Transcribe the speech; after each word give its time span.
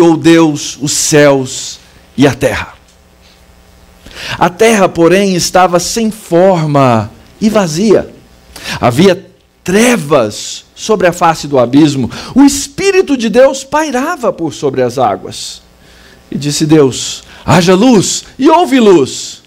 criou 0.00 0.16
Deus 0.16 0.78
os 0.80 0.92
céus 0.92 1.78
e 2.16 2.26
a 2.26 2.32
terra. 2.34 2.72
A 4.38 4.48
terra, 4.48 4.88
porém, 4.88 5.34
estava 5.34 5.78
sem 5.78 6.10
forma 6.10 7.10
e 7.38 7.50
vazia. 7.50 8.10
Havia 8.80 9.30
trevas 9.62 10.64
sobre 10.74 11.06
a 11.06 11.12
face 11.12 11.46
do 11.46 11.58
abismo. 11.58 12.10
O 12.34 12.42
Espírito 12.44 13.14
de 13.14 13.28
Deus 13.28 13.62
pairava 13.62 14.32
por 14.32 14.54
sobre 14.54 14.80
as 14.80 14.96
águas. 14.96 15.60
E 16.30 16.38
disse 16.38 16.64
Deus: 16.64 17.22
haja 17.44 17.74
luz, 17.74 18.24
e 18.38 18.48
houve 18.48 18.80
luz. 18.80 19.42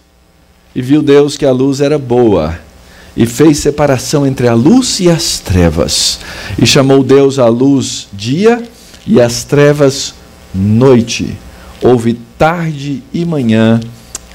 E 0.75 0.83
viu 0.83 1.01
Deus 1.01 1.35
que 1.35 1.47
a 1.47 1.51
luz 1.51 1.81
era 1.81 1.97
boa, 1.97 2.59
e 3.17 3.25
fez 3.25 3.57
separação 3.57 4.25
entre 4.25 4.47
a 4.47 4.53
luz 4.53 4.99
e 4.99 5.09
as 5.09 5.39
trevas. 5.39 6.19
E 6.61 6.65
chamou 6.65 7.03
Deus 7.03 7.39
a 7.39 7.47
luz 7.47 8.07
dia, 8.13 8.61
e 9.07 9.19
as 9.19 9.43
trevas 9.43 10.13
noite. 10.53 11.37
Houve 11.81 12.13
tarde 12.37 13.03
e 13.13 13.25
manhã 13.25 13.79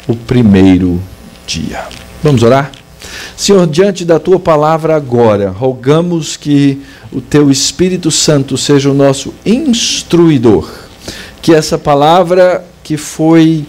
o 0.06 0.14
primeiro 0.14 1.00
dia. 1.46 1.84
Vamos 2.22 2.42
orar? 2.42 2.72
Senhor, 3.36 3.66
diante 3.66 4.04
da 4.04 4.18
tua 4.18 4.38
palavra 4.38 4.96
agora, 4.96 5.50
rogamos 5.50 6.36
que 6.36 6.82
o 7.12 7.20
teu 7.20 7.50
Espírito 7.50 8.10
Santo 8.10 8.56
seja 8.56 8.90
o 8.90 8.94
nosso 8.94 9.32
instruidor, 9.46 10.68
que 11.40 11.54
essa 11.54 11.78
palavra 11.78 12.64
que 12.82 12.96
foi 12.96 13.64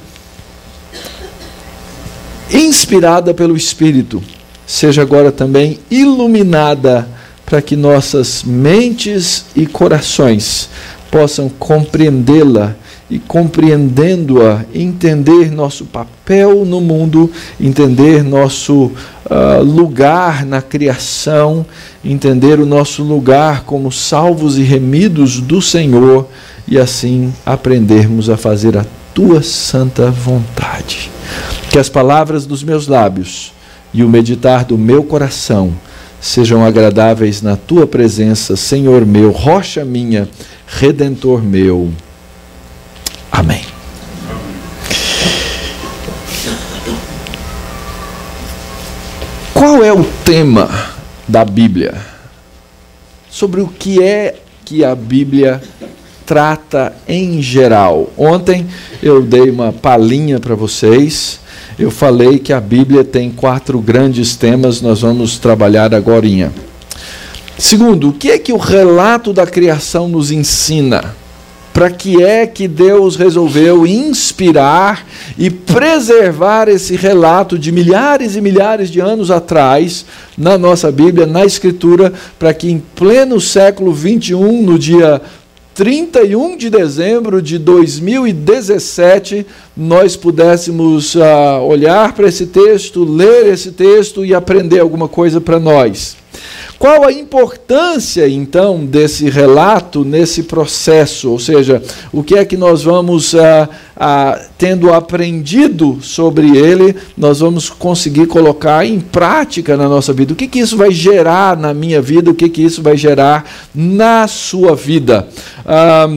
inspirada 2.52 3.34
pelo 3.34 3.56
Espírito 3.56 4.24
seja 4.66 5.02
agora 5.02 5.32
também 5.32 5.80
iluminada 5.90 7.08
para 7.46 7.62
que 7.62 7.76
nossas 7.76 8.44
mentes 8.44 9.46
e 9.56 9.66
corações 9.66 10.70
possam 11.12 11.50
compreendê-la 11.50 12.76
e 13.10 13.18
compreendendo-a, 13.18 14.64
entender 14.74 15.52
nosso 15.52 15.86
papel 15.86 16.64
no 16.64 16.80
mundo, 16.80 17.32
entender 17.60 18.24
nosso 18.24 18.92
uh, 19.26 19.64
lugar 19.64 20.46
na 20.46 20.62
criação, 20.62 21.66
entender 22.06 22.60
o 22.60 22.66
nosso 22.66 23.02
lugar 23.02 23.64
como 23.64 23.92
salvos 23.92 24.58
e 24.58 24.62
remidos 24.62 25.42
do 25.42 25.60
Senhor 25.62 26.28
e 26.68 26.78
assim 26.78 27.34
aprendermos 27.44 28.30
a 28.30 28.38
fazer 28.38 28.78
a 28.78 28.86
tua 29.14 29.42
santa 29.42 30.12
vontade. 30.12 31.10
Que 31.72 31.80
as 31.80 31.90
palavras 31.90 32.46
dos 32.46 32.64
meus 32.64 32.88
lábios 32.88 33.54
e 33.92 34.04
o 34.04 34.10
meditar 34.10 34.64
do 34.64 34.78
meu 34.78 35.04
coração 35.04 35.74
sejam 36.22 36.64
agradáveis 36.64 37.42
na 37.42 37.56
tua 37.56 37.88
presença, 37.88 38.56
Senhor 38.56 39.06
meu, 39.06 39.32
rocha 39.32 39.86
minha, 39.86 40.28
redentor 40.70 41.42
meu. 41.42 41.92
Amém. 43.32 43.64
Qual 49.54 49.84
é 49.84 49.92
o 49.92 50.04
tema 50.24 50.70
da 51.28 51.44
Bíblia? 51.44 51.96
Sobre 53.30 53.62
o 53.62 53.68
que 53.68 54.02
é 54.02 54.36
que 54.64 54.84
a 54.86 54.96
Bíblia 54.96 55.62
trata 56.26 56.94
em 57.08 57.42
geral. 57.42 58.12
Ontem 58.16 58.68
eu 59.02 59.22
dei 59.22 59.50
uma 59.50 59.74
palhinha 59.74 60.40
para 60.40 60.56
vocês. 60.56 61.40
Eu 61.78 61.90
falei 61.90 62.40
que 62.40 62.54
a 62.54 62.62
Bíblia 62.62 63.04
tem 63.04 63.32
quatro 63.32 63.80
grandes 63.80 64.36
temas, 64.36 64.82
nós 64.82 65.02
vamos 65.02 65.40
trabalhar 65.40 65.94
agora. 65.94 66.28
Segundo, 67.60 68.08
o 68.08 68.14
que 68.14 68.32
é 68.32 68.38
que 68.40 68.54
o 68.54 68.58
relato 68.58 69.34
da 69.34 69.46
criação 69.46 70.08
nos 70.08 70.32
ensina? 70.32 71.14
para 71.72 71.92
que 71.92 72.22
é 72.22 72.46
que 72.46 72.68
Deus 72.68 73.16
resolveu 73.16 73.88
inspirar 73.88 75.08
e 75.38 75.50
preservar 75.50 76.68
esse 76.68 76.98
relato 76.98 77.58
de 77.58 77.72
milhares 77.72 78.36
e 78.36 78.42
milhares 78.42 78.90
de 78.90 79.00
anos 79.00 79.32
atrás 79.32 80.06
na 80.38 80.58
nossa 80.58 80.92
Bíblia, 80.92 81.26
na 81.26 81.46
Escritura, 81.46 82.12
para 82.38 82.54
que 82.54 82.70
em 82.70 82.84
pleno 82.96 83.40
século 83.40 83.94
21, 83.94 84.62
no 84.62 84.78
dia 84.78 85.22
31 85.74 86.58
de 86.58 86.70
dezembro 86.70 87.42
de 87.42 87.58
2017, 87.58 89.46
nós 89.78 90.18
pudéssemos 90.18 91.16
uh, 91.16 91.62
olhar 91.66 92.12
para 92.12 92.28
esse 92.28 92.48
texto, 92.48 93.06
ler 93.06 93.48
esse 93.48 93.72
texto 93.72 94.26
e 94.26 94.36
aprender 94.36 94.80
alguma 94.80 95.08
coisa 95.08 95.40
para 95.40 95.58
nós. 95.62 96.19
Qual 96.80 97.04
a 97.04 97.12
importância, 97.12 98.26
então, 98.30 98.86
desse 98.86 99.30
relato 99.30 100.06
nesse 100.06 100.44
processo? 100.44 101.30
Ou 101.30 101.38
seja, 101.38 101.84
o 102.10 102.24
que 102.24 102.36
é 102.36 102.46
que 102.46 102.56
nós 102.56 102.84
vamos, 102.84 103.36
ah, 103.36 103.68
ah, 103.98 104.40
tendo 104.58 104.94
aprendido 104.94 106.00
sobre 106.02 106.58
ele, 106.58 106.96
nós 107.18 107.42
vamos 107.42 107.70
conseguir 107.70 108.28
colocar 108.28 108.86
em 108.86 108.98
prática 108.98 109.76
na 109.76 109.90
nossa 109.90 110.14
vida? 110.14 110.32
O 110.32 110.36
que, 110.38 110.48
que 110.48 110.60
isso 110.60 110.78
vai 110.78 110.90
gerar 110.90 111.58
na 111.58 111.74
minha 111.74 112.02
vida? 112.02 112.32
O 112.32 112.34
que, 112.34 112.48
que 112.48 112.64
isso 112.64 112.82
vai 112.82 112.96
gerar 112.96 113.44
na 113.76 114.26
sua 114.26 114.74
vida? 114.74 115.28
Ah, 115.66 116.08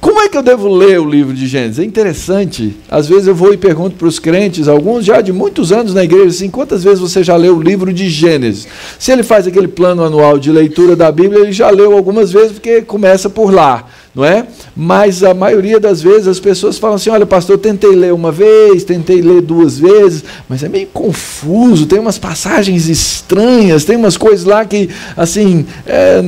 como 0.00 0.20
é 0.20 0.28
que 0.28 0.36
eu 0.36 0.42
devo 0.42 0.68
ler 0.68 1.00
o 1.00 1.08
livro 1.08 1.34
de 1.34 1.46
Gênesis? 1.46 1.78
É 1.78 1.84
interessante. 1.84 2.76
Às 2.88 3.08
vezes 3.08 3.26
eu 3.26 3.34
vou 3.34 3.52
e 3.52 3.56
pergunto 3.56 3.96
para 3.96 4.08
os 4.08 4.18
crentes, 4.18 4.68
alguns 4.68 5.04
já 5.04 5.20
de 5.20 5.32
muitos 5.32 5.72
anos 5.72 5.94
na 5.94 6.04
igreja, 6.04 6.28
assim, 6.28 6.50
quantas 6.50 6.84
vezes 6.84 7.00
você 7.00 7.22
já 7.24 7.36
leu 7.36 7.56
o 7.56 7.62
livro 7.62 7.92
de 7.92 8.08
Gênesis? 8.08 8.66
Se 8.98 9.12
ele 9.12 9.22
faz 9.22 9.46
aquele 9.46 9.68
plano 9.68 10.02
anual 10.02 10.38
de 10.38 10.50
leitura 10.50 10.94
da 10.94 11.10
Bíblia, 11.10 11.42
ele 11.42 11.52
já 11.52 11.70
leu 11.70 11.92
algumas 11.92 12.32
vezes, 12.32 12.52
porque 12.52 12.82
começa 12.82 13.28
por 13.28 13.52
lá 13.52 13.86
não 14.16 14.24
é? 14.24 14.46
Mas 14.74 15.22
a 15.22 15.34
maioria 15.34 15.78
das 15.78 16.00
vezes 16.00 16.26
as 16.26 16.40
pessoas 16.40 16.78
falam 16.78 16.96
assim: 16.96 17.10
olha, 17.10 17.26
pastor, 17.26 17.56
eu 17.56 17.58
tentei 17.58 17.94
ler 17.94 18.14
uma 18.14 18.32
vez, 18.32 18.82
tentei 18.82 19.20
ler 19.20 19.42
duas 19.42 19.78
vezes, 19.78 20.24
mas 20.48 20.62
é 20.62 20.70
meio 20.70 20.86
confuso, 20.86 21.84
tem 21.84 21.98
umas 21.98 22.18
passagens 22.18 22.88
estranhas, 22.88 23.84
tem 23.84 23.94
umas 23.94 24.16
coisas 24.16 24.46
lá 24.46 24.64
que, 24.64 24.88
assim, 25.14 25.66
é, 25.84 26.22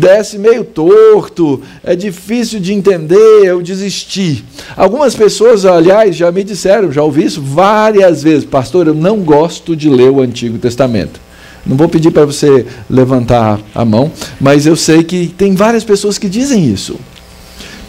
desce 0.00 0.38
meio 0.38 0.64
torto, 0.64 1.60
é 1.84 1.94
difícil 1.94 2.58
de 2.60 2.72
entender, 2.72 3.44
eu 3.44 3.60
desisti. 3.60 4.42
Algumas 4.74 5.14
pessoas, 5.14 5.66
aliás, 5.66 6.16
já 6.16 6.32
me 6.32 6.42
disseram, 6.42 6.90
já 6.90 7.02
ouvi 7.02 7.26
isso 7.26 7.42
várias 7.42 8.22
vezes: 8.22 8.46
pastor, 8.46 8.86
eu 8.86 8.94
não 8.94 9.18
gosto 9.18 9.76
de 9.76 9.90
ler 9.90 10.08
o 10.08 10.22
Antigo 10.22 10.56
Testamento. 10.56 11.20
Não 11.66 11.76
vou 11.76 11.88
pedir 11.88 12.10
para 12.10 12.24
você 12.24 12.66
levantar 12.88 13.58
a 13.74 13.84
mão, 13.84 14.10
mas 14.40 14.66
eu 14.66 14.76
sei 14.76 15.02
que 15.02 15.28
tem 15.28 15.54
várias 15.54 15.84
pessoas 15.84 16.16
que 16.16 16.28
dizem 16.28 16.66
isso. 16.70 16.98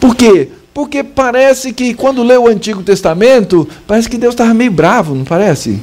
Por 0.00 0.14
quê? 0.14 0.48
Porque 0.72 1.02
parece 1.02 1.72
que 1.72 1.94
quando 1.94 2.22
lê 2.22 2.36
o 2.36 2.48
Antigo 2.48 2.82
Testamento, 2.82 3.66
parece 3.86 4.10
que 4.10 4.18
Deus 4.18 4.34
estava 4.34 4.52
meio 4.52 4.70
bravo, 4.70 5.14
não 5.14 5.24
parece? 5.24 5.80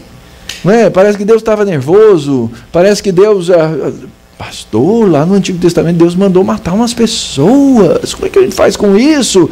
Não 0.63 0.72
é? 0.72 0.90
Parece 0.90 1.18
que 1.18 1.25
Deus 1.25 1.41
estava 1.41 1.66
nervoso, 1.66 2.51
parece 2.72 3.01
que 3.01 3.12
Deus. 3.12 3.50
Ah, 3.50 3.91
pastor, 4.38 5.09
lá 5.09 5.25
no 5.25 5.34
Antigo 5.34 5.57
Testamento 5.57 5.97
Deus 5.97 6.16
mandou 6.16 6.44
matar 6.44 6.74
umas 6.74 6.94
pessoas. 6.94 8.13
Como 8.13 8.28
é 8.28 8.29
que 8.29 8.40
a 8.40 8.41
gente 8.44 8.56
faz 8.56 8.78
com 8.78 8.96
isso? 8.96 9.50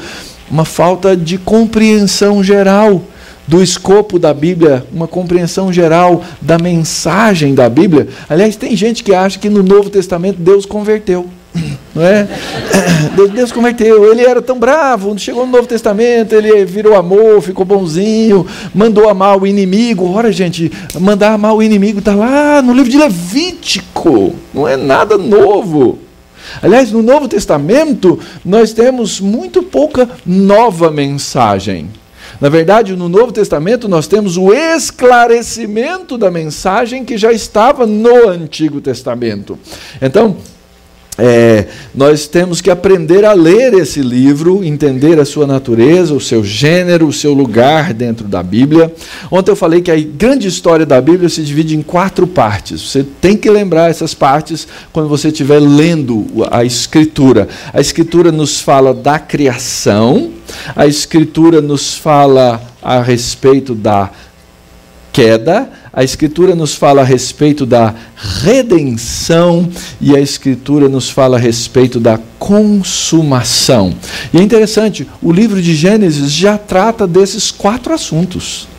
Uma 0.50 0.66
falta 0.66 1.16
de 1.16 1.38
compreensão 1.38 2.44
geral 2.44 3.02
do 3.48 3.62
escopo 3.62 4.20
da 4.20 4.34
Bíblia, 4.34 4.86
uma 4.94 5.08
compreensão 5.08 5.74
geral 5.74 6.24
da 6.42 6.58
mensagem 6.58 7.56
da 7.56 7.68
Bíblia. 7.68 8.08
Aliás, 8.30 8.56
tem 8.56 8.76
gente 8.76 9.04
que 9.04 9.14
acha 9.14 9.40
que 9.40 9.50
no 9.50 9.64
Novo 9.64 9.90
Testamento 9.90 10.38
Deus 10.40 10.66
converteu. 10.66 11.28
Não 11.94 12.04
é? 12.04 12.28
Deus, 13.34 13.52
converteu. 13.52 14.12
Ele 14.12 14.22
era 14.22 14.42
tão 14.42 14.58
bravo, 14.58 15.18
chegou 15.20 15.46
no 15.46 15.52
Novo 15.52 15.68
Testamento, 15.68 16.34
ele 16.34 16.64
virou 16.66 16.96
amor, 16.96 17.42
ficou 17.42 17.66
bonzinho, 17.66 18.46
mandou 18.74 19.10
amar 19.10 19.38
o 19.38 19.46
inimigo. 19.46 20.12
Ora, 20.12 20.32
gente, 20.32 20.72
mandar 21.00 21.34
amar 21.34 21.54
o 21.54 21.62
inimigo 21.62 22.00
está 22.00 22.16
lá 22.16 22.62
no 22.62 22.74
livro 22.74 22.90
de 22.90 22.98
Levítico, 22.98 24.36
não 24.54 24.68
é 24.68 24.78
nada 24.78 25.18
novo. 25.18 26.00
Aliás, 26.62 26.92
no 26.92 27.02
Novo 27.02 27.28
Testamento, 27.28 28.20
nós 28.44 28.74
temos 28.74 29.20
muito 29.20 29.62
pouca 29.62 30.10
nova 30.26 30.90
mensagem. 30.90 31.90
Na 32.40 32.50
verdade, 32.50 32.96
no 32.96 33.08
Novo 33.08 33.32
Testamento, 33.32 33.88
nós 33.88 34.08
temos 34.08 34.38
o 34.38 34.52
esclarecimento 34.52 36.18
da 36.18 36.32
mensagem 36.32 37.06
que 37.06 37.18
já 37.18 37.32
estava 37.32 37.86
no 37.86 38.28
Antigo 38.28 38.82
Testamento. 38.82 39.60
Então, 40.02 40.38
é, 41.24 41.68
nós 41.94 42.26
temos 42.26 42.62
que 42.62 42.72
aprender 42.72 43.24
a 43.24 43.34
ler 43.34 43.76
esse 43.76 44.02
livro, 44.02 44.64
entender 44.64 45.20
a 45.20 45.26
sua 45.26 45.46
natureza, 45.46 46.16
o 46.16 46.20
seu 46.20 46.44
gênero, 46.44 47.08
o 47.08 47.14
seu 47.14 47.32
lugar 47.32 47.94
dentro 47.94 48.28
da 48.28 48.42
Bíblia. 48.42 48.92
Ontem 49.30 49.52
eu 49.52 49.56
falei 49.56 49.82
que 49.82 49.92
a 49.92 50.00
grande 50.00 50.48
história 50.48 50.84
da 50.84 51.00
Bíblia 51.00 51.30
se 51.30 51.44
divide 51.44 51.78
em 51.78 51.84
quatro 51.84 52.26
partes. 52.26 52.82
Você 52.82 53.06
tem 53.22 53.38
que 53.38 53.52
lembrar 53.52 53.92
essas 53.92 54.16
partes 54.16 54.68
quando 54.92 55.08
você 55.08 55.28
estiver 55.28 55.60
lendo 55.60 56.26
a 56.50 56.66
Escritura. 56.66 57.48
A 57.72 57.80
Escritura 57.80 58.32
nos 58.32 58.60
fala 58.60 58.92
da 58.92 59.20
criação, 59.20 60.32
a 60.76 60.88
Escritura 60.88 61.62
nos 61.62 61.94
fala 61.94 62.60
a 62.82 63.00
respeito 63.00 63.76
da 63.76 64.10
queda, 65.14 65.70
a 65.94 66.04
Escritura 66.04 66.56
nos 66.56 66.74
fala 66.74 67.02
a 67.02 67.06
respeito 67.06 67.66
da 67.66 67.94
redenção 68.16 69.70
e 70.00 70.16
a 70.16 70.20
Escritura 70.20 70.88
nos 70.88 71.10
fala 71.10 71.38
a 71.38 71.40
respeito 71.40 72.00
da 72.00 72.18
consumação. 72.40 73.94
E 74.34 74.38
é 74.38 74.42
interessante, 74.42 75.08
o 75.22 75.32
livro 75.32 75.62
de 75.62 75.76
Gênesis 75.76 76.32
já 76.32 76.58
trata 76.58 77.06
desses 77.06 77.52
quatro 77.52 77.94
assuntos. 77.94 78.70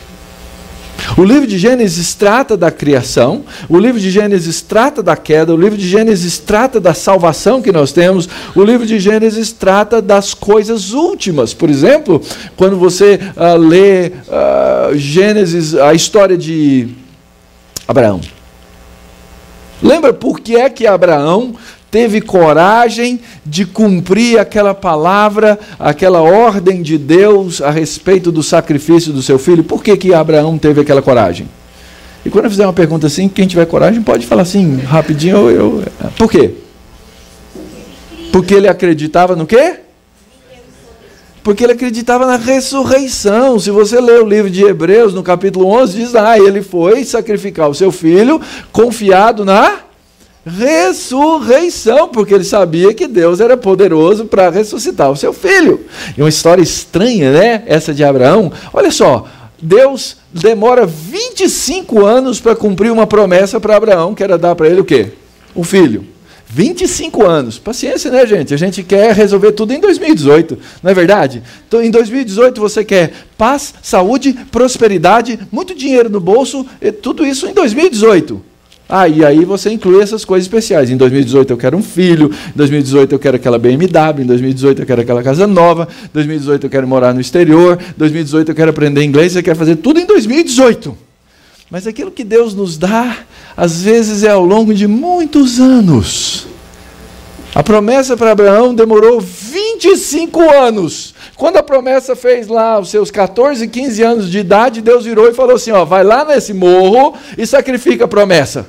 O 1.17 1.23
livro 1.23 1.45
de 1.45 1.57
Gênesis 1.57 2.15
trata 2.15 2.55
da 2.55 2.71
criação, 2.71 3.43
o 3.67 3.77
livro 3.77 3.99
de 3.99 4.09
Gênesis 4.09 4.61
trata 4.61 5.03
da 5.03 5.15
queda, 5.15 5.53
o 5.53 5.57
livro 5.57 5.77
de 5.77 5.87
Gênesis 5.87 6.39
trata 6.39 6.79
da 6.79 6.93
salvação 6.93 7.61
que 7.61 7.71
nós 7.71 7.91
temos, 7.91 8.27
o 8.55 8.63
livro 8.63 8.85
de 8.85 8.99
Gênesis 8.99 9.51
trata 9.51 10.01
das 10.01 10.33
coisas 10.33 10.93
últimas. 10.93 11.53
Por 11.53 11.69
exemplo, 11.69 12.21
quando 12.55 12.77
você 12.77 13.19
uh, 13.35 13.57
lê 13.57 14.07
uh, 14.07 14.97
Gênesis, 14.97 15.75
a 15.75 15.93
história 15.93 16.37
de 16.37 17.02
Abraão. 17.87 18.21
Lembra 19.81 20.13
por 20.13 20.39
que 20.39 20.55
é 20.55 20.69
que 20.69 20.87
Abraão 20.87 21.55
teve 21.91 22.21
coragem 22.21 23.19
de 23.45 23.65
cumprir 23.65 24.39
aquela 24.39 24.73
palavra, 24.73 25.59
aquela 25.77 26.21
ordem 26.21 26.81
de 26.81 26.97
Deus 26.97 27.61
a 27.61 27.69
respeito 27.69 28.31
do 28.31 28.41
sacrifício 28.41 29.13
do 29.13 29.21
seu 29.21 29.37
filho. 29.37 29.63
Por 29.63 29.83
que, 29.83 29.95
que 29.95 30.11
Abraão 30.11 30.57
teve 30.57 30.81
aquela 30.81 31.03
coragem? 31.03 31.47
E 32.25 32.29
quando 32.31 32.45
eu 32.45 32.51
fizer 32.51 32.65
uma 32.65 32.73
pergunta 32.73 33.05
assim, 33.05 33.29
quem 33.29 33.45
tiver 33.45 33.67
coragem 33.67 34.01
pode 34.01 34.25
falar 34.25 34.41
assim, 34.41 34.77
rapidinho. 34.77 35.35
Eu, 35.35 35.51
eu... 35.51 35.83
Por 36.17 36.31
quê? 36.31 36.55
Porque 38.31 38.55
ele 38.55 38.67
acreditava 38.67 39.35
no 39.35 39.45
quê? 39.45 39.81
Porque 41.43 41.63
ele 41.63 41.73
acreditava 41.73 42.25
na 42.25 42.37
ressurreição. 42.37 43.59
Se 43.59 43.69
você 43.69 43.99
ler 43.99 44.21
o 44.21 44.27
livro 44.27 44.49
de 44.49 44.63
Hebreus, 44.63 45.13
no 45.13 45.21
capítulo 45.21 45.67
11, 45.67 45.97
diz 45.97 46.15
ah, 46.15 46.39
ele 46.39 46.61
foi 46.61 47.03
sacrificar 47.03 47.69
o 47.69 47.75
seu 47.75 47.91
filho, 47.91 48.41
confiado 48.71 49.43
na 49.43 49.79
ressurreição, 50.45 52.09
porque 52.09 52.33
ele 52.33 52.43
sabia 52.43 52.93
que 52.93 53.07
Deus 53.07 53.39
era 53.39 53.55
poderoso 53.55 54.25
para 54.25 54.49
ressuscitar 54.49 55.11
o 55.11 55.15
seu 55.15 55.33
filho. 55.33 55.85
E 56.17 56.21
uma 56.21 56.29
história 56.29 56.61
estranha, 56.61 57.31
né? 57.31 57.63
Essa 57.65 57.93
de 57.93 58.03
Abraão. 58.03 58.51
Olha 58.73 58.91
só, 58.91 59.25
Deus 59.61 60.17
demora 60.31 60.85
25 60.85 62.05
anos 62.05 62.39
para 62.39 62.55
cumprir 62.55 62.91
uma 62.91 63.07
promessa 63.07 63.59
para 63.59 63.75
Abraão, 63.75 64.13
que 64.13 64.23
era 64.23 64.37
dar 64.37 64.55
para 64.55 64.67
ele 64.67 64.81
o 64.81 64.85
quê? 64.85 65.13
Um 65.55 65.63
filho. 65.63 66.12
25 66.53 67.25
anos. 67.25 67.57
Paciência, 67.57 68.11
né, 68.11 68.27
gente? 68.27 68.53
A 68.53 68.57
gente 68.57 68.83
quer 68.83 69.15
resolver 69.15 69.53
tudo 69.53 69.73
em 69.73 69.79
2018, 69.79 70.57
não 70.83 70.91
é 70.91 70.93
verdade? 70.93 71.41
Então, 71.67 71.81
em 71.81 71.89
2018 71.89 72.61
você 72.61 72.85
quer 72.85 73.11
paz, 73.35 73.73
saúde, 73.81 74.33
prosperidade, 74.51 75.39
muito 75.51 75.73
dinheiro 75.73 76.09
no 76.09 76.19
bolso, 76.19 76.63
tudo 77.01 77.25
isso 77.25 77.47
em 77.47 77.53
2018. 77.53 78.39
Ah, 78.87 79.07
e 79.07 79.25
aí 79.25 79.43
você 79.43 79.71
inclui 79.71 80.03
essas 80.03 80.23
coisas 80.23 80.45
especiais. 80.45 80.91
Em 80.91 80.97
2018 80.97 81.49
eu 81.51 81.57
quero 81.57 81.75
um 81.75 81.81
filho, 81.81 82.29
em 82.49 82.57
2018 82.57 83.13
eu 83.13 83.19
quero 83.19 83.37
aquela 83.37 83.57
BMW, 83.57 84.21
em 84.21 84.25
2018 84.25 84.81
eu 84.83 84.85
quero 84.85 85.01
aquela 85.01 85.23
casa 85.23 85.47
nova, 85.47 85.87
em 86.03 86.09
2018 86.13 86.67
eu 86.67 86.69
quero 86.69 86.87
morar 86.87 87.15
no 87.15 87.21
exterior, 87.21 87.79
em 87.81 87.97
2018 87.97 88.49
eu 88.49 88.55
quero 88.55 88.69
aprender 88.69 89.03
inglês, 89.03 89.31
você 89.31 89.41
quer 89.41 89.55
fazer 89.55 89.77
tudo 89.77 89.99
em 89.99 90.05
2018. 90.05 91.12
Mas 91.73 91.87
aquilo 91.87 92.11
que 92.11 92.23
Deus 92.23 92.53
nos 92.53 92.77
dá, 92.77 93.17
às 93.57 93.81
vezes 93.81 94.23
é 94.23 94.29
ao 94.29 94.45
longo 94.45 94.75
de 94.75 94.85
muitos 94.85 95.59
anos. 95.59 96.45
A 97.55 97.63
promessa 97.63 98.15
para 98.15 98.31
Abraão 98.31 98.75
demorou 98.75 99.19
25 99.19 100.39
anos. 100.51 101.15
Quando 101.35 101.57
a 101.57 101.63
promessa 101.63 102.15
fez 102.15 102.47
lá 102.47 102.79
os 102.79 102.91
seus 102.91 103.09
14, 103.09 103.67
15 103.67 104.03
anos 104.03 104.29
de 104.29 104.37
idade, 104.37 104.81
Deus 104.81 105.05
virou 105.05 105.27
e 105.27 105.33
falou 105.33 105.55
assim: 105.55 105.71
ó, 105.71 105.83
vai 105.83 106.03
lá 106.03 106.23
nesse 106.23 106.53
morro 106.53 107.15
e 107.35 107.47
sacrifica 107.47 108.05
a 108.05 108.07
promessa. 108.07 108.67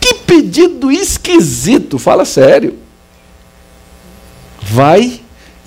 Que 0.00 0.14
pedido 0.14 0.90
esquisito, 0.90 1.98
fala 1.98 2.24
sério. 2.24 2.78
Vai 4.62 5.20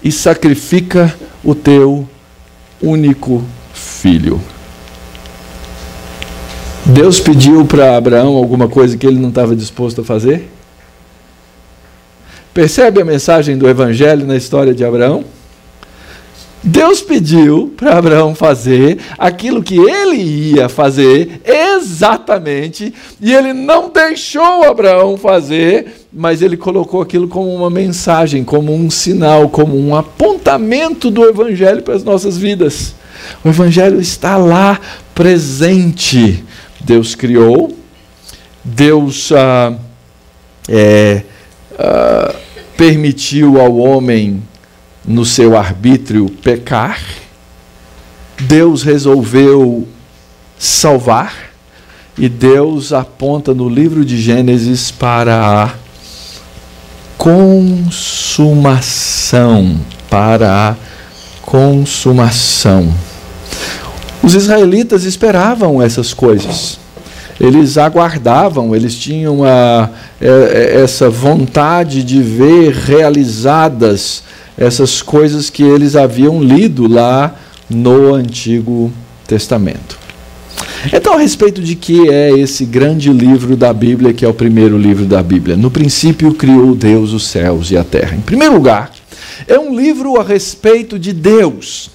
e 0.03 0.11
sacrifica 0.11 1.15
o 1.43 1.53
teu 1.53 2.09
único 2.81 3.45
filho. 3.71 4.41
Deus 6.93 7.19
pediu 7.19 7.65
para 7.65 7.97
Abraão 7.97 8.35
alguma 8.35 8.67
coisa 8.67 8.95
que 8.95 9.07
ele 9.07 9.17
não 9.19 9.29
estava 9.29 9.55
disposto 9.55 10.01
a 10.01 10.03
fazer? 10.03 10.47
Percebe 12.53 13.01
a 13.01 13.05
mensagem 13.05 13.57
do 13.57 13.67
Evangelho 13.67 14.27
na 14.27 14.35
história 14.35 14.75
de 14.75 14.85
Abraão? 14.85 15.25
Deus 16.63 17.01
pediu 17.01 17.73
para 17.75 17.97
Abraão 17.97 18.35
fazer 18.35 18.99
aquilo 19.17 19.63
que 19.63 19.75
ele 19.75 20.17
ia 20.17 20.69
fazer 20.69 21.41
exatamente, 21.43 22.93
e 23.19 23.33
ele 23.33 23.53
não 23.53 23.89
deixou 23.89 24.63
Abraão 24.63 25.17
fazer, 25.17 26.05
mas 26.13 26.43
ele 26.43 26.55
colocou 26.55 27.01
aquilo 27.01 27.27
como 27.27 27.53
uma 27.55 27.71
mensagem, 27.71 28.43
como 28.43 28.71
um 28.71 28.91
sinal, 28.91 29.49
como 29.49 29.75
um 29.75 29.95
apontamento 29.95 31.09
do 31.09 31.27
Evangelho 31.27 31.81
para 31.81 31.95
as 31.95 32.03
nossas 32.03 32.37
vidas. 32.37 32.93
O 33.43 33.49
Evangelho 33.49 33.99
está 33.99 34.37
lá 34.37 34.79
presente. 35.15 36.43
Deus 36.83 37.15
criou, 37.15 37.77
Deus 38.63 39.31
ah, 39.31 39.73
é, 40.67 41.23
ah, 41.79 42.35
permitiu 42.77 43.59
ao 43.59 43.77
homem, 43.77 44.43
no 45.05 45.25
seu 45.25 45.57
arbítrio, 45.57 46.29
pecar, 46.29 47.01
Deus 48.39 48.83
resolveu 48.83 49.87
salvar, 50.57 51.51
e 52.17 52.29
Deus 52.29 52.93
aponta 52.93 53.53
no 53.53 53.67
livro 53.67 54.05
de 54.05 54.21
Gênesis 54.21 54.91
para 54.91 55.63
a 55.63 55.73
consumação. 57.17 57.93
Para 60.09 60.69
a 60.69 60.75
consumação. 61.41 62.93
Os 64.23 64.33
israelitas 64.33 65.03
esperavam 65.03 65.81
essas 65.81 66.13
coisas 66.13 66.79
eles 67.39 67.77
aguardavam, 67.77 68.75
eles 68.75 68.95
tinham 68.95 69.43
a, 69.43 69.89
é, 70.21 70.27
é, 70.27 70.81
essa 70.81 71.09
vontade 71.09 72.03
de 72.03 72.21
ver 72.21 72.71
realizadas 72.71 74.23
essas 74.57 75.01
coisas 75.01 75.49
que 75.49 75.63
eles 75.63 75.95
haviam 75.95 76.41
lido 76.41 76.87
lá 76.87 77.35
no 77.69 78.13
Antigo 78.13 78.91
Testamento. 79.27 79.97
Então, 80.93 81.13
a 81.13 81.17
respeito 81.17 81.61
de 81.61 81.75
que 81.75 82.09
é 82.09 82.31
esse 82.31 82.65
grande 82.65 83.11
livro 83.11 83.55
da 83.55 83.73
Bíblia, 83.73 84.13
que 84.13 84.23
é 84.23 84.27
o 84.27 84.33
primeiro 84.33 84.77
livro 84.77 85.05
da 85.05 85.23
Bíblia? 85.23 85.55
No 85.55 85.71
princípio 85.71 86.33
criou 86.33 86.75
Deus 86.75 87.13
os 87.13 87.27
céus 87.27 87.71
e 87.71 87.77
a 87.77 87.83
terra. 87.83 88.15
Em 88.15 88.21
primeiro 88.21 88.53
lugar, 88.53 88.91
é 89.47 89.57
um 89.57 89.75
livro 89.75 90.19
a 90.19 90.23
respeito 90.23 90.99
de 90.99 91.13
Deus. 91.13 91.89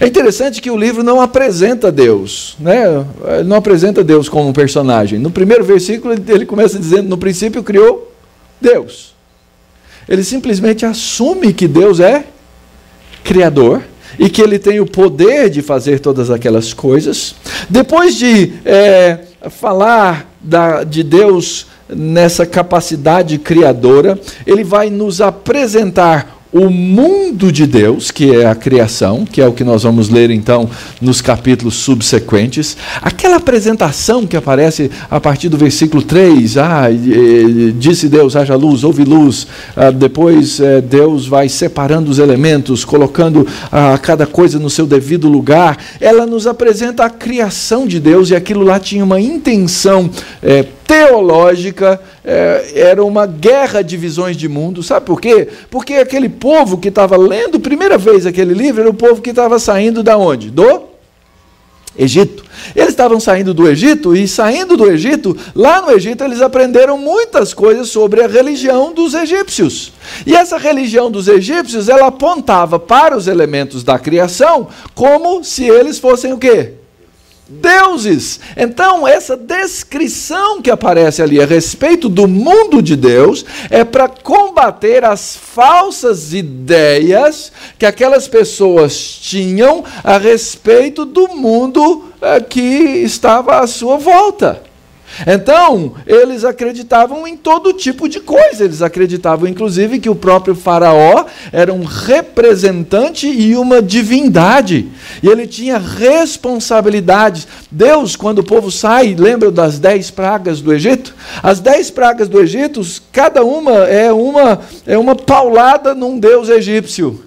É 0.00 0.06
interessante 0.06 0.60
que 0.60 0.70
o 0.70 0.76
livro 0.76 1.02
não 1.02 1.20
apresenta 1.20 1.90
Deus, 1.90 2.56
né? 2.58 3.04
Ele 3.38 3.44
não 3.44 3.56
apresenta 3.56 4.02
Deus 4.02 4.28
como 4.28 4.48
um 4.48 4.52
personagem. 4.52 5.18
No 5.18 5.30
primeiro 5.30 5.64
versículo 5.64 6.14
ele 6.28 6.46
começa 6.46 6.78
dizendo: 6.78 7.08
"No 7.08 7.18
princípio 7.18 7.62
criou 7.62 8.12
Deus". 8.60 9.14
Ele 10.08 10.22
simplesmente 10.22 10.86
assume 10.86 11.52
que 11.52 11.66
Deus 11.66 12.00
é 12.00 12.24
criador 13.24 13.82
e 14.18 14.30
que 14.30 14.40
ele 14.40 14.58
tem 14.58 14.80
o 14.80 14.86
poder 14.86 15.50
de 15.50 15.62
fazer 15.62 16.00
todas 16.00 16.30
aquelas 16.30 16.72
coisas. 16.72 17.34
Depois 17.68 18.14
de 18.14 18.52
é, 18.64 19.18
falar 19.50 20.30
da, 20.40 20.84
de 20.84 21.02
Deus 21.02 21.66
nessa 21.88 22.46
capacidade 22.46 23.38
criadora, 23.38 24.18
ele 24.46 24.64
vai 24.64 24.90
nos 24.90 25.20
apresentar 25.20 26.35
o 26.56 26.70
mundo 26.70 27.52
de 27.52 27.66
Deus, 27.66 28.10
que 28.10 28.34
é 28.34 28.46
a 28.46 28.54
criação, 28.54 29.26
que 29.26 29.42
é 29.42 29.46
o 29.46 29.52
que 29.52 29.62
nós 29.62 29.82
vamos 29.82 30.08
ler 30.08 30.30
então 30.30 30.68
nos 31.02 31.20
capítulos 31.20 31.74
subsequentes, 31.74 32.78
aquela 33.02 33.36
apresentação 33.36 34.26
que 34.26 34.38
aparece 34.38 34.90
a 35.10 35.20
partir 35.20 35.50
do 35.50 35.58
versículo 35.58 36.02
3, 36.02 36.56
ah, 36.56 36.84
disse 37.78 38.08
Deus, 38.08 38.34
haja 38.34 38.54
luz, 38.56 38.84
houve 38.84 39.04
luz, 39.04 39.46
ah, 39.76 39.90
depois 39.90 40.58
eh, 40.58 40.80
Deus 40.80 41.26
vai 41.26 41.46
separando 41.50 42.10
os 42.10 42.18
elementos, 42.18 42.86
colocando 42.86 43.46
ah, 43.70 43.98
cada 44.02 44.26
coisa 44.26 44.58
no 44.58 44.70
seu 44.70 44.86
devido 44.86 45.28
lugar, 45.28 45.76
ela 46.00 46.24
nos 46.24 46.46
apresenta 46.46 47.04
a 47.04 47.10
criação 47.10 47.86
de 47.86 48.00
Deus 48.00 48.30
e 48.30 48.34
aquilo 48.34 48.62
lá 48.62 48.80
tinha 48.80 49.04
uma 49.04 49.20
intenção 49.20 50.08
eh, 50.42 50.64
teológica, 50.86 52.00
é, 52.24 52.72
era 52.74 53.04
uma 53.04 53.26
guerra 53.26 53.82
de 53.82 53.96
visões 53.96 54.36
de 54.36 54.48
mundo. 54.48 54.82
Sabe 54.82 55.04
por 55.04 55.20
quê? 55.20 55.48
Porque 55.70 55.94
aquele 55.94 56.28
povo 56.28 56.78
que 56.78 56.88
estava 56.88 57.16
lendo 57.16 57.58
primeira 57.58 57.98
vez 57.98 58.26
aquele 58.26 58.54
livro 58.54 58.82
era 58.82 58.90
o 58.90 58.94
povo 58.94 59.20
que 59.20 59.30
estava 59.30 59.58
saindo 59.58 60.02
da 60.02 60.16
onde? 60.16 60.50
Do 60.50 60.96
Egito. 61.98 62.44
Eles 62.74 62.90
estavam 62.90 63.18
saindo 63.18 63.54
do 63.54 63.66
Egito 63.66 64.14
e 64.14 64.28
saindo 64.28 64.76
do 64.76 64.90
Egito, 64.90 65.36
lá 65.54 65.80
no 65.80 65.90
Egito 65.90 66.22
eles 66.22 66.42
aprenderam 66.42 66.98
muitas 66.98 67.54
coisas 67.54 67.88
sobre 67.88 68.22
a 68.22 68.28
religião 68.28 68.92
dos 68.92 69.14
egípcios. 69.14 69.92
E 70.26 70.34
essa 70.34 70.58
religião 70.58 71.10
dos 71.10 71.26
egípcios, 71.26 71.88
ela 71.88 72.08
apontava 72.08 72.78
para 72.78 73.16
os 73.16 73.26
elementos 73.26 73.82
da 73.82 73.98
criação 73.98 74.68
como 74.94 75.42
se 75.42 75.64
eles 75.64 75.98
fossem 75.98 76.32
o 76.32 76.38
quê? 76.38 76.74
Deuses. 77.48 78.40
Então, 78.56 79.06
essa 79.06 79.36
descrição 79.36 80.60
que 80.60 80.70
aparece 80.70 81.22
ali 81.22 81.40
a 81.40 81.46
respeito 81.46 82.08
do 82.08 82.26
mundo 82.26 82.82
de 82.82 82.96
Deus 82.96 83.44
é 83.70 83.84
para 83.84 84.08
combater 84.08 85.04
as 85.04 85.36
falsas 85.36 86.32
ideias 86.32 87.52
que 87.78 87.86
aquelas 87.86 88.26
pessoas 88.26 88.96
tinham 88.96 89.84
a 90.02 90.18
respeito 90.18 91.04
do 91.04 91.28
mundo 91.28 92.12
eh, 92.20 92.40
que 92.40 92.58
estava 92.58 93.60
à 93.60 93.66
sua 93.66 93.96
volta. 93.96 94.65
Então, 95.24 95.94
eles 96.06 96.44
acreditavam 96.44 97.26
em 97.26 97.36
todo 97.36 97.72
tipo 97.72 98.08
de 98.08 98.20
coisa. 98.20 98.64
Eles 98.64 98.82
acreditavam, 98.82 99.48
inclusive, 99.48 100.00
que 100.00 100.10
o 100.10 100.14
próprio 100.14 100.54
Faraó 100.54 101.24
era 101.52 101.72
um 101.72 101.84
representante 101.84 103.26
e 103.26 103.56
uma 103.56 103.80
divindade. 103.80 104.88
E 105.22 105.28
ele 105.28 105.46
tinha 105.46 105.78
responsabilidades. 105.78 107.46
Deus, 107.70 108.16
quando 108.16 108.40
o 108.40 108.44
povo 108.44 108.70
sai, 108.70 109.14
lembra 109.14 109.50
das 109.50 109.78
dez 109.78 110.10
pragas 110.10 110.60
do 110.60 110.72
Egito? 110.72 111.14
As 111.42 111.60
dez 111.60 111.90
pragas 111.90 112.28
do 112.28 112.40
Egito, 112.40 112.80
cada 113.12 113.44
uma 113.44 113.72
é 113.84 114.12
uma, 114.12 114.60
é 114.86 114.98
uma 114.98 115.14
paulada 115.14 115.94
num 115.94 116.18
deus 116.18 116.48
egípcio. 116.48 117.24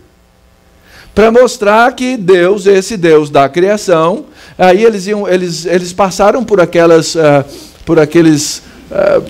Para 1.14 1.32
mostrar 1.32 1.94
que 1.96 2.16
Deus, 2.16 2.66
esse 2.66 2.96
Deus 2.96 3.30
da 3.30 3.50
criação, 3.50 4.26
aí 4.58 4.86
eles, 4.86 5.08
iam, 5.08 5.28
eles, 5.28 5.66
eles 5.66 5.92
passaram 5.92 6.44
por 6.44 6.62
aquelas. 6.62 7.16
Uh, 7.16 7.69
por 7.90 8.00
aqueles, 8.00 8.62
uh, 8.92 9.26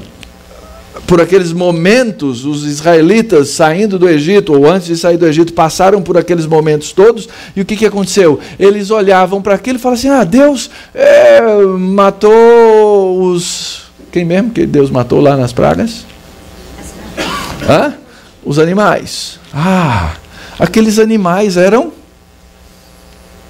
por 1.08 1.22
aqueles 1.22 1.54
momentos, 1.54 2.44
os 2.44 2.66
israelitas 2.66 3.51
saindo 3.51 3.98
do 3.98 4.10
Egito, 4.10 4.51
ou 4.51 4.70
antes 4.70 4.88
de 4.88 4.98
sair 4.98 5.16
do 5.16 5.25
Egito, 5.25 5.54
passaram 5.54 6.01
por 6.01 6.18
aqueles 6.18 6.46
momentos 6.46 6.92
todos, 6.92 7.30
e 7.56 7.62
o 7.62 7.66
que, 7.66 7.78
que 7.78 7.86
aconteceu? 7.86 8.38
Eles 8.60 8.92
olhavam 8.92 9.42
para 9.42 9.56
aquilo 9.56 9.78
e 9.78 9.82
falavam 9.82 9.98
assim: 9.98 10.10
ah, 10.10 10.25
Deus 10.25 10.70
é, 10.94 11.39
matou 11.80 13.22
os. 13.32 13.84
Quem 14.12 14.25
mesmo 14.25 14.51
que 14.51 14.66
Deus 14.66 14.92
matou 14.92 15.22
lá 15.22 15.38
nas 15.38 15.54
pragas? 15.54 16.06
Hã? 17.66 17.94
Os 18.44 18.60
animais. 18.60 19.39
Ah, 19.54 20.16
aqueles 20.60 21.00
animais 21.00 21.56
eram 21.56 21.94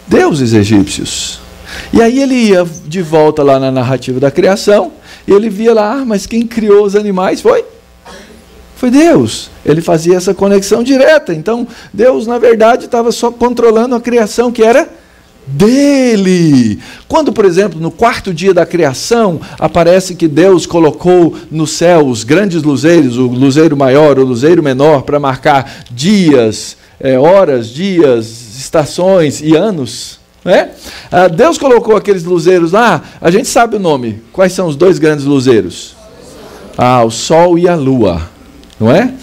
deuses 0.07 0.53
egípcios. 0.53 1.39
E 1.91 1.99
aí 2.01 2.21
ele 2.21 2.35
ia 2.35 2.63
de 2.85 3.01
volta 3.01 3.41
lá 3.41 3.59
na 3.59 3.71
narrativa 3.71 4.19
da 4.19 4.29
criação, 4.29 4.91
e 5.27 5.31
ele 5.31 5.49
via 5.49 5.73
lá, 5.73 5.93
ah, 5.93 6.05
mas 6.05 6.25
quem 6.25 6.45
criou 6.45 6.85
os 6.85 6.95
animais 6.95 7.41
foi? 7.41 7.63
Foi 8.75 8.89
Deus. 8.89 9.49
Ele 9.65 9.81
fazia 9.81 10.15
essa 10.15 10.33
conexão 10.33 10.81
direta. 10.81 11.33
Então, 11.33 11.67
Deus, 11.93 12.25
na 12.25 12.37
verdade, 12.37 12.85
estava 12.85 13.11
só 13.11 13.29
controlando 13.29 13.93
a 13.93 13.99
criação 13.99 14.51
que 14.51 14.63
era 14.63 14.87
dele. 15.45 16.79
Quando, 17.07 17.33
por 17.33 17.45
exemplo, 17.45 17.79
no 17.79 17.91
quarto 17.91 18.33
dia 18.33 18.53
da 18.53 18.65
criação, 18.65 19.41
aparece 19.59 20.15
que 20.15 20.27
Deus 20.27 20.65
colocou 20.65 21.35
no 21.51 21.67
céu 21.67 22.07
os 22.07 22.23
grandes 22.23 22.63
luzeiros, 22.63 23.17
o 23.17 23.27
luzeiro 23.27 23.75
maior, 23.75 24.19
o 24.19 24.25
luzeiro 24.25 24.63
menor, 24.63 25.01
para 25.01 25.19
marcar 25.19 25.83
dias, 25.91 26.77
é, 26.99 27.17
horas, 27.17 27.69
dias, 27.69 28.57
estações 28.57 29.41
e 29.41 29.55
anos. 29.55 30.18
Né? 30.43 30.71
Ah, 31.11 31.27
Deus 31.27 31.57
colocou 31.57 31.95
aqueles 31.95 32.23
luzeiros 32.23 32.71
lá, 32.71 33.03
a 33.19 33.29
gente 33.29 33.47
sabe 33.47 33.75
o 33.75 33.79
nome. 33.79 34.21
Quais 34.31 34.53
são 34.53 34.67
os 34.67 34.75
dois 34.75 34.97
grandes 34.97 35.25
luzeiros? 35.25 35.95
Ah, 36.77 37.03
o 37.03 37.11
Sol 37.11 37.57
e 37.57 37.67
a 37.67 37.75
Lua, 37.75 38.21
não 38.79 38.91
é? 38.91 39.13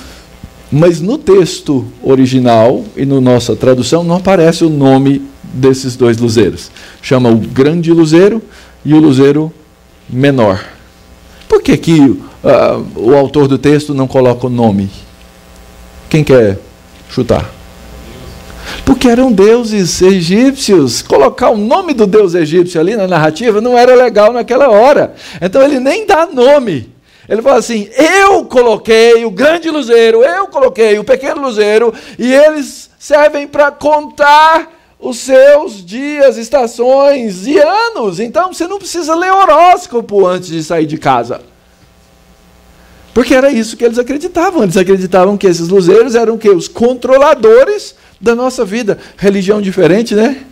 Mas 0.70 1.00
no 1.00 1.16
texto 1.16 1.86
original 2.02 2.84
e 2.96 3.06
na 3.06 3.20
nossa 3.20 3.56
tradução 3.56 4.02
não 4.04 4.16
aparece 4.16 4.64
o 4.64 4.68
nome 4.68 5.22
desses 5.42 5.96
dois 5.96 6.18
luzeiros. 6.18 6.70
Chama 7.00 7.30
o 7.30 7.36
grande 7.36 7.92
luzeiro 7.92 8.42
e 8.84 8.92
o 8.92 8.98
luzeiro 8.98 9.52
menor. 10.08 10.62
Por 11.48 11.62
que, 11.62 11.76
que 11.76 12.00
uh, 12.00 12.20
o 12.96 13.14
autor 13.14 13.48
do 13.48 13.56
texto 13.56 13.94
não 13.94 14.06
coloca 14.06 14.46
o 14.46 14.50
nome? 14.50 14.90
Quem 16.10 16.22
quer 16.22 16.58
chutar? 17.08 17.55
Porque 18.84 19.08
eram 19.08 19.32
deuses 19.32 20.00
egípcios. 20.02 21.02
Colocar 21.02 21.50
o 21.50 21.56
nome 21.56 21.92
do 21.92 22.06
deus 22.06 22.34
egípcio 22.34 22.80
ali 22.80 22.96
na 22.96 23.06
narrativa 23.06 23.60
não 23.60 23.76
era 23.76 23.94
legal 23.94 24.32
naquela 24.32 24.68
hora. 24.68 25.14
Então 25.40 25.62
ele 25.62 25.80
nem 25.80 26.06
dá 26.06 26.26
nome. 26.26 26.94
Ele 27.28 27.42
fala 27.42 27.58
assim: 27.58 27.88
eu 27.96 28.44
coloquei 28.44 29.24
o 29.24 29.30
grande 29.30 29.70
luzeiro, 29.70 30.22
eu 30.22 30.46
coloquei 30.48 30.98
o 30.98 31.04
pequeno 31.04 31.42
luzeiro, 31.42 31.92
e 32.18 32.32
eles 32.32 32.90
servem 32.98 33.46
para 33.46 33.70
contar 33.70 34.72
os 34.98 35.18
seus 35.18 35.84
dias, 35.84 36.36
estações 36.36 37.46
e 37.46 37.58
anos. 37.58 38.20
Então 38.20 38.52
você 38.52 38.66
não 38.66 38.78
precisa 38.78 39.14
ler 39.14 39.32
horóscopo 39.32 40.26
antes 40.26 40.48
de 40.48 40.62
sair 40.62 40.86
de 40.86 40.98
casa. 40.98 41.40
Porque 43.16 43.34
era 43.34 43.50
isso 43.50 43.78
que 43.78 43.84
eles 43.86 43.98
acreditavam. 43.98 44.62
Eles 44.62 44.76
acreditavam 44.76 45.38
que 45.38 45.46
esses 45.46 45.68
luzeiros 45.68 46.14
eram 46.14 46.36
que 46.36 46.50
os 46.50 46.68
controladores 46.68 47.94
da 48.20 48.34
nossa 48.34 48.62
vida. 48.62 48.98
Religião 49.16 49.62
diferente, 49.62 50.14
né? 50.14 50.44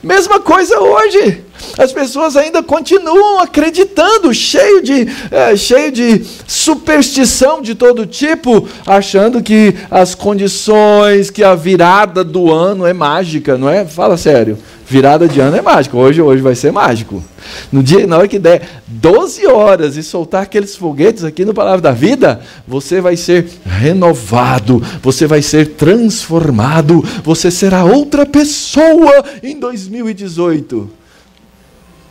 Mesma 0.00 0.38
coisa 0.38 0.78
hoje. 0.78 1.42
As 1.78 1.92
pessoas 1.92 2.36
ainda 2.36 2.62
continuam 2.62 3.40
acreditando, 3.40 4.32
cheio 4.34 4.82
de, 4.82 5.08
é, 5.30 5.56
cheio 5.56 5.90
de 5.90 6.24
superstição 6.46 7.62
de 7.62 7.74
todo 7.74 8.06
tipo, 8.06 8.68
achando 8.86 9.42
que 9.42 9.74
as 9.90 10.14
condições, 10.14 11.30
que 11.30 11.42
a 11.42 11.54
virada 11.54 12.22
do 12.22 12.52
ano 12.52 12.86
é 12.86 12.92
mágica, 12.92 13.56
não 13.56 13.68
é? 13.68 13.84
Fala 13.84 14.16
sério. 14.16 14.58
Virada 14.88 15.26
de 15.26 15.40
ano 15.40 15.56
é 15.56 15.62
mágico. 15.62 15.96
Hoje, 15.96 16.20
hoje 16.20 16.42
vai 16.42 16.54
ser 16.54 16.70
mágico. 16.70 17.24
No 17.72 17.82
dia, 17.82 18.06
na 18.06 18.18
hora 18.18 18.28
que 18.28 18.38
der 18.38 18.82
12 18.86 19.46
horas 19.46 19.96
e 19.96 20.02
soltar 20.02 20.42
aqueles 20.42 20.76
foguetes 20.76 21.24
aqui 21.24 21.44
no 21.44 21.54
Palavra 21.54 21.80
da 21.80 21.92
Vida, 21.92 22.40
você 22.68 23.00
vai 23.00 23.16
ser 23.16 23.46
renovado, 23.64 24.82
você 25.02 25.26
vai 25.26 25.40
ser 25.40 25.68
transformado, 25.68 27.02
você 27.24 27.50
será 27.50 27.84
outra 27.84 28.26
pessoa 28.26 29.24
em 29.42 29.58
2018. 29.58 31.01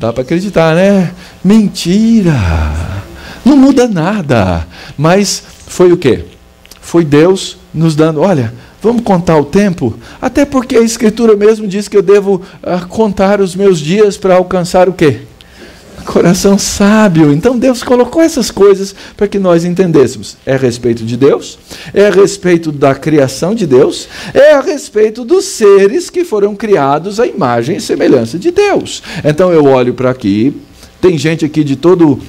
Dá 0.02 0.12
para 0.12 0.24
acreditar, 0.24 0.76
né? 0.76 1.12
Mentira! 1.44 2.34
Não 3.46 3.56
muda 3.56 3.88
nada. 3.88 4.68
Mas 4.98 5.44
foi 5.68 5.92
o 5.94 5.98
quê? 5.98 6.26
Foi 6.82 7.06
Deus 7.06 7.60
nos 7.72 7.96
dando, 7.96 8.20
olha, 8.20 8.52
Vamos 8.82 9.04
contar 9.04 9.38
o 9.38 9.46
tempo? 9.46 9.94
Até 10.20 10.44
porque 10.44 10.76
a 10.76 10.82
Escritura 10.82 11.36
mesmo 11.36 11.68
diz 11.68 11.88
que 11.88 11.96
eu 11.96 12.02
devo 12.02 12.42
uh, 12.64 12.88
contar 12.88 13.40
os 13.40 13.56
meus 13.56 13.80
dias 13.80 14.18
para 14.18 14.34
alcançar 14.34 14.90
o 14.90 14.94
quê? 14.94 15.20
Coração 16.02 16.58
sábio. 16.58 17.32
Então 17.32 17.58
Deus 17.58 17.84
colocou 17.84 18.22
essas 18.22 18.52
coisas 18.52 18.96
para 19.16 19.28
que 19.28 19.40
nós 19.40 19.64
entendêssemos. 19.66 20.38
É 20.46 20.56
a 20.56 20.58
respeito 20.58 21.04
de 21.04 21.16
Deus, 21.16 21.58
é 21.94 22.08
a 22.08 22.12
respeito 22.12 22.72
da 22.72 22.94
criação 22.96 23.54
de 23.56 23.66
Deus, 23.66 24.08
é 24.34 24.54
a 24.54 24.62
respeito 24.62 25.24
dos 25.24 25.46
seres 25.46 26.10
que 26.10 26.24
foram 26.24 26.56
criados 26.56 27.20
à 27.20 27.26
imagem 27.26 27.78
e 27.78 27.82
semelhança 27.82 28.38
de 28.38 28.52
Deus. 28.52 29.02
Então 29.24 29.52
eu 29.52 29.66
olho 29.66 29.94
para 29.94 30.10
aqui, 30.10 30.56
tem 31.00 31.18
gente 31.18 31.46
aqui 31.46 31.64
de 31.64 31.76
todo, 31.76 32.20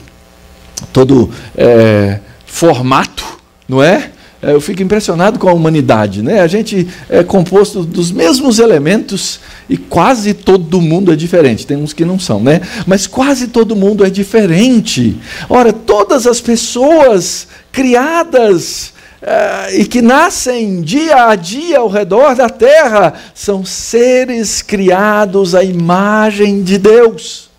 todo 0.92 1.30
é, 1.56 2.20
formato, 2.46 3.24
não 3.68 3.82
é? 3.82 4.10
É, 4.42 4.52
eu 4.52 4.60
fico 4.60 4.82
impressionado 4.82 5.38
com 5.38 5.48
a 5.48 5.52
humanidade. 5.52 6.20
Né? 6.20 6.40
A 6.40 6.48
gente 6.48 6.88
é 7.08 7.22
composto 7.22 7.84
dos 7.84 8.10
mesmos 8.10 8.58
elementos 8.58 9.38
e 9.70 9.76
quase 9.76 10.34
todo 10.34 10.80
mundo 10.80 11.12
é 11.12 11.16
diferente. 11.16 11.64
Tem 11.64 11.76
uns 11.76 11.92
que 11.92 12.04
não 12.04 12.18
são, 12.18 12.42
né? 12.42 12.60
Mas 12.84 13.06
quase 13.06 13.46
todo 13.46 13.76
mundo 13.76 14.04
é 14.04 14.10
diferente. 14.10 15.16
Ora, 15.48 15.72
todas 15.72 16.26
as 16.26 16.40
pessoas 16.40 17.46
criadas 17.70 18.92
uh, 19.22 19.74
e 19.78 19.84
que 19.84 20.02
nascem 20.02 20.80
dia 20.80 21.28
a 21.28 21.36
dia 21.36 21.78
ao 21.78 21.88
redor 21.88 22.34
da 22.34 22.48
terra 22.48 23.14
são 23.32 23.64
seres 23.64 24.60
criados 24.60 25.54
à 25.54 25.62
imagem 25.62 26.64
de 26.64 26.78
Deus. 26.78 27.51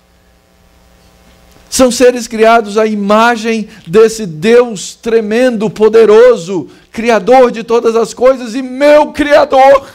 São 1.73 1.89
seres 1.89 2.27
criados 2.27 2.77
à 2.77 2.85
imagem 2.85 3.67
desse 3.87 4.27
Deus 4.27 4.93
tremendo, 4.93 5.71
poderoso, 5.71 6.67
Criador 6.91 7.51
de 7.51 7.63
todas 7.63 7.95
as 7.95 8.13
coisas 8.13 8.53
e 8.53 8.61
meu 8.61 9.07
Criador. 9.07 9.87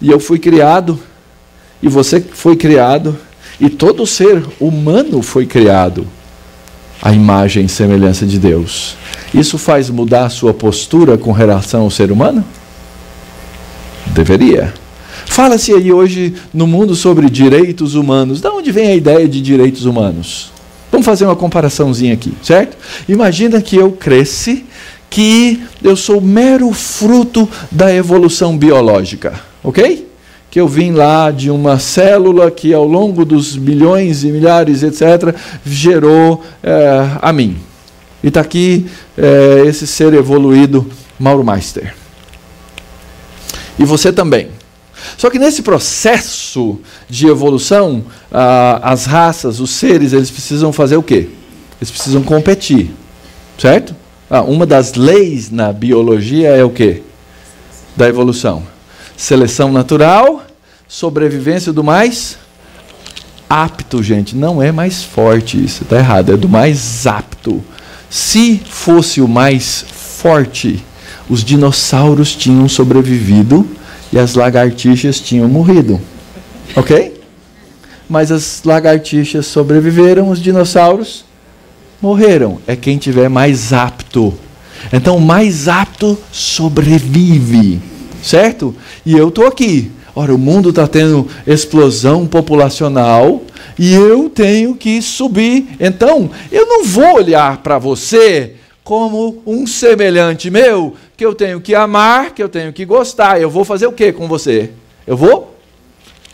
E 0.00 0.08
eu 0.08 0.20
fui 0.20 0.38
criado, 0.38 0.96
e 1.82 1.88
você 1.88 2.20
foi 2.20 2.54
criado, 2.54 3.18
e 3.58 3.68
todo 3.68 4.06
ser 4.06 4.46
humano 4.60 5.20
foi 5.20 5.44
criado 5.44 6.06
à 7.02 7.12
imagem 7.12 7.64
e 7.64 7.68
semelhança 7.68 8.24
de 8.24 8.38
Deus. 8.38 8.96
Isso 9.34 9.58
faz 9.58 9.90
mudar 9.90 10.26
a 10.26 10.30
sua 10.30 10.54
postura 10.54 11.18
com 11.18 11.32
relação 11.32 11.82
ao 11.82 11.90
ser 11.90 12.12
humano? 12.12 12.44
Deveria. 14.06 14.72
Fala-se 15.26 15.72
aí 15.72 15.92
hoje 15.92 16.34
no 16.52 16.66
mundo 16.66 16.94
sobre 16.94 17.28
direitos 17.28 17.94
humanos. 17.94 18.40
Da 18.40 18.52
onde 18.52 18.72
vem 18.72 18.88
a 18.88 18.94
ideia 18.94 19.28
de 19.28 19.40
direitos 19.40 19.84
humanos? 19.84 20.52
Vamos 20.90 21.04
fazer 21.04 21.26
uma 21.26 21.36
comparaçãozinha 21.36 22.14
aqui, 22.14 22.32
certo? 22.42 22.76
Imagina 23.08 23.60
que 23.60 23.76
eu 23.76 23.92
cresci, 23.92 24.64
que 25.10 25.62
eu 25.82 25.96
sou 25.96 26.20
mero 26.20 26.72
fruto 26.72 27.48
da 27.70 27.92
evolução 27.94 28.56
biológica, 28.56 29.38
ok? 29.62 30.08
Que 30.50 30.58
eu 30.58 30.66
vim 30.66 30.92
lá 30.92 31.30
de 31.30 31.50
uma 31.50 31.78
célula 31.78 32.50
que 32.50 32.72
ao 32.72 32.86
longo 32.86 33.24
dos 33.24 33.54
bilhões 33.54 34.24
e 34.24 34.28
milhares, 34.28 34.82
etc., 34.82 35.34
gerou 35.64 36.42
é, 36.62 37.06
a 37.20 37.32
mim. 37.32 37.58
E 38.22 38.28
está 38.28 38.40
aqui 38.40 38.86
é, 39.16 39.64
esse 39.66 39.86
ser 39.86 40.14
evoluído, 40.14 40.86
Mauro 41.18 41.44
Meister. 41.44 41.94
E 43.78 43.84
você 43.84 44.12
também. 44.12 44.48
Só 45.16 45.30
que 45.30 45.38
nesse 45.38 45.62
processo 45.62 46.78
de 47.08 47.26
evolução, 47.26 48.04
ah, 48.32 48.80
as 48.82 49.06
raças, 49.06 49.60
os 49.60 49.70
seres, 49.70 50.12
eles 50.12 50.30
precisam 50.30 50.72
fazer 50.72 50.96
o 50.96 51.02
quê? 51.02 51.28
Eles 51.80 51.90
precisam 51.90 52.22
competir, 52.22 52.90
certo? 53.58 53.94
Ah, 54.28 54.42
uma 54.42 54.66
das 54.66 54.94
leis 54.94 55.50
na 55.50 55.72
biologia 55.72 56.48
é 56.48 56.64
o 56.64 56.70
quê? 56.70 57.02
Da 57.96 58.08
evolução. 58.08 58.62
Seleção 59.16 59.72
natural, 59.72 60.44
sobrevivência 60.86 61.72
do 61.72 61.82
mais 61.82 62.38
apto, 63.48 64.02
gente. 64.02 64.36
Não 64.36 64.62
é 64.62 64.70
mais 64.70 65.02
forte 65.02 65.62
isso, 65.62 65.84
está 65.84 65.96
errado. 65.98 66.32
É 66.32 66.36
do 66.36 66.48
mais 66.48 67.06
apto. 67.06 67.62
Se 68.10 68.60
fosse 68.68 69.20
o 69.20 69.28
mais 69.28 69.84
forte, 69.90 70.84
os 71.28 71.44
dinossauros 71.44 72.34
tinham 72.34 72.68
sobrevivido 72.68 73.68
e 74.12 74.18
as 74.18 74.34
lagartixas 74.34 75.20
tinham 75.20 75.48
morrido. 75.48 76.00
Ok? 76.76 77.20
Mas 78.08 78.32
as 78.32 78.62
lagartixas 78.64 79.46
sobreviveram, 79.46 80.30
os 80.30 80.40
dinossauros 80.40 81.24
morreram. 82.00 82.58
É 82.66 82.74
quem 82.74 82.96
tiver 82.98 83.28
mais 83.28 83.72
apto. 83.72 84.34
Então, 84.92 85.16
o 85.16 85.20
mais 85.20 85.68
apto 85.68 86.18
sobrevive. 86.32 87.80
Certo? 88.22 88.74
E 89.04 89.16
eu 89.16 89.28
estou 89.28 89.46
aqui. 89.46 89.90
Ora, 90.14 90.34
o 90.34 90.38
mundo 90.38 90.70
está 90.70 90.86
tendo 90.86 91.28
explosão 91.46 92.26
populacional 92.26 93.42
e 93.78 93.94
eu 93.94 94.28
tenho 94.28 94.74
que 94.74 95.00
subir. 95.00 95.68
Então, 95.78 96.30
eu 96.50 96.66
não 96.66 96.84
vou 96.84 97.16
olhar 97.16 97.58
para 97.58 97.78
você 97.78 98.54
como 98.82 99.42
um 99.46 99.66
semelhante 99.66 100.50
meu 100.50 100.94
que 101.18 101.26
eu 101.26 101.34
tenho 101.34 101.60
que 101.60 101.74
amar, 101.74 102.30
que 102.30 102.40
eu 102.40 102.48
tenho 102.48 102.72
que 102.72 102.84
gostar. 102.84 103.40
Eu 103.40 103.50
vou 103.50 103.64
fazer 103.64 103.88
o 103.88 103.92
que 103.92 104.12
com 104.12 104.28
você? 104.28 104.70
Eu 105.04 105.16
vou 105.16 105.52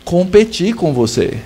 competir 0.03 0.75
com 0.75 0.93
você. 0.93 1.39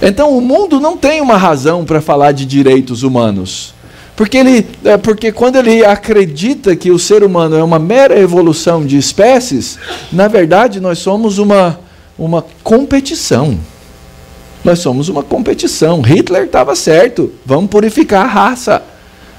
Então 0.00 0.34
o 0.34 0.40
mundo 0.40 0.80
não 0.80 0.96
tem 0.96 1.20
uma 1.20 1.36
razão 1.36 1.84
para 1.84 2.00
falar 2.00 2.32
de 2.32 2.46
direitos 2.46 3.02
humanos. 3.02 3.74
Porque, 4.16 4.38
ele, 4.38 4.66
é, 4.82 4.96
porque 4.96 5.30
quando 5.30 5.56
ele 5.56 5.84
acredita 5.84 6.74
que 6.74 6.90
o 6.90 6.98
ser 6.98 7.22
humano 7.22 7.58
é 7.58 7.62
uma 7.62 7.78
mera 7.78 8.18
evolução 8.18 8.86
de 8.86 8.96
espécies, 8.96 9.78
na 10.10 10.28
verdade 10.28 10.80
nós 10.80 10.98
somos 10.98 11.36
uma, 11.36 11.78
uma 12.18 12.42
competição. 12.64 13.60
Nós 14.64 14.78
somos 14.78 15.10
uma 15.10 15.22
competição. 15.22 16.00
Hitler 16.00 16.44
estava 16.44 16.74
certo. 16.74 17.30
Vamos 17.44 17.70
purificar 17.70 18.24
a 18.24 18.28
raça. 18.28 18.82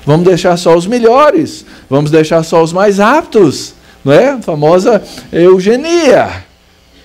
Vamos 0.05 0.25
deixar 0.25 0.57
só 0.57 0.75
os 0.75 0.87
melhores. 0.87 1.65
Vamos 1.89 2.11
deixar 2.11 2.43
só 2.43 2.63
os 2.63 2.73
mais 2.73 2.99
aptos. 2.99 3.73
Não 4.03 4.13
é? 4.13 4.31
A 4.31 4.41
famosa 4.41 5.01
eugenia. 5.31 6.45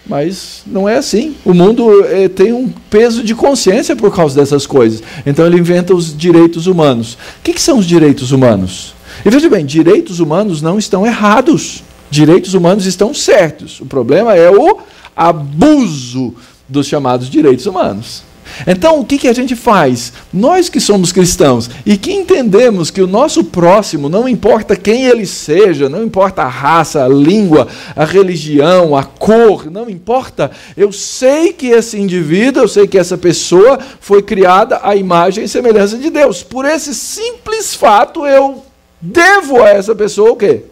Mas 0.06 0.62
não 0.66 0.88
é 0.88 0.96
assim. 0.96 1.34
O 1.44 1.54
mundo 1.54 2.04
é, 2.04 2.28
tem 2.28 2.52
um 2.52 2.68
peso 2.90 3.22
de 3.22 3.34
consciência 3.34 3.96
por 3.96 4.14
causa 4.14 4.38
dessas 4.38 4.66
coisas. 4.66 5.02
Então 5.24 5.46
ele 5.46 5.58
inventa 5.58 5.94
os 5.94 6.16
direitos 6.16 6.66
humanos. 6.66 7.14
O 7.14 7.42
que, 7.42 7.54
que 7.54 7.62
são 7.62 7.78
os 7.78 7.86
direitos 7.86 8.30
humanos? 8.30 8.94
E 9.24 9.30
veja 9.30 9.48
bem, 9.48 9.64
direitos 9.64 10.20
humanos 10.20 10.60
não 10.60 10.78
estão 10.78 11.06
errados. 11.06 11.82
Direitos 12.10 12.54
humanos 12.54 12.84
estão 12.84 13.14
certos. 13.14 13.80
O 13.80 13.86
problema 13.86 14.34
é 14.34 14.50
o 14.50 14.78
abuso 15.16 16.34
dos 16.68 16.86
chamados 16.86 17.30
direitos 17.30 17.66
humanos. 17.66 18.22
Então, 18.66 19.00
o 19.00 19.04
que, 19.04 19.18
que 19.18 19.28
a 19.28 19.32
gente 19.32 19.56
faz? 19.56 20.12
Nós 20.32 20.68
que 20.68 20.80
somos 20.80 21.12
cristãos 21.12 21.70
e 21.84 21.96
que 21.96 22.12
entendemos 22.12 22.90
que 22.90 23.02
o 23.02 23.06
nosso 23.06 23.44
próximo, 23.44 24.08
não 24.08 24.28
importa 24.28 24.76
quem 24.76 25.06
ele 25.06 25.26
seja, 25.26 25.88
não 25.88 26.02
importa 26.02 26.42
a 26.42 26.48
raça, 26.48 27.04
a 27.04 27.08
língua, 27.08 27.68
a 27.94 28.04
religião, 28.04 28.96
a 28.96 29.04
cor, 29.04 29.70
não 29.70 29.88
importa, 29.88 30.50
eu 30.76 30.92
sei 30.92 31.52
que 31.52 31.68
esse 31.68 31.98
indivíduo, 31.98 32.62
eu 32.62 32.68
sei 32.68 32.86
que 32.86 32.98
essa 32.98 33.16
pessoa 33.18 33.78
foi 34.00 34.22
criada 34.22 34.80
à 34.82 34.94
imagem 34.96 35.44
e 35.44 35.48
semelhança 35.48 35.98
de 35.98 36.10
Deus. 36.10 36.42
Por 36.42 36.64
esse 36.64 36.94
simples 36.94 37.74
fato, 37.74 38.26
eu 38.26 38.64
devo 39.00 39.62
a 39.62 39.68
essa 39.68 39.94
pessoa 39.94 40.32
o 40.32 40.36
quê? 40.36 40.62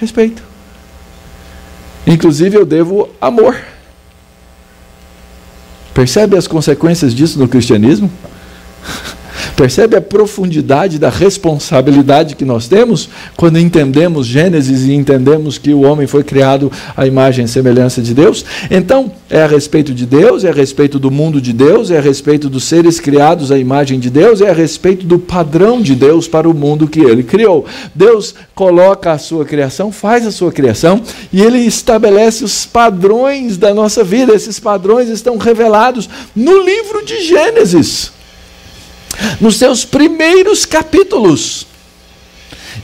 Respeito. 0.00 0.42
Inclusive, 2.06 2.56
eu 2.56 2.64
devo 2.64 3.10
amor. 3.20 3.56
Percebe 5.98 6.36
as 6.36 6.46
consequências 6.46 7.12
disso 7.12 7.40
no 7.40 7.48
cristianismo? 7.48 8.08
Percebe 9.56 9.96
a 9.96 10.00
profundidade 10.00 10.98
da 10.98 11.10
responsabilidade 11.10 12.36
que 12.36 12.44
nós 12.44 12.68
temos 12.68 13.08
quando 13.36 13.58
entendemos 13.58 14.26
Gênesis 14.26 14.84
e 14.84 14.92
entendemos 14.92 15.58
que 15.58 15.72
o 15.72 15.82
homem 15.82 16.06
foi 16.06 16.22
criado 16.22 16.70
à 16.96 17.06
imagem 17.06 17.44
e 17.44 17.48
semelhança 17.48 18.00
de 18.00 18.14
Deus? 18.14 18.44
Então, 18.70 19.10
é 19.30 19.42
a 19.42 19.46
respeito 19.46 19.92
de 19.92 20.06
Deus, 20.06 20.44
é 20.44 20.48
a 20.48 20.52
respeito 20.52 20.98
do 20.98 21.10
mundo 21.10 21.40
de 21.40 21.52
Deus, 21.52 21.90
é 21.90 21.98
a 21.98 22.00
respeito 22.00 22.48
dos 22.48 22.64
seres 22.64 22.98
criados 22.98 23.52
à 23.52 23.58
imagem 23.58 23.98
de 24.00 24.08
Deus, 24.08 24.40
é 24.40 24.48
a 24.48 24.54
respeito 24.54 25.06
do 25.06 25.18
padrão 25.18 25.82
de 25.82 25.94
Deus 25.94 26.26
para 26.26 26.48
o 26.48 26.54
mundo 26.54 26.88
que 26.88 27.00
ele 27.00 27.22
criou. 27.22 27.66
Deus 27.94 28.34
coloca 28.54 29.12
a 29.12 29.18
sua 29.18 29.44
criação, 29.44 29.92
faz 29.92 30.26
a 30.26 30.32
sua 30.32 30.50
criação 30.50 31.02
e 31.32 31.42
ele 31.42 31.58
estabelece 31.58 32.44
os 32.44 32.64
padrões 32.64 33.56
da 33.56 33.74
nossa 33.74 34.02
vida. 34.02 34.34
Esses 34.34 34.58
padrões 34.58 35.08
estão 35.08 35.36
revelados 35.36 36.08
no 36.34 36.62
livro 36.62 37.04
de 37.04 37.20
Gênesis 37.22 38.17
nos 39.40 39.56
seus 39.56 39.84
primeiros 39.84 40.64
capítulos. 40.64 41.66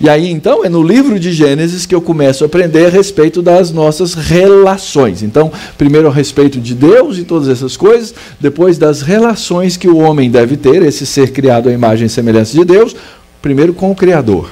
E 0.01 0.09
aí 0.09 0.29
então 0.29 0.65
é 0.65 0.69
no 0.69 0.83
livro 0.83 1.19
de 1.19 1.33
Gênesis 1.33 1.87
que 1.87 1.95
eu 1.95 2.01
começo 2.01 2.45
a 2.45 2.47
aprender 2.47 2.87
a 2.87 2.91
respeito 2.91 3.41
das 3.41 3.71
nossas 3.71 4.15
relações. 4.15 5.23
Então, 5.23 5.53
primeiro 5.79 6.09
a 6.09 6.13
respeito 6.13 6.61
de 6.61 6.75
Deus 6.75 7.19
e 7.19 7.25
todas 7.25 7.49
essas 7.49 7.77
coisas, 7.77 8.15
depois 8.41 8.77
das 8.77 9.03
relações 9.03 9.77
que 9.77 9.89
o 9.89 9.99
homem 9.99 10.31
deve 10.31 10.57
ter, 10.57 10.83
esse 10.83 11.07
ser 11.07 11.33
criado 11.33 11.69
à 11.69 11.73
imagem 11.73 12.07
e 12.07 12.11
semelhança 12.11 12.57
de 12.57 12.65
Deus, 12.65 12.95
primeiro 13.41 13.73
com 13.73 13.91
o 13.91 13.95
Criador. 13.95 14.51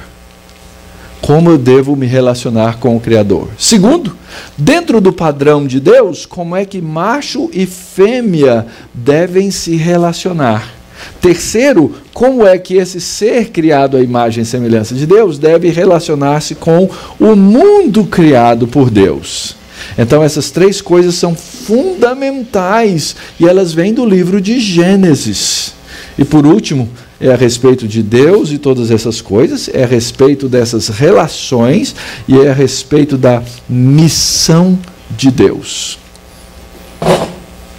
Como 1.21 1.51
eu 1.51 1.59
devo 1.59 1.95
me 1.95 2.07
relacionar 2.07 2.79
com 2.79 2.97
o 2.97 3.01
Criador? 3.01 3.49
Segundo, 3.57 4.17
dentro 4.59 5.01
do 5.01 5.13
padrão 5.13 5.67
de 5.67 5.79
Deus, 5.79 6.27
como 6.27 6.57
é 6.57 6.65
que 6.65 6.81
macho 6.81 7.49
e 7.53 7.65
fêmea 7.65 8.67
devem 8.93 9.51
se 9.51 9.77
relacionar? 9.77 10.82
Terceiro, 11.21 11.95
como 12.13 12.47
é 12.47 12.59
que 12.59 12.75
esse 12.75 13.01
ser 13.01 13.51
criado 13.51 13.97
à 13.97 14.01
imagem 14.01 14.43
e 14.43 14.47
semelhança 14.47 14.95
de 14.95 15.07
Deus 15.07 15.39
deve 15.39 15.71
relacionar-se 15.71 16.55
com 16.55 16.89
o 17.19 17.37
mundo 17.37 18.05
criado 18.05 18.67
por 18.67 18.91
Deus? 18.91 19.57
Então, 19.99 20.23
essas 20.23 20.51
três 20.51 20.81
coisas 20.81 21.15
são 21.15 21.35
fundamentais 21.35 23.17
e 23.39 23.47
elas 23.47 23.73
vêm 23.73 23.93
do 23.93 24.07
livro 24.07 24.41
de 24.41 24.59
Gênesis. 24.61 25.75
E 26.19 26.25
por 26.25 26.47
último, 26.47 26.89
é 27.21 27.33
a 27.33 27.37
respeito 27.37 27.87
de 27.87 28.03
Deus 28.03 28.51
e 28.51 28.59
todas 28.59 28.91
essas 28.91 29.21
coisas, 29.21 29.71
é 29.73 29.85
a 29.85 29.87
respeito 29.87 30.49
dessas 30.49 30.89
relações 30.89 31.95
e 32.27 32.37
é 32.39 32.51
a 32.51 32.53
respeito 32.53 33.17
da 33.17 33.43
missão 33.69 34.79
de 35.17 35.31
Deus. 35.31 35.99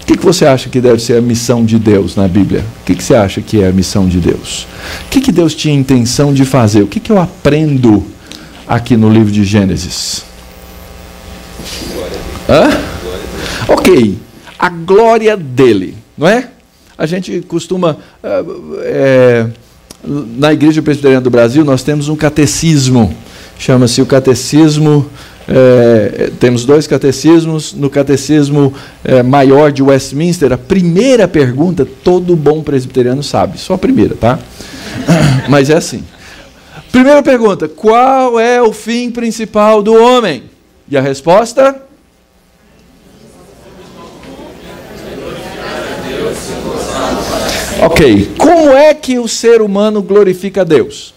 O 0.04 0.06
que, 0.06 0.18
que 0.18 0.26
você 0.26 0.46
acha 0.46 0.70
que 0.70 0.82
deve 0.82 1.02
ser 1.02 1.18
a 1.18 1.22
missão 1.22 1.64
de 1.64 1.80
Deus 1.80 2.18
na 2.18 2.28
Bíblia? 2.28 2.66
O 2.82 2.86
que, 2.86 2.94
que 2.94 3.02
você 3.02 3.16
acha 3.16 3.42
que 3.42 3.62
é 3.62 3.70
a 3.70 3.72
missão 3.72 4.06
de 4.06 4.20
Deus? 4.20 4.68
O 5.06 5.10
que, 5.10 5.22
que 5.22 5.32
Deus 5.32 5.56
tinha 5.56 5.74
intenção 5.74 6.34
de 6.34 6.44
fazer? 6.44 6.82
O 6.82 6.88
que, 6.88 7.00
que 7.00 7.10
eu 7.10 7.18
aprendo 7.18 8.04
aqui 8.68 8.98
no 8.98 9.10
livro 9.10 9.32
de 9.32 9.46
Gênesis? 9.46 10.26
Hã? 12.50 12.70
Ok, 13.70 14.18
a 14.60 14.68
glória 14.68 15.38
dele, 15.38 15.96
não 16.18 16.28
é? 16.28 16.50
A 16.98 17.06
gente 17.06 17.40
costuma. 17.48 17.98
É, 18.82 19.48
na 20.06 20.52
Igreja 20.52 20.82
Presbiteriana 20.82 21.22
do 21.22 21.30
Brasil, 21.30 21.64
nós 21.64 21.82
temos 21.82 22.10
um 22.10 22.16
catecismo, 22.18 23.16
chama-se 23.58 24.02
o 24.02 24.06
Catecismo 24.06 25.10
é, 25.48 26.32
temos 26.40 26.66
dois 26.66 26.88
catecismos. 26.88 27.74
No 27.74 27.90
catecismo 27.90 28.74
é, 29.04 29.22
maior 29.22 29.72
de 29.72 29.84
Westminster, 29.84 30.52
a 30.52 30.58
primeira 30.58 31.28
pergunta, 31.28 31.86
todo 32.04 32.36
bom 32.36 32.62
presbiteriano 32.62 33.24
sabe, 33.24 33.58
só 33.58 33.74
a 33.74 33.78
primeira, 33.78 34.16
tá? 34.16 34.40
Mas 35.50 35.70
é 35.70 35.76
assim. 35.76 36.04
Primeira 36.92 37.22
pergunta: 37.22 37.68
qual 37.68 38.40
é 38.40 38.62
o 38.62 38.72
fim 38.72 39.12
principal 39.12 39.82
do 39.82 39.94
homem? 39.94 40.44
E 40.90 40.98
a 40.98 41.02
resposta? 41.02 41.82
Ok, 47.82 48.32
como 48.38 48.72
é 48.72 48.94
que 48.94 49.20
o 49.20 49.28
ser 49.28 49.62
humano 49.62 50.02
glorifica 50.02 50.62
a 50.62 50.64
Deus? 50.64 51.14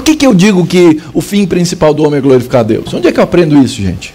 Por 0.00 0.04
que, 0.04 0.16
que 0.16 0.26
eu 0.26 0.32
digo 0.32 0.66
que 0.66 0.98
o 1.12 1.20
fim 1.20 1.46
principal 1.46 1.92
do 1.92 2.02
homem 2.02 2.16
é 2.16 2.22
glorificar 2.22 2.60
a 2.60 2.64
Deus? 2.64 2.94
Onde 2.94 3.08
é 3.08 3.12
que 3.12 3.20
eu 3.20 3.24
aprendo 3.24 3.62
isso, 3.62 3.82
gente? 3.82 4.14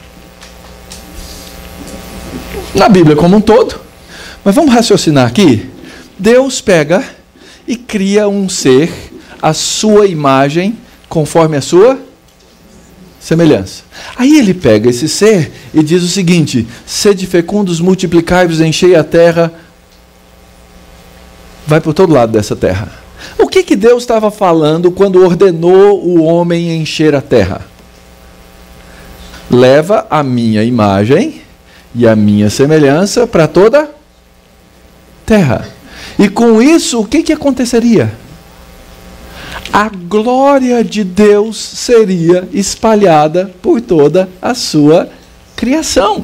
Na 2.73 2.89
Bíblia 2.89 3.15
como 3.15 3.37
um 3.37 3.39
todo. 3.39 3.79
Mas 4.43 4.55
vamos 4.55 4.73
raciocinar 4.73 5.27
aqui. 5.27 5.69
Deus 6.17 6.59
pega 6.59 7.03
e 7.67 7.75
cria 7.75 8.27
um 8.27 8.49
ser, 8.49 8.91
a 9.39 9.53
sua 9.53 10.07
imagem, 10.07 10.75
conforme 11.07 11.55
a 11.55 11.61
sua 11.61 11.99
semelhança. 13.19 13.83
Aí 14.15 14.39
ele 14.39 14.55
pega 14.55 14.89
esse 14.89 15.07
ser 15.07 15.51
e 15.71 15.83
diz 15.83 16.01
o 16.01 16.07
seguinte: 16.07 16.65
sede 16.83 17.27
fecundos, 17.27 17.79
multiplicai-vos, 17.79 18.59
enchei 18.59 18.95
a 18.95 19.03
terra. 19.03 19.53
Vai 21.67 21.79
para 21.79 21.93
todo 21.93 22.11
lado 22.11 22.31
dessa 22.31 22.55
terra. 22.55 23.04
O 23.37 23.47
que, 23.47 23.63
que 23.63 23.75
Deus 23.75 24.03
estava 24.03 24.31
falando 24.31 24.91
quando 24.91 25.23
ordenou 25.23 26.03
o 26.03 26.23
homem 26.23 26.75
encher 26.77 27.15
a 27.15 27.21
terra? 27.21 27.61
Leva 29.49 30.07
a 30.09 30.23
minha 30.23 30.63
imagem 30.63 31.41
e 31.93 32.07
a 32.07 32.15
minha 32.15 32.49
semelhança 32.49 33.25
para 33.25 33.47
toda 33.47 33.89
terra. 35.25 35.67
E 36.17 36.29
com 36.29 36.61
isso, 36.61 36.99
o 36.99 37.05
que, 37.05 37.23
que 37.23 37.33
aconteceria? 37.33 38.13
A 39.71 39.89
glória 39.89 40.83
de 40.83 41.03
Deus 41.03 41.57
seria 41.57 42.47
espalhada 42.53 43.51
por 43.61 43.81
toda 43.81 44.29
a 44.41 44.53
sua 44.53 45.09
criação. 45.55 46.23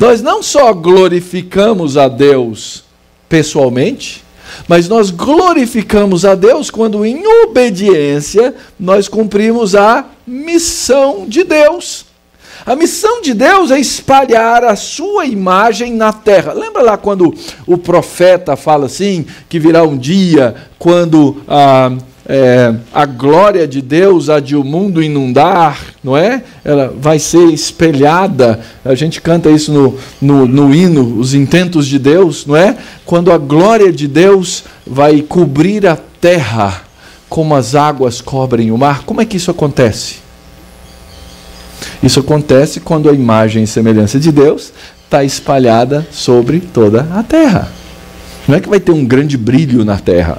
Nós 0.00 0.22
não 0.22 0.42
só 0.42 0.72
glorificamos 0.72 1.96
a 1.96 2.08
Deus 2.08 2.84
pessoalmente, 3.28 4.24
mas 4.68 4.88
nós 4.88 5.10
glorificamos 5.10 6.24
a 6.24 6.34
Deus 6.34 6.70
quando, 6.70 7.04
em 7.04 7.22
obediência, 7.44 8.54
nós 8.78 9.08
cumprimos 9.08 9.74
a 9.74 10.04
missão 10.26 11.26
de 11.28 11.44
Deus. 11.44 12.06
A 12.64 12.74
missão 12.74 13.22
de 13.22 13.32
Deus 13.32 13.70
é 13.70 13.78
espalhar 13.78 14.64
a 14.64 14.74
sua 14.74 15.24
imagem 15.24 15.92
na 15.92 16.12
terra. 16.12 16.52
Lembra 16.52 16.82
lá 16.82 16.96
quando 16.96 17.32
o 17.64 17.78
profeta 17.78 18.56
fala 18.56 18.86
assim: 18.86 19.24
que 19.48 19.58
virá 19.58 19.84
um 19.84 19.96
dia 19.96 20.54
quando. 20.78 21.42
Ah, 21.46 21.92
é, 22.28 22.74
a 22.92 23.06
glória 23.06 23.68
de 23.68 23.80
Deus 23.80 24.28
há 24.28 24.40
de 24.40 24.56
o 24.56 24.64
mundo 24.64 25.00
inundar, 25.00 25.80
não 26.02 26.16
é? 26.16 26.42
Ela 26.64 26.92
vai 26.98 27.20
ser 27.20 27.44
espelhada. 27.52 28.58
A 28.84 28.96
gente 28.96 29.20
canta 29.20 29.48
isso 29.48 29.72
no, 29.72 29.96
no, 30.20 30.46
no 30.46 30.74
hino, 30.74 31.18
os 31.18 31.34
intentos 31.34 31.86
de 31.86 32.00
Deus, 32.00 32.44
não 32.44 32.56
é? 32.56 32.76
Quando 33.04 33.30
a 33.30 33.38
glória 33.38 33.92
de 33.92 34.08
Deus 34.08 34.64
vai 34.84 35.22
cobrir 35.22 35.86
a 35.86 35.96
terra 36.20 36.82
como 37.28 37.54
as 37.54 37.76
águas 37.76 38.20
cobrem 38.20 38.72
o 38.72 38.78
mar. 38.78 39.04
Como 39.04 39.20
é 39.20 39.24
que 39.24 39.36
isso 39.36 39.50
acontece? 39.50 40.16
Isso 42.02 42.18
acontece 42.18 42.80
quando 42.80 43.08
a 43.08 43.12
imagem 43.12 43.62
e 43.62 43.66
semelhança 43.68 44.18
de 44.18 44.32
Deus 44.32 44.72
está 45.04 45.22
espalhada 45.22 46.04
sobre 46.10 46.58
toda 46.58 47.06
a 47.12 47.22
terra. 47.22 47.70
Não 48.48 48.56
é 48.56 48.60
que 48.60 48.68
vai 48.68 48.80
ter 48.80 48.92
um 48.92 49.04
grande 49.04 49.36
brilho 49.36 49.84
na 49.84 49.98
terra 49.98 50.38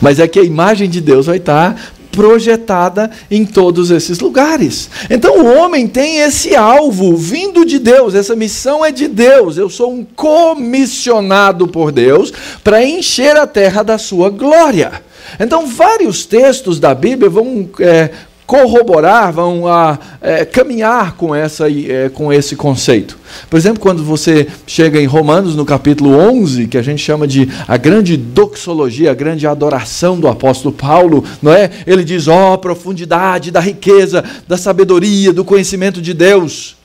mas 0.00 0.18
é 0.18 0.28
que 0.28 0.38
a 0.38 0.44
imagem 0.44 0.88
de 0.88 1.00
Deus 1.00 1.26
vai 1.26 1.36
estar 1.38 1.94
projetada 2.12 3.10
em 3.30 3.44
todos 3.44 3.90
esses 3.90 4.20
lugares. 4.20 4.90
Então 5.08 5.38
o 5.38 5.56
homem 5.56 5.88
tem 5.88 6.18
esse 6.18 6.54
alvo 6.54 7.16
vindo 7.16 7.64
de 7.64 7.78
Deus, 7.78 8.14
essa 8.14 8.36
missão 8.36 8.84
é 8.84 8.92
de 8.92 9.08
Deus. 9.08 9.56
Eu 9.56 9.70
sou 9.70 9.92
um 9.92 10.04
comissionado 10.04 11.66
por 11.66 11.90
Deus 11.90 12.32
para 12.62 12.84
encher 12.84 13.36
a 13.36 13.46
terra 13.46 13.82
da 13.82 13.96
sua 13.96 14.28
glória. 14.28 15.02
Então, 15.40 15.66
vários 15.66 16.26
textos 16.26 16.78
da 16.78 16.94
Bíblia 16.94 17.30
vão 17.30 17.68
é, 17.80 18.10
corroborar, 18.52 19.32
vão 19.32 19.66
a, 19.66 19.98
é, 20.20 20.44
caminhar 20.44 21.16
com, 21.16 21.34
essa, 21.34 21.70
é, 21.70 22.10
com 22.10 22.30
esse 22.30 22.54
conceito. 22.54 23.18
Por 23.48 23.56
exemplo, 23.56 23.80
quando 23.80 24.04
você 24.04 24.46
chega 24.66 25.00
em 25.00 25.06
Romanos, 25.06 25.56
no 25.56 25.64
capítulo 25.64 26.10
11, 26.10 26.66
que 26.66 26.76
a 26.76 26.82
gente 26.82 27.02
chama 27.02 27.26
de 27.26 27.48
a 27.66 27.78
grande 27.78 28.14
doxologia, 28.14 29.10
a 29.10 29.14
grande 29.14 29.46
adoração 29.46 30.20
do 30.20 30.28
apóstolo 30.28 30.74
Paulo, 30.74 31.24
não 31.40 31.50
é? 31.50 31.70
Ele 31.86 32.04
diz: 32.04 32.28
ó, 32.28 32.52
oh, 32.52 32.58
profundidade 32.58 33.50
da 33.50 33.58
riqueza, 33.58 34.22
da 34.46 34.58
sabedoria, 34.58 35.32
do 35.32 35.46
conhecimento 35.46 36.02
de 36.02 36.12
Deus, 36.12 36.76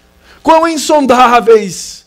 quão 0.42 0.70
insondáveis 0.70 2.07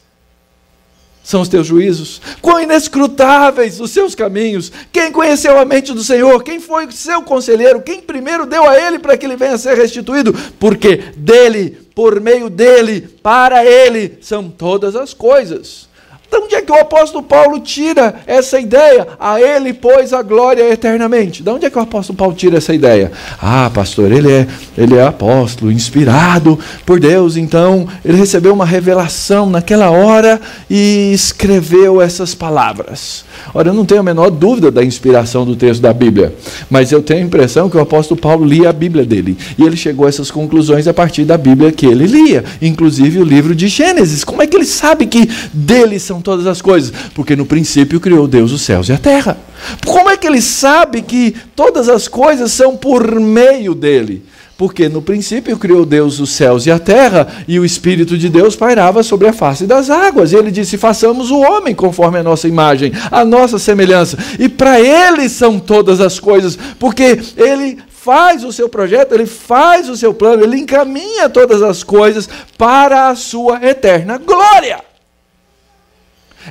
são 1.23 1.43
os 1.43 1.49
teus 1.49 1.67
juízos? 1.67 2.21
Quão 2.41 2.61
inescrutáveis 2.61 3.81
os 3.81 3.91
seus 3.91 4.15
caminhos? 4.15 4.73
Quem 4.93 5.13
conheceu 5.13 5.59
a 5.59 5.65
mente 5.65 5.93
do 5.93 6.03
Senhor? 6.03 6.43
Quem 6.43 6.61
foi 6.61 6.91
seu 6.91 7.23
conselheiro? 7.23 7.83
Quem 7.83 8.01
primeiro 8.01 8.47
deu 8.47 8.67
a 8.67 8.79
ele 8.79 8.99
para 8.99 9.17
que 9.17 9.27
ele 9.27 9.37
venha 9.37 9.55
a 9.55 9.59
ser 9.59 9.77
restituído? 9.77 10.35
Porque 10.59 10.97
dele, 11.17 11.79
por 11.95 12.21
meio 12.21 12.49
dele, 12.49 13.03
para 13.23 13.65
ele 13.65 14.19
são 14.21 14.49
todas 14.49 14.97
as 14.97 15.13
coisas. 15.13 15.90
De 16.31 16.37
onde 16.37 16.55
é 16.55 16.63
que 16.63 16.71
o 16.71 16.81
apóstolo 16.81 17.25
Paulo 17.25 17.59
tira 17.59 18.15
essa 18.25 18.61
ideia? 18.61 19.09
A 19.19 19.41
ele, 19.41 19.73
pois, 19.73 20.13
a 20.13 20.23
glória 20.23 20.63
eternamente. 20.71 21.43
De 21.43 21.51
onde 21.51 21.67
é 21.67 21.71
que 21.71 21.77
o 21.77 21.83
apóstolo 21.83 22.17
Paulo 22.17 22.35
tira 22.35 22.59
essa 22.59 22.73
ideia? 22.73 23.11
Ah, 23.43 23.69
pastor, 23.75 24.13
ele 24.13 24.31
é, 24.31 24.47
ele 24.79 24.97
é 24.97 25.03
apóstolo, 25.03 25.73
inspirado 25.73 26.57
por 26.87 27.01
Deus, 27.01 27.37
então 27.37 27.89
ele 28.05 28.17
recebeu 28.17 28.53
uma 28.53 28.65
revelação 28.65 29.51
naquela 29.51 29.91
hora 29.91 30.41
e 30.71 31.11
escreveu 31.13 32.01
essas 32.01 32.33
palavras. 32.33 33.25
Ora, 33.53 33.71
eu 33.71 33.75
não 33.75 33.85
tenho 33.85 34.01
a 34.01 34.05
menor 34.05 34.31
dúvida 34.31 34.71
da 34.71 34.85
inspiração 34.85 35.45
do 35.45 35.57
texto 35.57 35.81
da 35.81 35.93
Bíblia, 35.93 36.33
mas 36.71 36.93
eu 36.93 37.03
tenho 37.03 37.25
a 37.25 37.27
impressão 37.27 37.69
que 37.69 37.77
o 37.77 37.81
apóstolo 37.81 38.21
Paulo 38.21 38.45
lia 38.45 38.71
a 38.71 38.73
Bíblia 38.73 39.05
dele 39.05 39.37
e 39.59 39.65
ele 39.65 39.77
chegou 39.77 40.07
a 40.07 40.09
essas 40.09 40.31
conclusões 40.31 40.87
a 40.87 40.95
partir 40.95 41.25
da 41.25 41.37
Bíblia 41.37 41.73
que 41.73 41.87
ele 41.87 42.07
lia, 42.07 42.45
inclusive 42.63 43.19
o 43.19 43.25
livro 43.25 43.53
de 43.53 43.67
Gênesis. 43.67 44.23
Como 44.23 44.43
é 44.43 44.47
que 44.47 44.57
ele 44.57 44.67
sabe 44.67 45.07
que 45.07 45.29
dele 45.53 45.99
são 45.99 46.20
todas 46.21 46.47
as 46.47 46.61
coisas? 46.63 46.93
Porque 47.15 47.35
no 47.37 47.47
princípio 47.47 48.01
criou 48.01 48.27
Deus 48.27 48.53
os 48.53 48.63
céus 48.63 48.89
e 48.89 48.93
a 48.93 48.99
terra. 48.99 49.39
Como 49.87 50.11
é 50.11 50.17
que 50.17 50.27
ele 50.27 50.41
sabe 50.41 51.03
que 51.03 51.35
todas 51.55 51.89
as 51.89 52.09
coisas 52.09 52.53
são 52.53 52.77
por 52.77 53.19
meio 53.21 53.75
dele? 53.75 54.25
Porque 54.61 54.91
no 54.91 55.01
princípio 55.01 55.57
criou 55.57 55.87
Deus 55.87 56.21
os 56.21 56.33
céus 56.33 56.67
e 56.67 56.71
a 56.71 56.79
terra, 56.79 57.27
e 57.49 57.59
o 57.59 57.65
Espírito 57.65 58.19
de 58.19 58.29
Deus 58.29 58.55
pairava 58.55 59.03
sobre 59.03 59.27
a 59.27 59.33
face 59.33 59.65
das 59.65 59.89
águas. 59.89 60.33
E 60.33 60.37
ele 60.37 60.51
disse: 60.51 60.77
façamos 60.77 61.31
o 61.31 61.41
homem 61.41 61.75
conforme 61.75 62.19
a 62.19 62.23
nossa 62.23 62.47
imagem, 62.47 62.93
a 63.11 63.25
nossa 63.25 63.59
semelhança. 63.59 64.19
E 64.39 64.51
para 64.51 64.79
ele 64.79 65.31
são 65.31 65.59
todas 65.59 65.99
as 65.99 66.21
coisas, 66.21 66.59
porque 66.79 67.19
ele 67.39 67.79
faz 67.89 68.45
o 68.45 68.53
seu 68.53 68.69
projeto, 68.69 69.15
ele 69.15 69.25
faz 69.25 69.89
o 69.89 69.97
seu 69.97 70.13
plano, 70.13 70.43
ele 70.43 70.59
encaminha 70.59 71.31
todas 71.31 71.63
as 71.63 71.83
coisas 71.83 72.29
para 72.59 73.09
a 73.09 73.15
sua 73.15 73.65
eterna 73.67 74.19
glória. 74.19 74.90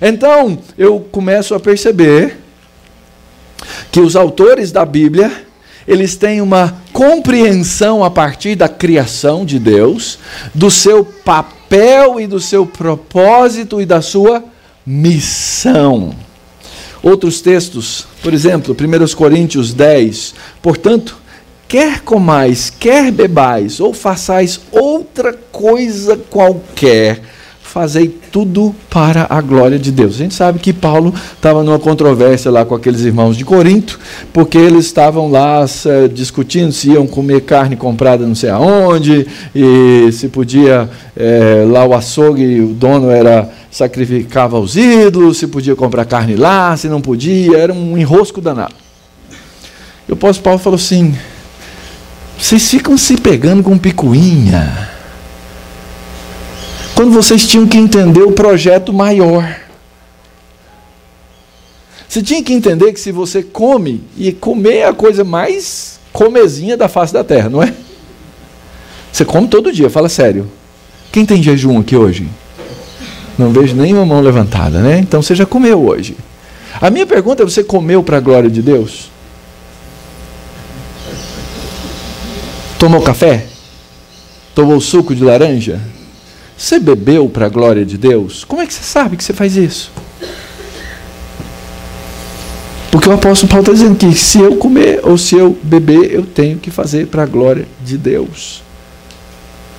Então, 0.01 0.59
eu 0.77 0.99
começo 1.11 1.55
a 1.55 1.59
perceber 1.59 2.37
que 3.91 3.99
os 3.99 4.15
autores 4.15 4.71
da 4.71 4.85
Bíblia 4.85 5.49
eles 5.89 6.15
têm 6.15 6.39
uma 6.39 6.77
compreensão 6.93 8.03
a 8.03 8.11
partir 8.11 8.55
da 8.55 8.69
criação 8.69 9.43
de 9.43 9.57
Deus, 9.57 10.19
do 10.53 10.69
seu 10.69 11.03
papel 11.03 12.19
e 12.19 12.27
do 12.27 12.39
seu 12.39 12.63
propósito 12.63 13.81
e 13.81 13.87
da 13.87 13.99
sua 13.99 14.43
missão. 14.85 16.13
Outros 17.01 17.41
textos, 17.41 18.05
por 18.21 18.35
exemplo, 18.35 18.75
1 18.79 19.15
Coríntios 19.15 19.73
10, 19.73 20.35
portanto, 20.61 21.17
quer 21.67 22.01
comais, 22.01 22.69
quer 22.69 23.11
bebais, 23.11 23.79
ou 23.79 23.91
façais 23.91 24.59
outra 24.71 25.33
coisa 25.51 26.17
qualquer, 26.29 27.19
fazei 27.71 28.07
tudo 28.31 28.75
para 28.89 29.27
a 29.29 29.39
glória 29.41 29.77
de 29.77 29.91
Deus. 29.91 30.15
A 30.15 30.17
gente 30.17 30.33
sabe 30.33 30.57
que 30.57 30.73
Paulo 30.73 31.13
estava 31.35 31.63
numa 31.63 31.77
controvérsia 31.77 32.49
lá 32.49 32.65
com 32.65 32.73
aqueles 32.73 33.01
irmãos 33.01 33.37
de 33.37 33.45
Corinto, 33.45 33.99
porque 34.33 34.57
eles 34.57 34.85
estavam 34.85 35.29
lá 35.29 35.63
uh, 35.63 36.09
discutindo 36.09 36.71
se 36.71 36.89
iam 36.89 37.05
comer 37.05 37.41
carne 37.41 37.75
comprada 37.75 38.25
não 38.25 38.33
sei 38.33 38.49
aonde, 38.49 39.27
e 39.53 40.11
se 40.11 40.29
podia, 40.29 40.89
eh, 41.15 41.65
lá 41.69 41.85
o 41.85 41.93
açougue, 41.93 42.59
o 42.59 42.67
dono 42.73 43.11
era 43.11 43.47
sacrificava 43.69 44.59
os 44.59 44.75
ídolos, 44.75 45.37
se 45.37 45.47
podia 45.47 45.75
comprar 45.75 46.05
carne 46.05 46.35
lá, 46.35 46.75
se 46.75 46.87
não 46.87 46.99
podia, 46.99 47.57
era 47.57 47.71
um 47.71 47.97
enrosco 47.97 48.41
danado. 48.41 48.73
E 50.07 50.11
o 50.11 50.15
apóstolo 50.15 50.43
Paulo 50.43 50.59
falou 50.59 50.77
assim, 50.77 51.13
vocês 52.37 52.67
ficam 52.67 52.97
se 52.97 53.15
pegando 53.15 53.61
com 53.61 53.77
picuinha, 53.77 54.88
quando 56.99 57.13
vocês 57.13 57.47
tinham 57.47 57.65
que 57.65 57.77
entender 57.77 58.23
o 58.23 58.33
projeto 58.33 58.91
maior. 58.91 59.57
Você 62.09 62.21
tinha 62.21 62.43
que 62.43 62.51
entender 62.51 62.91
que 62.91 62.99
se 62.99 63.09
você 63.09 63.41
come, 63.41 64.03
e 64.17 64.33
comer 64.33 64.79
é 64.79 64.85
a 64.85 64.93
coisa 64.93 65.23
mais 65.23 65.97
comezinha 66.11 66.75
da 66.75 66.89
face 66.89 67.13
da 67.13 67.23
terra, 67.23 67.49
não 67.49 67.63
é? 67.63 67.73
Você 69.13 69.23
come 69.23 69.47
todo 69.47 69.71
dia, 69.71 69.89
fala 69.89 70.09
sério. 70.09 70.51
Quem 71.09 71.25
tem 71.25 71.41
jejum 71.41 71.79
aqui 71.79 71.95
hoje? 71.95 72.27
Não 73.37 73.49
vejo 73.49 73.77
nenhuma 73.77 74.05
mão 74.05 74.19
levantada, 74.19 74.81
né? 74.81 74.99
Então 74.99 75.21
você 75.21 75.33
já 75.33 75.45
comeu 75.45 75.81
hoje. 75.81 76.17
A 76.81 76.89
minha 76.89 77.07
pergunta 77.07 77.43
é: 77.43 77.45
você 77.45 77.63
comeu 77.63 78.03
para 78.03 78.17
a 78.17 78.19
glória 78.19 78.49
de 78.49 78.61
Deus? 78.61 79.09
Tomou 82.77 83.01
café? 83.01 83.45
Tomou 84.53 84.81
suco 84.81 85.15
de 85.15 85.23
laranja? 85.23 85.79
Você 86.59 86.77
bebeu 86.77 87.29
para 87.29 87.45
a 87.45 87.49
glória 87.49 87.85
de 87.85 87.97
Deus? 87.97 88.43
Como 88.43 88.61
é 88.61 88.67
que 88.67 88.73
você 88.73 88.83
sabe 88.83 89.15
que 89.15 89.23
você 89.23 89.31
faz 89.31 89.55
isso? 89.55 89.89
Porque 92.91 93.07
o 93.07 93.13
apóstolo 93.13 93.49
Paulo 93.49 93.61
está 93.61 93.71
dizendo 93.71 93.95
que 93.95 94.13
se 94.13 94.41
eu 94.41 94.57
comer 94.57 94.99
ou 95.03 95.17
se 95.17 95.35
eu 95.35 95.57
beber, 95.63 96.13
eu 96.13 96.25
tenho 96.25 96.57
que 96.57 96.69
fazer 96.69 97.07
para 97.07 97.23
a 97.23 97.25
glória 97.25 97.65
de 97.81 97.97
Deus. 97.97 98.61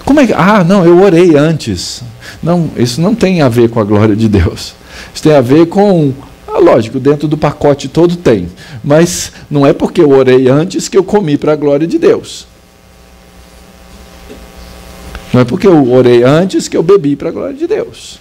Como 0.06 0.20
é 0.20 0.26
que. 0.26 0.32
Ah, 0.32 0.64
não, 0.64 0.86
eu 0.86 1.02
orei 1.02 1.36
antes. 1.36 2.02
Não, 2.42 2.70
isso 2.74 2.98
não 2.98 3.14
tem 3.14 3.42
a 3.42 3.48
ver 3.50 3.68
com 3.68 3.78
a 3.78 3.84
glória 3.84 4.16
de 4.16 4.26
Deus. 4.26 4.74
Isso 5.12 5.22
tem 5.22 5.34
a 5.34 5.42
ver 5.42 5.66
com. 5.66 6.14
Ah, 6.48 6.58
lógico, 6.58 6.98
dentro 6.98 7.28
do 7.28 7.36
pacote 7.36 7.88
todo 7.88 8.16
tem. 8.16 8.48
Mas 8.82 9.32
não 9.50 9.66
é 9.66 9.74
porque 9.74 10.00
eu 10.00 10.10
orei 10.12 10.48
antes 10.48 10.88
que 10.88 10.96
eu 10.96 11.04
comi 11.04 11.36
para 11.36 11.52
a 11.52 11.56
glória 11.56 11.86
de 11.86 11.98
Deus. 11.98 12.46
Não 15.32 15.40
é 15.40 15.44
porque 15.44 15.66
eu 15.66 15.92
orei 15.92 16.22
antes 16.22 16.68
que 16.68 16.76
eu 16.76 16.82
bebi 16.82 17.14
para 17.16 17.28
a 17.28 17.32
glória 17.32 17.54
de 17.54 17.66
Deus. 17.66 18.18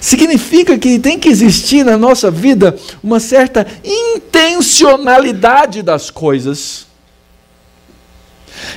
Significa 0.00 0.78
que 0.78 0.98
tem 0.98 1.18
que 1.18 1.28
existir 1.28 1.84
na 1.84 1.98
nossa 1.98 2.30
vida 2.30 2.76
uma 3.02 3.20
certa 3.20 3.66
intencionalidade 3.84 5.82
das 5.82 6.10
coisas 6.10 6.86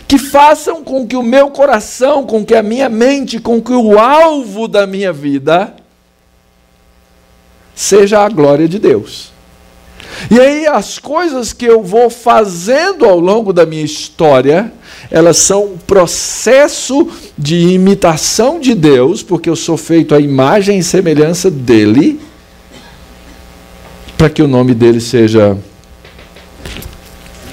que 0.08 0.18
façam 0.18 0.84
com 0.84 1.06
que 1.08 1.16
o 1.16 1.24
meu 1.24 1.52
coração, 1.52 2.26
com 2.26 2.44
que 2.46 2.56
a 2.56 2.64
minha 2.64 2.90
mente, 2.90 3.40
com 3.40 3.62
que 3.62 3.74
o 3.74 4.00
alvo 4.00 4.68
da 4.68 4.88
minha 4.88 5.14
vida 5.14 5.76
seja 7.76 8.24
a 8.24 8.30
glória 8.30 8.68
de 8.68 8.80
Deus. 8.80 9.35
E 10.30 10.40
aí 10.40 10.66
as 10.66 10.98
coisas 10.98 11.54
que 11.54 11.66
eu 11.66 11.84
vou 11.84 12.10
fazendo 12.10 13.06
ao 13.06 13.20
longo 13.20 13.52
da 13.52 13.66
minha 13.66 13.84
história, 13.84 14.72
elas 15.12 15.38
são 15.38 15.74
um 15.74 15.78
processo 15.78 17.08
de 17.38 17.56
imitação 17.56 18.60
de 18.60 18.74
Deus, 18.74 19.22
porque 19.22 19.50
eu 19.50 19.56
sou 19.56 19.78
feito 19.78 20.16
à 20.16 20.20
imagem 20.20 20.80
e 20.80 20.84
semelhança 20.84 21.52
dele, 21.52 22.20
para 24.18 24.30
que 24.30 24.42
o 24.42 24.48
nome 24.48 24.74
dele 24.74 25.02
seja 25.02 25.58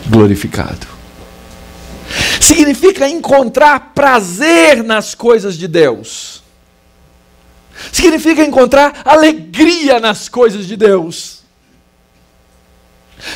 glorificado. 0.08 0.86
Significa 2.40 3.08
encontrar 3.08 3.92
prazer 3.94 4.82
nas 4.82 5.14
coisas 5.14 5.56
de 5.56 5.66
Deus. 5.66 6.42
Significa 7.90 8.44
encontrar 8.44 9.02
alegria 9.04 9.98
nas 9.98 10.28
coisas 10.28 10.66
de 10.66 10.76
Deus. 10.76 11.41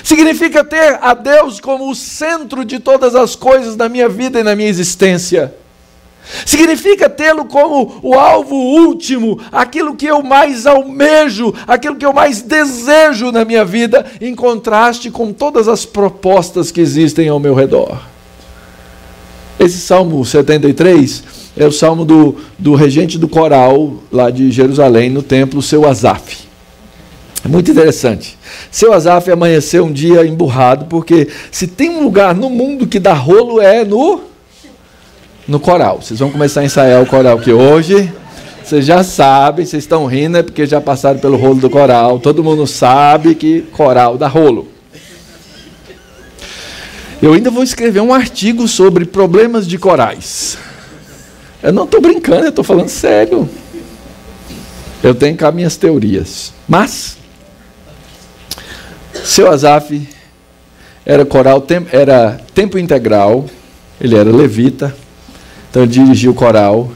Significa 0.03 0.65
ter 0.65 0.99
a 1.01 1.15
Deus 1.15 1.61
como 1.61 1.91
o 1.91 1.95
centro 1.95 2.65
de 2.65 2.79
todas 2.79 3.15
as 3.15 3.37
coisas 3.37 3.77
na 3.77 3.89
minha 3.89 4.09
vida 4.09 4.41
e 4.41 4.43
na 4.43 4.57
minha 4.57 4.69
existência. 4.69 5.55
Significa 6.45 7.09
tê-lo 7.09 7.45
como 7.45 8.01
o 8.03 8.15
alvo 8.15 8.55
último, 8.55 9.39
aquilo 9.53 9.95
que 9.95 10.07
eu 10.07 10.23
mais 10.23 10.67
almejo, 10.67 11.55
aquilo 11.67 11.95
que 11.95 12.05
eu 12.05 12.13
mais 12.13 12.43
desejo 12.43 13.31
na 13.31 13.45
minha 13.45 13.65
vida, 13.65 14.05
em 14.21 14.35
contraste 14.35 15.11
com 15.11 15.33
todas 15.33 15.69
as 15.69 15.85
propostas 15.85 16.73
que 16.73 16.81
existem 16.81 17.29
ao 17.29 17.39
meu 17.39 17.55
redor. 17.55 18.01
Esse 19.59 19.79
Salmo 19.79 20.25
73 20.25 21.23
é 21.57 21.65
o 21.65 21.73
salmo 21.73 22.05
do, 22.05 22.37
do 22.59 22.75
regente 22.75 23.17
do 23.17 23.29
coral 23.29 23.95
lá 24.13 24.29
de 24.29 24.51
Jerusalém, 24.51 25.09
no 25.09 25.23
templo, 25.23 25.63
seu 25.63 25.89
Asaf. 25.89 26.46
É 27.47 27.49
muito 27.49 27.71
interessante. 27.71 28.37
Seu 28.73 28.93
Azaf 28.93 29.31
amanheceu 29.31 29.85
um 29.85 29.93
dia 29.93 30.27
emburrado, 30.27 30.87
porque 30.87 31.29
se 31.53 31.69
tem 31.69 31.89
um 31.89 32.03
lugar 32.03 32.35
no 32.35 32.51
mundo 32.51 32.89
que 32.89 32.99
dá 32.99 33.13
rolo 33.13 33.61
é 33.61 33.85
no 33.85 34.21
no 35.47 35.61
coral. 35.61 36.03
Vocês 36.03 36.19
vão 36.19 36.29
começar 36.29 36.63
a 36.63 36.65
ensaiar 36.65 37.01
o 37.01 37.07
coral 37.07 37.39
que 37.39 37.53
hoje 37.53 38.13
vocês 38.65 38.85
já 38.85 39.05
sabem, 39.05 39.65
vocês 39.65 39.85
estão 39.85 40.07
rindo 40.07 40.39
é 40.39 40.43
porque 40.43 40.67
já 40.67 40.81
passaram 40.81 41.21
pelo 41.21 41.37
rolo 41.37 41.61
do 41.61 41.71
coral. 41.71 42.19
Todo 42.19 42.43
mundo 42.43 42.67
sabe 42.67 43.37
que 43.37 43.61
coral 43.71 44.19
dá 44.19 44.27
rolo. 44.27 44.67
Eu 47.23 47.33
ainda 47.33 47.49
vou 47.49 47.63
escrever 47.63 48.01
um 48.01 48.13
artigo 48.13 48.67
sobre 48.67 49.05
problemas 49.05 49.69
de 49.69 49.79
corais. 49.79 50.59
Eu 51.63 51.73
não 51.73 51.85
estou 51.85 52.01
brincando, 52.01 52.47
eu 52.47 52.49
estou 52.49 52.65
falando 52.65 52.89
sério. 52.89 53.49
Eu 55.01 55.15
tenho 55.15 55.37
cá 55.37 55.53
minhas 55.53 55.77
teorias. 55.77 56.53
Mas 56.67 57.17
seu 59.27 59.51
Azaf 59.51 60.09
era 61.05 61.25
coral, 61.25 61.65
era 61.93 62.41
tempo 62.55 62.79
integral, 62.79 63.47
ele 64.01 64.17
era 64.17 64.31
levita, 64.31 64.95
então 65.69 65.83
ele 65.83 65.93
dirigia 65.93 66.31
o 66.31 66.35
coral. 66.35 66.93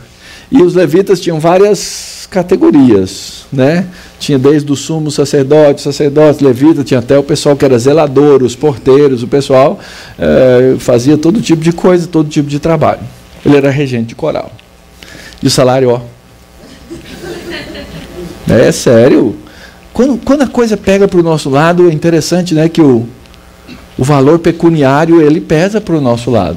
E 0.50 0.62
os 0.62 0.74
levitas 0.74 1.20
tinham 1.20 1.38
várias 1.38 2.26
categorias, 2.30 3.46
né? 3.52 3.86
Tinha 4.18 4.38
desde 4.38 4.70
o 4.70 4.76
sumo 4.76 5.10
sacerdote, 5.10 5.80
sacerdote, 5.80 6.42
levita, 6.42 6.82
tinha 6.82 7.00
até 7.00 7.18
o 7.18 7.22
pessoal 7.22 7.56
que 7.56 7.64
era 7.64 7.78
zelador, 7.78 8.42
os 8.42 8.56
porteiros, 8.56 9.22
o 9.22 9.28
pessoal 9.28 9.78
é, 10.18 10.76
fazia 10.78 11.18
todo 11.18 11.40
tipo 11.40 11.62
de 11.62 11.72
coisa, 11.72 12.06
todo 12.06 12.28
tipo 12.28 12.48
de 12.48 12.58
trabalho. 12.58 13.02
Ele 13.44 13.56
era 13.56 13.70
regente 13.70 14.08
de 14.08 14.14
coral. 14.14 14.50
E 15.42 15.46
o 15.46 15.50
salário, 15.50 15.90
ó. 15.90 16.00
É 18.48 18.72
sério. 18.72 19.36
Quando, 20.00 20.16
quando 20.24 20.42
a 20.42 20.46
coisa 20.46 20.78
pega 20.78 21.06
para 21.06 21.20
o 21.20 21.22
nosso 21.22 21.50
lado, 21.50 21.90
é 21.90 21.92
interessante 21.92 22.54
né, 22.54 22.70
que 22.70 22.80
o, 22.80 23.06
o 23.98 24.02
valor 24.02 24.38
pecuniário 24.38 25.20
ele 25.20 25.42
pesa 25.42 25.78
para 25.78 25.94
o 25.94 26.00
nosso 26.00 26.30
lado. 26.30 26.56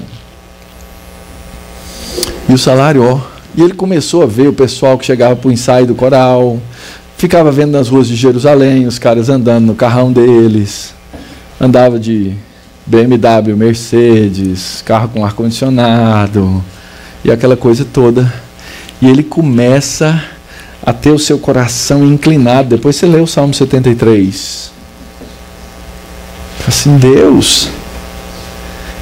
E 2.47 2.53
o 2.53 2.57
salário, 2.57 3.03
ó. 3.03 3.19
E 3.53 3.61
ele 3.61 3.73
começou 3.73 4.23
a 4.23 4.25
ver 4.25 4.47
o 4.47 4.53
pessoal 4.53 4.97
que 4.97 5.05
chegava 5.05 5.35
para 5.35 5.49
o 5.49 5.51
ensaio 5.51 5.85
do 5.85 5.93
coral, 5.93 6.57
ficava 7.17 7.51
vendo 7.51 7.71
nas 7.71 7.89
ruas 7.89 8.07
de 8.07 8.15
Jerusalém 8.15 8.87
os 8.87 8.97
caras 8.97 9.27
andando 9.27 9.65
no 9.65 9.75
carrão 9.75 10.13
deles, 10.13 10.93
andava 11.59 11.99
de 11.99 12.33
BMW, 12.85 13.57
Mercedes, 13.57 14.81
carro 14.85 15.09
com 15.09 15.25
ar-condicionado 15.25 16.63
e 17.25 17.29
aquela 17.29 17.57
coisa 17.57 17.83
toda. 17.83 18.33
E 19.01 19.09
ele 19.09 19.21
começa 19.21 20.32
a 20.85 20.91
ter 20.91 21.11
o 21.11 21.19
seu 21.19 21.39
coração 21.39 22.03
inclinado. 22.05 22.69
Depois 22.69 22.95
você 22.95 23.05
lê 23.05 23.19
o 23.19 23.27
Salmo 23.27 23.53
73. 23.53 24.71
Assim, 26.67 26.97
Deus, 26.97 27.69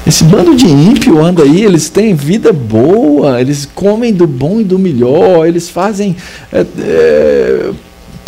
esse 0.06 0.24
bando 0.24 0.56
de 0.56 0.68
ímpio 0.68 1.24
anda 1.24 1.44
aí, 1.44 1.64
eles 1.64 1.90
têm 1.90 2.16
vida 2.16 2.52
boa, 2.52 3.40
eles 3.40 3.68
comem 3.74 4.14
do 4.14 4.26
bom 4.26 4.60
e 4.60 4.64
do 4.64 4.80
melhor, 4.80 5.48
eles 5.48 5.70
fazem 5.70 6.16
é, 6.52 6.66
é, 6.80 7.72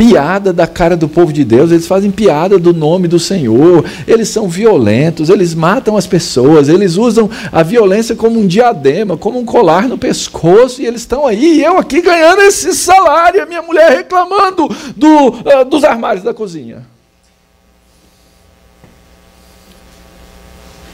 piada 0.03 0.51
da 0.51 0.67
cara 0.67 0.97
do 0.97 1.07
povo 1.07 1.31
de 1.31 1.45
Deus, 1.45 1.71
eles 1.71 1.87
fazem 1.87 2.11
piada 2.11 2.59
do 2.59 2.73
nome 2.73 3.07
do 3.07 3.17
Senhor, 3.17 3.85
eles 4.05 4.27
são 4.27 4.49
violentos, 4.49 5.29
eles 5.29 5.55
matam 5.55 5.95
as 5.95 6.05
pessoas, 6.05 6.67
eles 6.67 6.97
usam 6.97 7.29
a 7.51 7.63
violência 7.63 8.13
como 8.13 8.37
um 8.37 8.45
diadema, 8.45 9.15
como 9.15 9.39
um 9.39 9.45
colar 9.45 9.87
no 9.87 9.97
pescoço, 9.97 10.81
e 10.81 10.85
eles 10.85 11.01
estão 11.01 11.25
aí, 11.25 11.59
e 11.59 11.63
eu 11.63 11.77
aqui 11.77 12.01
ganhando 12.01 12.41
esse 12.41 12.73
salário, 12.73 13.41
a 13.41 13.45
minha 13.45 13.61
mulher 13.61 13.95
reclamando 13.95 14.67
do, 14.93 15.29
uh, 15.29 15.65
dos 15.69 15.85
armários 15.85 16.23
da 16.23 16.33
cozinha. 16.33 16.85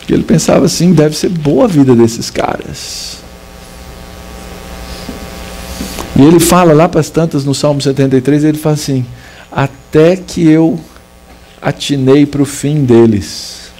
E 0.07 0.13
ele 0.13 0.23
pensava 0.23 0.65
assim: 0.65 0.91
deve 0.91 1.15
ser 1.15 1.29
boa 1.29 1.65
a 1.65 1.67
vida 1.67 1.95
desses 1.95 2.31
caras. 2.31 3.18
E 6.19 6.21
ele 6.21 6.37
fala 6.37 6.73
lá 6.73 6.89
para 6.89 6.99
as 6.99 7.09
tantas 7.09 7.45
no 7.45 7.55
Salmo 7.55 7.79
73, 7.79 8.43
ele 8.43 8.57
fala 8.57 8.75
assim: 8.75 9.05
Até 9.49 10.17
que 10.17 10.45
eu 10.45 10.77
atinei 11.61 12.25
para 12.25 12.41
o 12.41 12.45
fim 12.45 12.83
deles. 12.83 13.71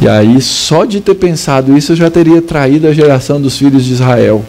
E 0.00 0.08
aí, 0.08 0.40
só 0.40 0.84
de 0.84 1.00
ter 1.00 1.16
pensado 1.16 1.76
isso, 1.76 1.90
eu 1.92 1.96
já 1.96 2.08
teria 2.08 2.40
traído 2.40 2.86
a 2.86 2.92
geração 2.92 3.40
dos 3.40 3.58
filhos 3.58 3.84
de 3.84 3.92
Israel. 3.92 4.44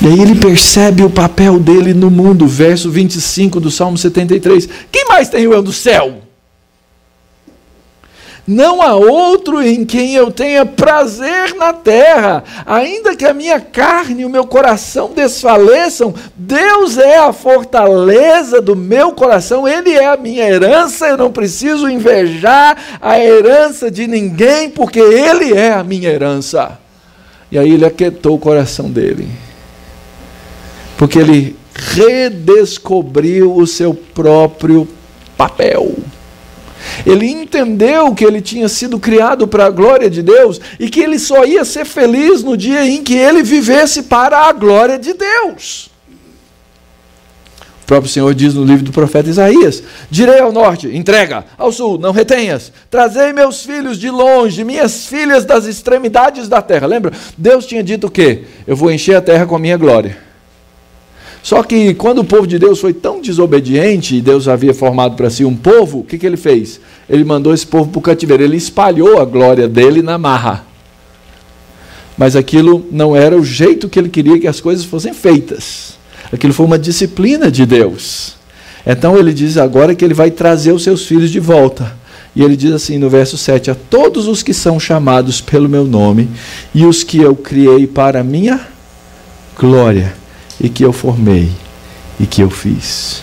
E 0.00 0.06
aí 0.06 0.20
ele 0.20 0.36
percebe 0.36 1.02
o 1.02 1.10
papel 1.10 1.58
dele 1.58 1.92
no 1.92 2.12
mundo, 2.12 2.46
verso 2.46 2.92
25 2.92 3.58
do 3.58 3.72
Salmo 3.72 3.98
73. 3.98 4.68
Quem 4.92 5.08
mais 5.08 5.28
tem 5.28 5.48
o 5.48 5.52
eu 5.52 5.62
do 5.62 5.72
céu? 5.72 6.22
Não 8.46 8.82
há 8.82 8.94
outro 8.96 9.62
em 9.62 9.84
quem 9.84 10.14
eu 10.14 10.32
tenha 10.32 10.66
prazer 10.66 11.54
na 11.54 11.72
terra. 11.72 12.42
Ainda 12.66 13.14
que 13.14 13.24
a 13.24 13.32
minha 13.32 13.60
carne 13.60 14.22
e 14.22 14.24
o 14.24 14.30
meu 14.30 14.44
coração 14.44 15.12
desfaleçam, 15.14 16.12
Deus 16.34 16.98
é 16.98 17.18
a 17.18 17.32
fortaleza 17.32 18.60
do 18.60 18.74
meu 18.74 19.12
coração, 19.12 19.66
Ele 19.66 19.90
é 19.90 20.06
a 20.06 20.16
minha 20.16 20.44
herança. 20.48 21.06
Eu 21.06 21.16
não 21.16 21.30
preciso 21.30 21.88
invejar 21.88 22.98
a 23.00 23.18
herança 23.18 23.90
de 23.90 24.08
ninguém, 24.08 24.68
porque 24.68 24.98
Ele 24.98 25.54
é 25.54 25.72
a 25.72 25.84
minha 25.84 26.10
herança. 26.10 26.78
E 27.52 27.58
aí 27.58 27.70
ele 27.70 27.84
aquietou 27.84 28.36
o 28.36 28.38
coração 28.38 28.90
dele. 28.90 29.28
Porque 30.96 31.18
ele 31.18 31.54
redescobriu 31.74 33.54
o 33.54 33.66
seu 33.66 33.92
próprio 33.92 34.88
papel. 35.36 35.94
Ele 37.06 37.26
entendeu 37.26 38.14
que 38.14 38.24
ele 38.24 38.40
tinha 38.40 38.68
sido 38.68 38.98
criado 38.98 39.46
para 39.46 39.66
a 39.66 39.70
glória 39.70 40.08
de 40.08 40.22
Deus 40.22 40.60
e 40.78 40.88
que 40.88 41.00
ele 41.00 41.18
só 41.18 41.44
ia 41.44 41.64
ser 41.64 41.84
feliz 41.84 42.42
no 42.42 42.56
dia 42.56 42.86
em 42.86 43.02
que 43.02 43.14
ele 43.14 43.42
vivesse 43.42 44.04
para 44.04 44.48
a 44.48 44.52
glória 44.52 44.98
de 44.98 45.14
Deus. 45.14 45.90
O 47.82 47.84
próprio 47.84 48.10
Senhor 48.10 48.32
diz 48.32 48.54
no 48.54 48.64
livro 48.64 48.84
do 48.84 48.92
profeta 48.92 49.28
Isaías: 49.28 49.82
Direi 50.10 50.38
ao 50.38 50.52
norte, 50.52 50.86
entrega, 50.88 51.44
ao 51.58 51.72
sul, 51.72 51.98
não 51.98 52.12
retenhas. 52.12 52.72
Trazei 52.88 53.32
meus 53.32 53.62
filhos 53.64 53.98
de 53.98 54.08
longe, 54.08 54.64
minhas 54.64 55.06
filhas 55.06 55.44
das 55.44 55.66
extremidades 55.66 56.48
da 56.48 56.62
terra. 56.62 56.86
Lembra? 56.86 57.12
Deus 57.36 57.66
tinha 57.66 57.82
dito 57.82 58.06
o 58.06 58.10
quê? 58.10 58.44
Eu 58.66 58.76
vou 58.76 58.90
encher 58.90 59.16
a 59.16 59.20
terra 59.20 59.46
com 59.46 59.56
a 59.56 59.58
minha 59.58 59.76
glória. 59.76 60.31
Só 61.42 61.62
que 61.64 61.92
quando 61.94 62.20
o 62.20 62.24
povo 62.24 62.46
de 62.46 62.56
Deus 62.56 62.78
foi 62.78 62.92
tão 62.92 63.20
desobediente 63.20 64.14
e 64.14 64.20
Deus 64.20 64.46
havia 64.46 64.72
formado 64.72 65.16
para 65.16 65.28
si 65.28 65.44
um 65.44 65.56
povo, 65.56 65.98
o 65.98 66.04
que, 66.04 66.16
que 66.16 66.24
ele 66.24 66.36
fez? 66.36 66.80
Ele 67.10 67.24
mandou 67.24 67.52
esse 67.52 67.66
povo 67.66 67.90
para 67.90 67.98
o 67.98 68.02
cativeiro, 68.02 68.44
ele 68.44 68.56
espalhou 68.56 69.20
a 69.20 69.24
glória 69.24 69.68
dele 69.68 70.02
na 70.02 70.16
marra. 70.16 70.64
Mas 72.16 72.36
aquilo 72.36 72.86
não 72.92 73.16
era 73.16 73.36
o 73.36 73.44
jeito 73.44 73.88
que 73.88 73.98
ele 73.98 74.08
queria 74.08 74.38
que 74.38 74.46
as 74.46 74.60
coisas 74.60 74.84
fossem 74.84 75.12
feitas. 75.12 75.98
Aquilo 76.32 76.52
foi 76.52 76.64
uma 76.64 76.78
disciplina 76.78 77.50
de 77.50 77.66
Deus. 77.66 78.36
Então 78.86 79.18
ele 79.18 79.32
diz 79.32 79.56
agora 79.56 79.94
que 79.96 80.04
ele 80.04 80.14
vai 80.14 80.30
trazer 80.30 80.70
os 80.70 80.84
seus 80.84 81.04
filhos 81.04 81.30
de 81.30 81.40
volta. 81.40 81.96
E 82.36 82.42
ele 82.42 82.56
diz 82.56 82.72
assim 82.72 82.98
no 82.98 83.10
verso 83.10 83.36
7: 83.36 83.70
A 83.70 83.74
todos 83.74 84.28
os 84.28 84.42
que 84.42 84.54
são 84.54 84.78
chamados 84.78 85.40
pelo 85.40 85.68
meu 85.68 85.84
nome 85.84 86.28
e 86.72 86.86
os 86.86 87.02
que 87.02 87.18
eu 87.18 87.34
criei 87.34 87.86
para 87.86 88.20
a 88.20 88.24
minha 88.24 88.60
glória 89.58 90.21
e 90.62 90.68
que 90.68 90.84
eu 90.84 90.92
formei 90.92 91.50
e 92.18 92.26
que 92.26 92.40
eu 92.40 92.48
fiz. 92.48 93.22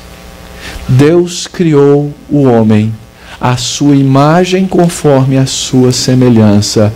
Deus 0.88 1.48
criou 1.48 2.14
o 2.30 2.44
homem 2.44 2.94
à 3.40 3.56
sua 3.56 3.96
imagem 3.96 4.68
conforme 4.68 5.38
a 5.38 5.46
sua 5.46 5.92
semelhança 5.92 6.94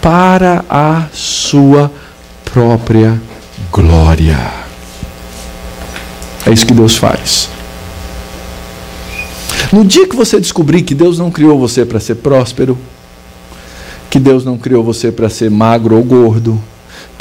para 0.00 0.64
a 0.68 1.08
sua 1.12 1.92
própria 2.44 3.20
glória. 3.70 4.38
É 6.46 6.50
isso 6.50 6.66
que 6.66 6.74
Deus 6.74 6.96
faz. 6.96 7.48
No 9.72 9.84
dia 9.84 10.06
que 10.08 10.16
você 10.16 10.40
descobrir 10.40 10.82
que 10.82 10.94
Deus 10.94 11.18
não 11.18 11.30
criou 11.30 11.58
você 11.58 11.84
para 11.84 12.00
ser 12.00 12.16
próspero, 12.16 12.76
que 14.10 14.18
Deus 14.18 14.44
não 14.44 14.58
criou 14.58 14.82
você 14.82 15.10
para 15.10 15.30
ser 15.30 15.50
magro 15.50 15.96
ou 15.96 16.02
gordo, 16.02 16.60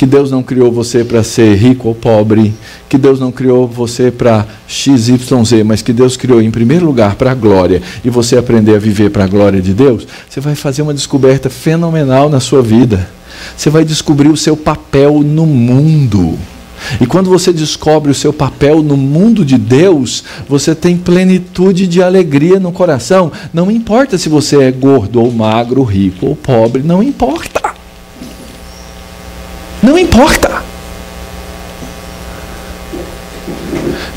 que 0.02 0.06
Deus 0.08 0.32
não 0.32 0.42
criou 0.42 0.72
você 0.72 1.04
para 1.04 1.22
ser 1.22 1.54
rico 1.54 1.88
ou 1.88 1.94
pobre, 1.94 2.56
que 2.90 2.98
Deus 2.98 3.20
não 3.20 3.32
criou 3.32 3.68
você 3.68 4.10
para 4.10 4.48
XYZ, 4.68 5.62
mas 5.64 5.84
que 5.84 5.94
Deus 5.94 6.18
criou 6.18 6.42
em 6.42 6.50
primeiro 6.50 6.88
lugar 6.88 7.14
para 7.14 7.30
a 7.30 7.36
glória, 7.36 7.84
e 8.04 8.10
você 8.10 8.36
aprender 8.36 8.74
a 8.74 8.80
viver 8.80 9.12
para 9.12 9.26
a 9.26 9.28
glória 9.28 9.62
de 9.62 9.76
Deus, 9.76 10.08
você 10.28 10.40
vai 10.40 10.56
fazer 10.56 10.82
uma 10.82 10.92
descoberta 10.92 11.52
fenomenal 11.52 12.32
na 12.32 12.40
sua 12.40 12.64
vida. 12.64 13.08
Você 13.56 13.70
vai 13.70 13.86
descobrir 13.86 14.30
o 14.30 14.36
seu 14.36 14.58
papel 14.58 15.20
no 15.20 15.46
mundo. 15.46 16.36
E 17.00 17.06
quando 17.06 17.30
você 17.30 17.54
descobre 17.54 18.10
o 18.10 18.16
seu 18.16 18.34
papel 18.34 18.82
no 18.82 18.98
mundo 18.98 19.46
de 19.46 19.56
Deus, 19.56 20.24
você 20.50 20.74
tem 20.74 20.98
plenitude 20.98 21.86
de 21.86 22.02
alegria 22.02 22.60
no 22.60 22.72
coração. 22.72 23.32
Não 23.54 23.70
importa 23.70 24.18
se 24.18 24.30
você 24.30 24.64
é 24.64 24.72
gordo 24.72 25.22
ou 25.22 25.32
magro, 25.32 25.84
rico 25.84 26.26
ou 26.26 26.36
pobre, 26.36 26.82
não 26.82 27.04
importa. 27.04 27.61
Não 29.82 29.98
importa. 29.98 30.62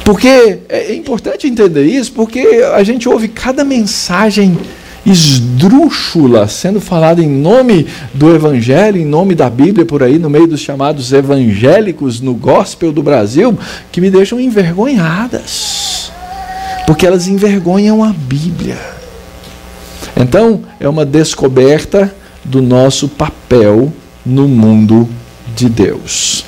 Porque 0.05 0.59
é 0.69 0.95
importante 0.95 1.47
entender 1.47 1.85
isso, 1.85 2.13
porque 2.13 2.63
a 2.75 2.83
gente 2.83 3.09
ouve 3.09 3.29
cada 3.29 3.65
mensagem 3.65 4.59
esdrúxula 5.07 6.49
sendo 6.49 6.81
falada 6.81 7.23
em 7.23 7.29
nome 7.29 7.87
do 8.13 8.35
Evangelho, 8.35 8.99
em 8.99 9.05
nome 9.05 9.35
da 9.35 9.49
Bíblia, 9.49 9.85
por 9.85 10.03
aí, 10.03 10.19
no 10.19 10.29
meio 10.29 10.47
dos 10.47 10.61
chamados 10.61 11.13
evangélicos 11.13 12.21
no 12.21 12.35
gospel 12.35 12.93
do 12.93 13.03
Brasil, 13.03 13.59
que 13.91 14.01
me 14.01 14.11
deixam 14.11 14.39
envergonhadas. 14.39 16.13
Porque 16.87 17.07
elas 17.07 17.27
envergonham 17.27 18.05
a 18.05 18.13
Bíblia. 18.13 18.79
Então, 20.15 20.63
é 20.79 20.89
uma 20.89 21.05
descoberta 21.05 22.15
do 22.45 22.61
nosso 22.61 23.09
papel 23.09 23.91
no 24.25 24.47
mundo 24.47 25.09
de 25.55 25.69
Deus. 25.69 26.45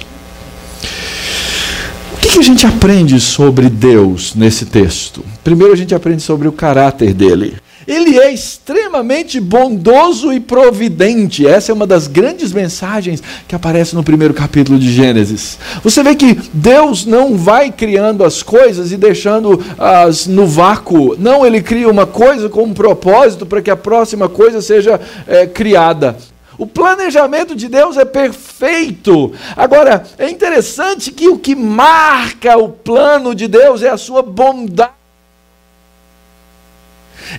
O 2.12 2.16
que, 2.18 2.28
que 2.32 2.38
a 2.38 2.42
gente 2.42 2.66
aprende 2.66 3.20
sobre 3.20 3.68
Deus 3.68 4.34
nesse 4.34 4.66
texto? 4.66 5.24
Primeiro, 5.44 5.72
a 5.72 5.76
gente 5.76 5.94
aprende 5.94 6.22
sobre 6.22 6.48
o 6.48 6.52
caráter 6.52 7.14
dele. 7.14 7.56
Ele 7.86 8.18
é 8.18 8.32
extremamente 8.32 9.38
bondoso 9.38 10.32
e 10.32 10.40
providente. 10.40 11.46
Essa 11.46 11.70
é 11.70 11.74
uma 11.74 11.86
das 11.86 12.08
grandes 12.08 12.52
mensagens 12.52 13.22
que 13.46 13.54
aparece 13.54 13.94
no 13.94 14.02
primeiro 14.02 14.34
capítulo 14.34 14.76
de 14.76 14.92
Gênesis. 14.92 15.56
Você 15.84 16.02
vê 16.02 16.16
que 16.16 16.36
Deus 16.52 17.06
não 17.06 17.36
vai 17.36 17.70
criando 17.70 18.24
as 18.24 18.42
coisas 18.42 18.90
e 18.90 18.96
deixando-as 18.96 20.26
no 20.26 20.46
vácuo. 20.46 21.14
Não, 21.16 21.46
ele 21.46 21.62
cria 21.62 21.88
uma 21.88 22.06
coisa 22.06 22.48
com 22.48 22.64
um 22.64 22.74
propósito 22.74 23.46
para 23.46 23.62
que 23.62 23.70
a 23.70 23.76
próxima 23.76 24.28
coisa 24.28 24.60
seja 24.60 25.00
é, 25.28 25.46
criada. 25.46 26.16
O 26.58 26.66
planejamento 26.66 27.54
de 27.54 27.68
Deus 27.68 27.96
é 27.96 28.04
perfeito. 28.04 29.32
Agora, 29.54 30.04
é 30.16 30.30
interessante 30.30 31.10
que 31.10 31.28
o 31.28 31.38
que 31.38 31.54
marca 31.54 32.56
o 32.56 32.68
plano 32.68 33.34
de 33.34 33.46
Deus 33.46 33.82
é 33.82 33.90
a 33.90 33.96
sua 33.96 34.22
bondade. 34.22 34.92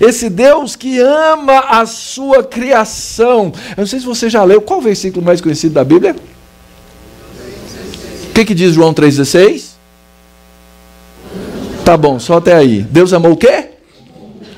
Esse 0.02 0.30
Deus 0.30 0.76
que 0.76 1.00
ama 1.00 1.60
a 1.60 1.86
sua 1.86 2.44
criação. 2.44 3.52
Eu 3.72 3.82
não 3.82 3.88
sei 3.88 4.00
se 4.00 4.06
você 4.06 4.30
já 4.30 4.44
leu. 4.44 4.62
Qual 4.62 4.80
o 4.80 4.84
versículo 4.84 5.26
mais 5.26 5.42
conhecido 5.42 5.74
da 5.74 5.84
Bíblia? 5.84 6.16
O 8.30 8.34
que, 8.34 8.46
que 8.46 8.54
diz 8.54 8.74
João 8.74 8.94
3,16? 8.94 9.78
Tá 11.84 11.96
bom, 11.98 12.20
só 12.20 12.38
até 12.38 12.54
aí. 12.54 12.82
Deus 12.82 13.14
amou 13.14 13.32
o 13.32 13.38
quê? 13.38 13.70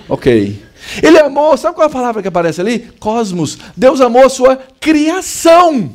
Ok. 0.09 0.68
Ele 1.01 1.19
amou, 1.19 1.55
sabe 1.57 1.75
qual 1.75 1.87
é 1.87 1.89
a 1.89 1.93
palavra 1.93 2.21
que 2.21 2.27
aparece 2.27 2.61
ali? 2.61 2.91
Cosmos. 2.99 3.57
Deus 3.75 4.01
amou 4.01 4.25
a 4.25 4.29
sua 4.29 4.59
criação. 4.79 5.91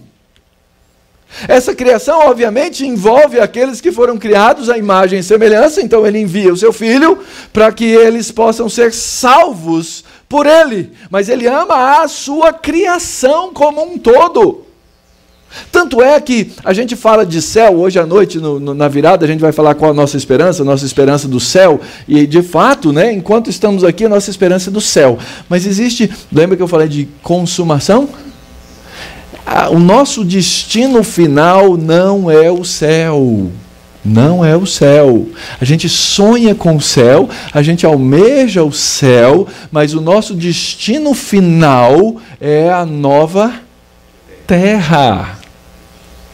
Essa 1.49 1.75
criação, 1.75 2.21
obviamente, 2.29 2.87
envolve 2.87 3.41
aqueles 3.41 3.81
que 3.81 3.91
foram 3.91 4.17
criados 4.17 4.71
à 4.71 4.79
imagem 4.79 5.19
e 5.19 5.23
semelhança, 5.23 5.83
então 5.83 6.07
ele 6.07 6.21
envia 6.21 6.53
o 6.53 6.57
seu 6.57 6.73
filho 6.73 7.19
para 7.53 7.73
que 7.73 7.85
eles 7.85 8.31
possam 8.31 8.69
ser 8.69 8.93
salvos 8.93 10.05
por 10.29 10.47
ele. 10.47 10.93
Mas 11.11 11.29
ele 11.29 11.47
ama 11.47 12.03
a 12.03 12.09
sua 12.09 12.53
criação 12.53 13.53
como 13.53 13.83
um 13.83 13.99
todo. 13.99 14.64
Tanto 15.71 16.03
é 16.03 16.21
que 16.21 16.53
a 16.65 16.73
gente 16.73 16.97
fala 16.97 17.25
de 17.25 17.41
céu, 17.41 17.77
hoje 17.77 17.99
à 17.99 18.07
noite, 18.07 18.39
no, 18.39 18.59
no, 18.59 18.75
na 18.75 18.89
virada, 18.89 19.25
a 19.25 19.29
gente 19.29 19.41
vai 19.41 19.53
falar 19.53 19.75
qual 19.75 19.91
a 19.91 19.95
nossa 19.95 20.17
esperança, 20.17 20.63
a 20.63 20.65
nossa 20.65 20.85
esperança 20.85 21.29
do 21.29 21.41
céu. 21.41 21.81
E 22.09 22.27
de 22.27 22.43
fato, 22.43 22.93
né, 22.93 23.13
enquanto 23.13 23.51
estamos 23.51 23.85
aqui, 23.85 24.05
a 24.05 24.09
nossa 24.09 24.31
esperança 24.31 24.71
é 24.71 24.73
do 24.73 24.81
céu. 24.81 25.19
Mas 25.49 25.67
existe, 25.67 26.11
lembra 26.33 26.57
que 26.57 26.63
eu 26.63 26.69
falei 26.69 26.89
de 26.89 27.09
consumação? 27.23 28.09
O 29.71 29.79
nosso 29.79 30.25
destino 30.25 31.03
final 31.03 31.77
não 31.77 32.31
é 32.31 32.51
o 32.51 32.65
céu. 32.65 33.51
Não 34.05 34.45
é 34.45 34.55
o 34.55 34.67
céu. 34.67 35.29
A 35.61 35.65
gente 35.65 35.89
sonha 35.89 36.55
com 36.55 36.77
o 36.77 36.81
céu, 36.81 37.29
a 37.53 37.63
gente 37.63 37.87
almeja 37.87 38.63
o 38.63 38.73
céu, 38.73 39.47
mas 39.71 39.95
o 39.95 40.01
nosso 40.01 40.35
destino 40.35 41.15
final 41.15 42.17
é 42.39 42.71
a 42.71 42.85
nova 42.85 43.55
terra. 44.47 45.39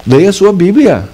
Leia 0.06 0.30
a 0.30 0.32
sua 0.32 0.52
Bíblia. 0.52 1.08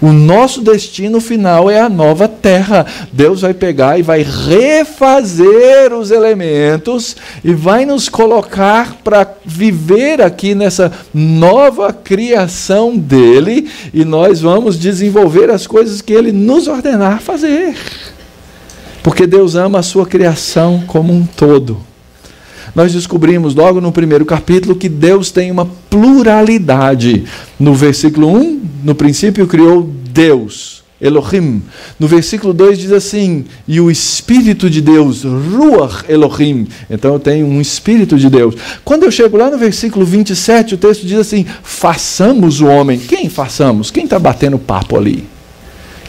O 0.00 0.12
nosso 0.12 0.62
destino 0.62 1.20
final 1.20 1.70
é 1.70 1.78
a 1.78 1.88
nova 1.88 2.26
terra. 2.26 2.86
Deus 3.12 3.42
vai 3.42 3.52
pegar 3.52 3.98
e 3.98 4.02
vai 4.02 4.22
refazer 4.22 5.92
os 5.92 6.10
elementos 6.10 7.16
e 7.44 7.52
vai 7.52 7.84
nos 7.84 8.08
colocar 8.08 8.96
para 9.04 9.30
viver 9.44 10.22
aqui 10.22 10.54
nessa 10.54 10.90
nova 11.12 11.92
criação 11.92 12.96
dele 12.96 13.68
e 13.92 14.02
nós 14.02 14.40
vamos 14.40 14.78
desenvolver 14.78 15.50
as 15.50 15.66
coisas 15.66 16.00
que 16.00 16.14
ele 16.14 16.32
nos 16.32 16.66
ordenar 16.66 17.20
fazer. 17.20 17.76
Porque 19.02 19.26
Deus 19.26 19.54
ama 19.54 19.80
a 19.80 19.82
sua 19.82 20.06
criação 20.06 20.82
como 20.86 21.12
um 21.12 21.26
todo. 21.26 21.89
Nós 22.74 22.92
descobrimos 22.92 23.54
logo 23.54 23.80
no 23.80 23.92
primeiro 23.92 24.24
capítulo 24.24 24.74
que 24.74 24.88
Deus 24.88 25.30
tem 25.30 25.50
uma 25.50 25.66
pluralidade. 25.88 27.24
No 27.58 27.74
versículo 27.74 28.28
1, 28.28 28.60
no 28.84 28.94
princípio 28.94 29.46
criou 29.46 29.82
Deus, 29.82 30.82
Elohim. 31.00 31.62
No 31.98 32.06
versículo 32.06 32.52
2 32.52 32.78
diz 32.78 32.92
assim: 32.92 33.44
e 33.66 33.80
o 33.80 33.90
Espírito 33.90 34.68
de 34.68 34.80
Deus, 34.80 35.24
Ruach 35.24 36.04
Elohim. 36.08 36.66
Então 36.88 37.14
eu 37.14 37.20
tenho 37.20 37.46
um 37.46 37.60
Espírito 37.60 38.18
de 38.18 38.28
Deus. 38.28 38.54
Quando 38.84 39.04
eu 39.04 39.10
chego 39.10 39.36
lá 39.36 39.50
no 39.50 39.58
versículo 39.58 40.04
27, 40.04 40.74
o 40.74 40.78
texto 40.78 41.06
diz 41.06 41.18
assim: 41.18 41.46
façamos 41.62 42.60
o 42.60 42.66
homem. 42.66 42.98
Quem 42.98 43.28
façamos? 43.28 43.90
Quem 43.90 44.04
está 44.04 44.18
batendo 44.18 44.58
papo 44.58 44.96
ali? 44.96 45.24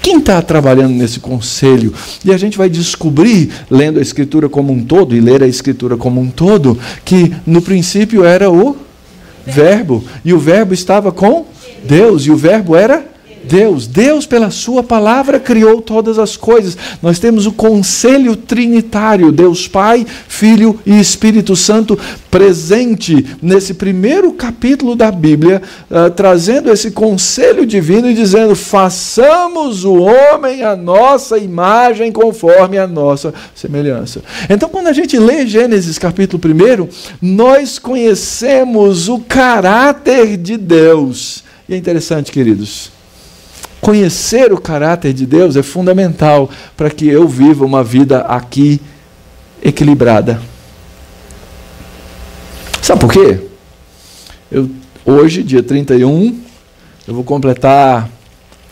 Quem 0.02 0.18
está 0.18 0.42
trabalhando 0.42 0.96
nesse 0.96 1.20
conselho? 1.20 1.94
E 2.26 2.32
a 2.34 2.38
gente 2.38 2.58
vai 2.58 2.70
descobrir, 2.70 3.52
lendo 3.70 4.00
a 4.00 4.02
Escritura 4.02 4.50
como 4.50 4.74
um 4.74 4.84
todo, 4.84 5.16
e 5.16 5.20
ler 5.20 5.44
a 5.44 5.48
Escritura 5.48 5.96
como 5.96 6.20
um 6.20 6.30
todo, 6.30 6.78
que 7.06 7.32
no 7.46 7.62
princípio 7.62 8.24
era 8.24 8.50
o 8.50 8.76
Verbo, 9.46 10.04
e 10.26 10.34
o 10.34 10.40
Verbo 10.40 10.74
estava 10.74 11.12
com 11.12 11.46
Deus, 11.84 12.26
e 12.26 12.32
o 12.32 12.36
Verbo 12.36 12.76
era 12.76 13.11
Deus, 13.52 13.86
Deus 13.86 14.26
pela 14.26 14.50
sua 14.50 14.82
palavra 14.82 15.38
criou 15.38 15.82
todas 15.82 16.18
as 16.18 16.38
coisas. 16.38 16.78
Nós 17.02 17.20
temos 17.20 17.46
o 17.46 17.52
conselho 17.52 18.34
trinitário, 18.34 19.30
Deus 19.30 19.68
Pai, 19.68 20.08
Filho 20.26 20.80
e 20.86 20.98
Espírito 20.98 21.54
Santo 21.54 22.00
presente 22.30 23.26
nesse 23.42 23.74
primeiro 23.74 24.32
capítulo 24.32 24.96
da 24.96 25.12
Bíblia, 25.12 25.62
uh, 25.90 26.10
trazendo 26.12 26.72
esse 26.72 26.92
conselho 26.92 27.66
divino 27.66 28.10
e 28.10 28.14
dizendo: 28.14 28.56
"Façamos 28.56 29.84
o 29.84 29.96
homem 29.96 30.64
a 30.64 30.74
nossa 30.74 31.38
imagem 31.38 32.10
conforme 32.10 32.78
a 32.78 32.88
nossa 32.88 33.34
semelhança". 33.54 34.24
Então, 34.50 34.70
quando 34.70 34.88
a 34.88 34.94
gente 34.94 35.20
lê 35.20 35.46
Gênesis 35.46 36.00
capítulo 36.00 36.42
1, 36.42 36.88
nós 37.22 37.78
conhecemos 37.78 39.10
o 39.10 39.20
caráter 39.20 40.38
de 40.38 40.56
Deus. 40.56 41.44
E 41.68 41.74
é 41.74 41.78
interessante, 41.78 42.32
queridos, 42.32 43.01
Conhecer 43.82 44.54
o 44.54 44.62
caráter 44.62 45.12
de 45.12 45.26
Deus 45.26 45.56
é 45.56 45.64
fundamental 45.64 46.48
para 46.78 46.92
que 46.92 47.08
eu 47.08 47.28
viva 47.28 47.66
uma 47.66 47.84
vida 47.84 48.20
aqui 48.20 48.80
equilibrada. 49.62 50.40
Sabe 52.80 53.02
por 53.02 53.12
quê? 53.12 53.40
Eu, 54.52 54.70
hoje, 55.04 55.42
dia 55.42 55.64
31, 55.64 56.40
eu 57.08 57.14
vou 57.16 57.24
completar 57.24 58.08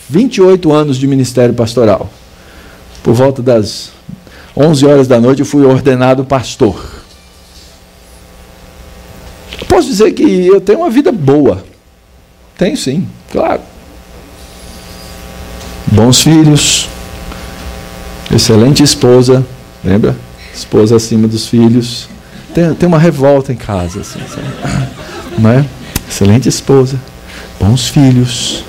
28 0.08 0.72
anos 0.72 0.98
de 0.98 1.08
ministério 1.08 1.56
pastoral. 1.56 2.08
Por 3.02 3.16
volta 3.16 3.42
das 3.42 3.92
11 4.56 4.86
horas 4.86 5.08
da 5.08 5.20
noite 5.20 5.40
eu 5.40 5.46
fui 5.46 5.66
ordenado 5.66 6.24
pastor. 6.24 7.04
Posso 9.68 9.88
dizer 9.88 10.12
que 10.12 10.46
eu 10.46 10.62
tenho 10.62 10.80
uma 10.80 10.90
vida 10.92 11.12
boa. 11.12 11.64
Tenho 12.56 12.78
sim, 12.78 13.08
claro 13.32 13.62
bons 15.92 16.22
filhos, 16.22 16.88
excelente 18.32 18.84
esposa, 18.84 19.46
lembra? 19.84 20.16
Esposa 20.54 20.96
acima 20.96 21.28
dos 21.28 21.48
filhos. 21.48 22.08
Tem, 22.54 22.74
tem 22.74 22.88
uma 22.88 23.00
revolta 23.00 23.54
em 23.54 23.56
casa, 23.56 24.02
assim, 24.02 24.20
não 25.38 25.50
é? 25.52 25.66
Excelente 26.08 26.50
esposa, 26.50 27.00
bons 27.60 27.88
filhos. 27.88 28.64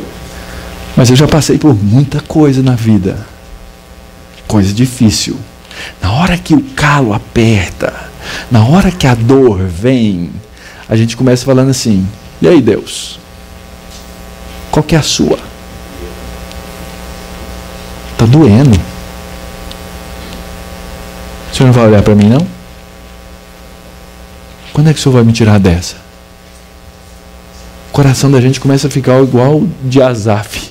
Mas 0.97 1.09
eu 1.09 1.17
já 1.17 1.27
passei 1.27 1.57
por 1.59 1.75
muita 1.75 2.21
coisa 2.21 2.63
na 2.63 2.75
vida, 2.75 3.27
coisa 4.47 4.73
difícil. 4.73 5.37
Na 6.03 6.13
hora 6.13 6.37
que 6.37 6.55
o 6.55 6.63
calo 6.75 7.15
aperta, 7.15 7.95
na 8.51 8.65
hora 8.65 8.91
que 8.91 9.07
a 9.07 9.15
dor 9.15 9.59
vem, 9.67 10.31
a 10.89 10.97
gente 10.97 11.17
começa 11.17 11.45
falando 11.45 11.71
assim: 11.71 12.07
e 12.43 12.49
aí, 12.49 12.61
Deus? 12.61 13.19
Qual 14.71 14.83
que 14.83 14.95
é 14.95 14.99
a 14.99 15.03
sua? 15.03 15.39
Está 18.21 18.31
doendo. 18.31 18.79
O 21.51 21.57
senhor 21.57 21.69
não 21.69 21.73
vai 21.73 21.87
olhar 21.87 22.03
para 22.03 22.15
mim, 22.15 22.29
não? 22.29 22.47
Quando 24.75 24.91
é 24.91 24.93
que 24.93 24.99
o 24.99 25.03
senhor 25.03 25.15
vai 25.15 25.25
me 25.25 25.33
tirar 25.33 25.59
dessa? 25.59 25.97
O 27.89 27.93
coração 27.93 28.31
da 28.31 28.39
gente 28.39 28.61
começa 28.61 28.89
a 28.89 28.91
ficar 28.91 29.23
igual 29.23 29.63
de 29.85 30.03
Azaf. 30.03 30.71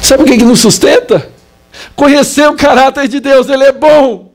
Sabe 0.00 0.22
o 0.22 0.26
que, 0.26 0.38
que 0.38 0.44
nos 0.44 0.60
sustenta? 0.60 1.28
Conhecer 1.94 2.48
o 2.48 2.56
caráter 2.56 3.06
de 3.08 3.20
Deus, 3.20 3.46
Ele 3.50 3.64
é 3.64 3.72
bom. 3.72 4.32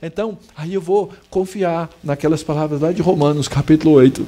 Então, 0.00 0.38
aí 0.56 0.74
eu 0.74 0.80
vou 0.80 1.12
confiar 1.28 1.90
naquelas 2.04 2.44
palavras 2.44 2.80
lá 2.80 2.92
de 2.92 3.02
Romanos, 3.02 3.48
capítulo 3.48 3.96
8 3.96 4.24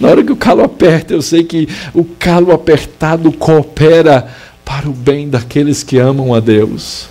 na 0.00 0.08
hora 0.08 0.22
que 0.22 0.32
o 0.32 0.36
calo 0.36 0.62
aperta, 0.62 1.12
eu 1.12 1.22
sei 1.22 1.44
que 1.44 1.68
o 1.94 2.04
calo 2.04 2.52
apertado 2.52 3.32
coopera 3.32 4.28
para 4.64 4.88
o 4.88 4.92
bem 4.92 5.28
daqueles 5.28 5.82
que 5.82 5.98
amam 5.98 6.34
a 6.34 6.40
Deus. 6.40 7.08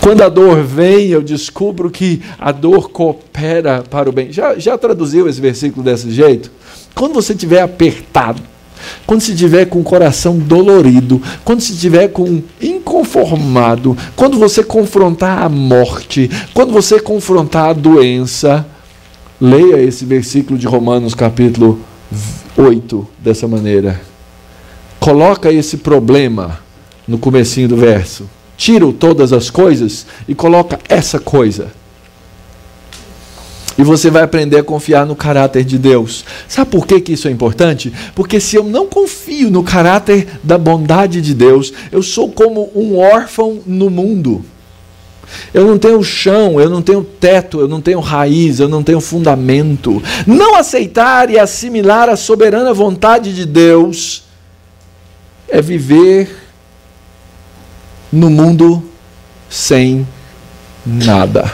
Quando 0.00 0.22
a 0.22 0.28
dor 0.28 0.64
vem, 0.64 1.10
eu 1.10 1.22
descubro 1.22 1.88
que 1.88 2.20
a 2.36 2.50
dor 2.50 2.90
coopera 2.90 3.84
para 3.88 4.10
o 4.10 4.12
bem. 4.12 4.32
Já, 4.32 4.58
já 4.58 4.76
traduziu 4.76 5.28
esse 5.28 5.40
versículo 5.40 5.84
desse 5.84 6.10
jeito? 6.10 6.50
Quando 6.92 7.14
você 7.14 7.32
estiver 7.32 7.62
apertado, 7.62 8.42
quando 9.06 9.20
se 9.20 9.30
estiver 9.30 9.66
com 9.66 9.78
o 9.78 9.84
coração 9.84 10.38
dolorido, 10.38 11.22
quando 11.44 11.60
se 11.60 11.72
estiver 11.72 12.08
com 12.08 12.42
inconformado, 12.60 13.96
quando 14.16 14.38
você 14.38 14.64
confrontar 14.64 15.40
a 15.40 15.48
morte, 15.48 16.28
quando 16.52 16.72
você 16.72 16.98
confrontar 16.98 17.70
a 17.70 17.72
doença, 17.72 18.66
Leia 19.44 19.82
esse 19.82 20.04
versículo 20.04 20.56
de 20.56 20.68
Romanos 20.68 21.16
capítulo 21.16 21.80
8 22.56 23.08
dessa 23.18 23.48
maneira. 23.48 24.00
Coloca 25.00 25.50
esse 25.50 25.78
problema 25.78 26.60
no 27.08 27.18
comecinho 27.18 27.66
do 27.66 27.76
verso. 27.76 28.30
Tira 28.56 28.86
todas 28.92 29.32
as 29.32 29.50
coisas 29.50 30.06
e 30.28 30.34
coloca 30.36 30.78
essa 30.88 31.18
coisa. 31.18 31.72
E 33.76 33.82
você 33.82 34.12
vai 34.12 34.22
aprender 34.22 34.58
a 34.58 34.62
confiar 34.62 35.04
no 35.04 35.16
caráter 35.16 35.64
de 35.64 35.76
Deus. 35.76 36.24
Sabe 36.46 36.70
por 36.70 36.86
que, 36.86 37.00
que 37.00 37.14
isso 37.14 37.26
é 37.26 37.32
importante? 37.32 37.92
Porque 38.14 38.38
se 38.38 38.54
eu 38.54 38.62
não 38.62 38.86
confio 38.86 39.50
no 39.50 39.64
caráter 39.64 40.38
da 40.44 40.56
bondade 40.56 41.20
de 41.20 41.34
Deus, 41.34 41.72
eu 41.90 42.00
sou 42.00 42.30
como 42.30 42.70
um 42.76 42.96
órfão 42.96 43.58
no 43.66 43.90
mundo. 43.90 44.44
Eu 45.52 45.66
não 45.66 45.78
tenho 45.78 46.02
chão, 46.02 46.60
eu 46.60 46.68
não 46.68 46.82
tenho 46.82 47.02
teto, 47.02 47.60
eu 47.60 47.68
não 47.68 47.80
tenho 47.80 48.00
raiz, 48.00 48.60
eu 48.60 48.68
não 48.68 48.82
tenho 48.82 49.00
fundamento. 49.00 50.02
Não 50.26 50.54
aceitar 50.56 51.30
e 51.30 51.38
assimilar 51.38 52.08
a 52.08 52.16
soberana 52.16 52.72
vontade 52.72 53.34
de 53.34 53.44
Deus 53.44 54.24
é 55.48 55.60
viver 55.60 56.34
no 58.12 58.30
mundo 58.30 58.82
sem 59.48 60.06
nada. 60.84 61.50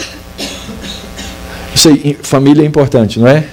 Isso 1.74 1.89
aí, 1.89 2.18
família 2.22 2.62
é 2.62 2.66
importante, 2.66 3.20
não 3.20 3.29
é? 3.29 3.45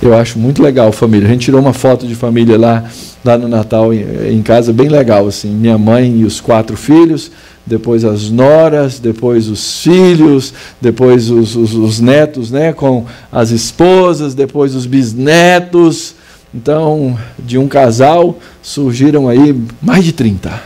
Eu 0.00 0.14
acho 0.14 0.38
muito 0.38 0.60
legal 0.60 0.90
família. 0.90 1.28
A 1.28 1.30
gente 1.30 1.44
tirou 1.44 1.60
uma 1.60 1.72
foto 1.72 2.06
de 2.06 2.14
família 2.16 2.58
lá, 2.58 2.84
lá 3.24 3.38
no 3.38 3.46
Natal 3.46 3.94
em, 3.94 4.04
em 4.32 4.42
casa, 4.42 4.72
bem 4.72 4.88
legal 4.88 5.28
assim. 5.28 5.50
Minha 5.50 5.78
mãe 5.78 6.18
e 6.18 6.24
os 6.24 6.40
quatro 6.40 6.76
filhos 6.76 7.30
depois 7.64 8.04
as 8.04 8.28
noras, 8.28 8.98
depois 8.98 9.48
os 9.48 9.80
filhos, 9.80 10.52
depois 10.80 11.30
os, 11.30 11.54
os, 11.54 11.74
os, 11.74 12.00
netos 12.00 12.50
né, 12.50 12.72
com 12.72 13.06
as 13.30 13.50
esposas, 13.50 14.34
depois 14.34 14.74
os 14.74 14.84
bisnetos. 14.84 16.16
Então, 16.54 17.18
de 17.38 17.56
um 17.56 17.68
casal 17.68 18.38
surgiram 18.60 19.28
aí 19.28 19.58
mais 19.80 20.04
de 20.04 20.12
30. 20.12 20.62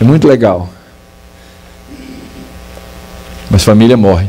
É 0.00 0.04
muito 0.04 0.26
legal. 0.26 0.68
Mas 3.50 3.62
família 3.62 3.96
morre. 3.96 4.28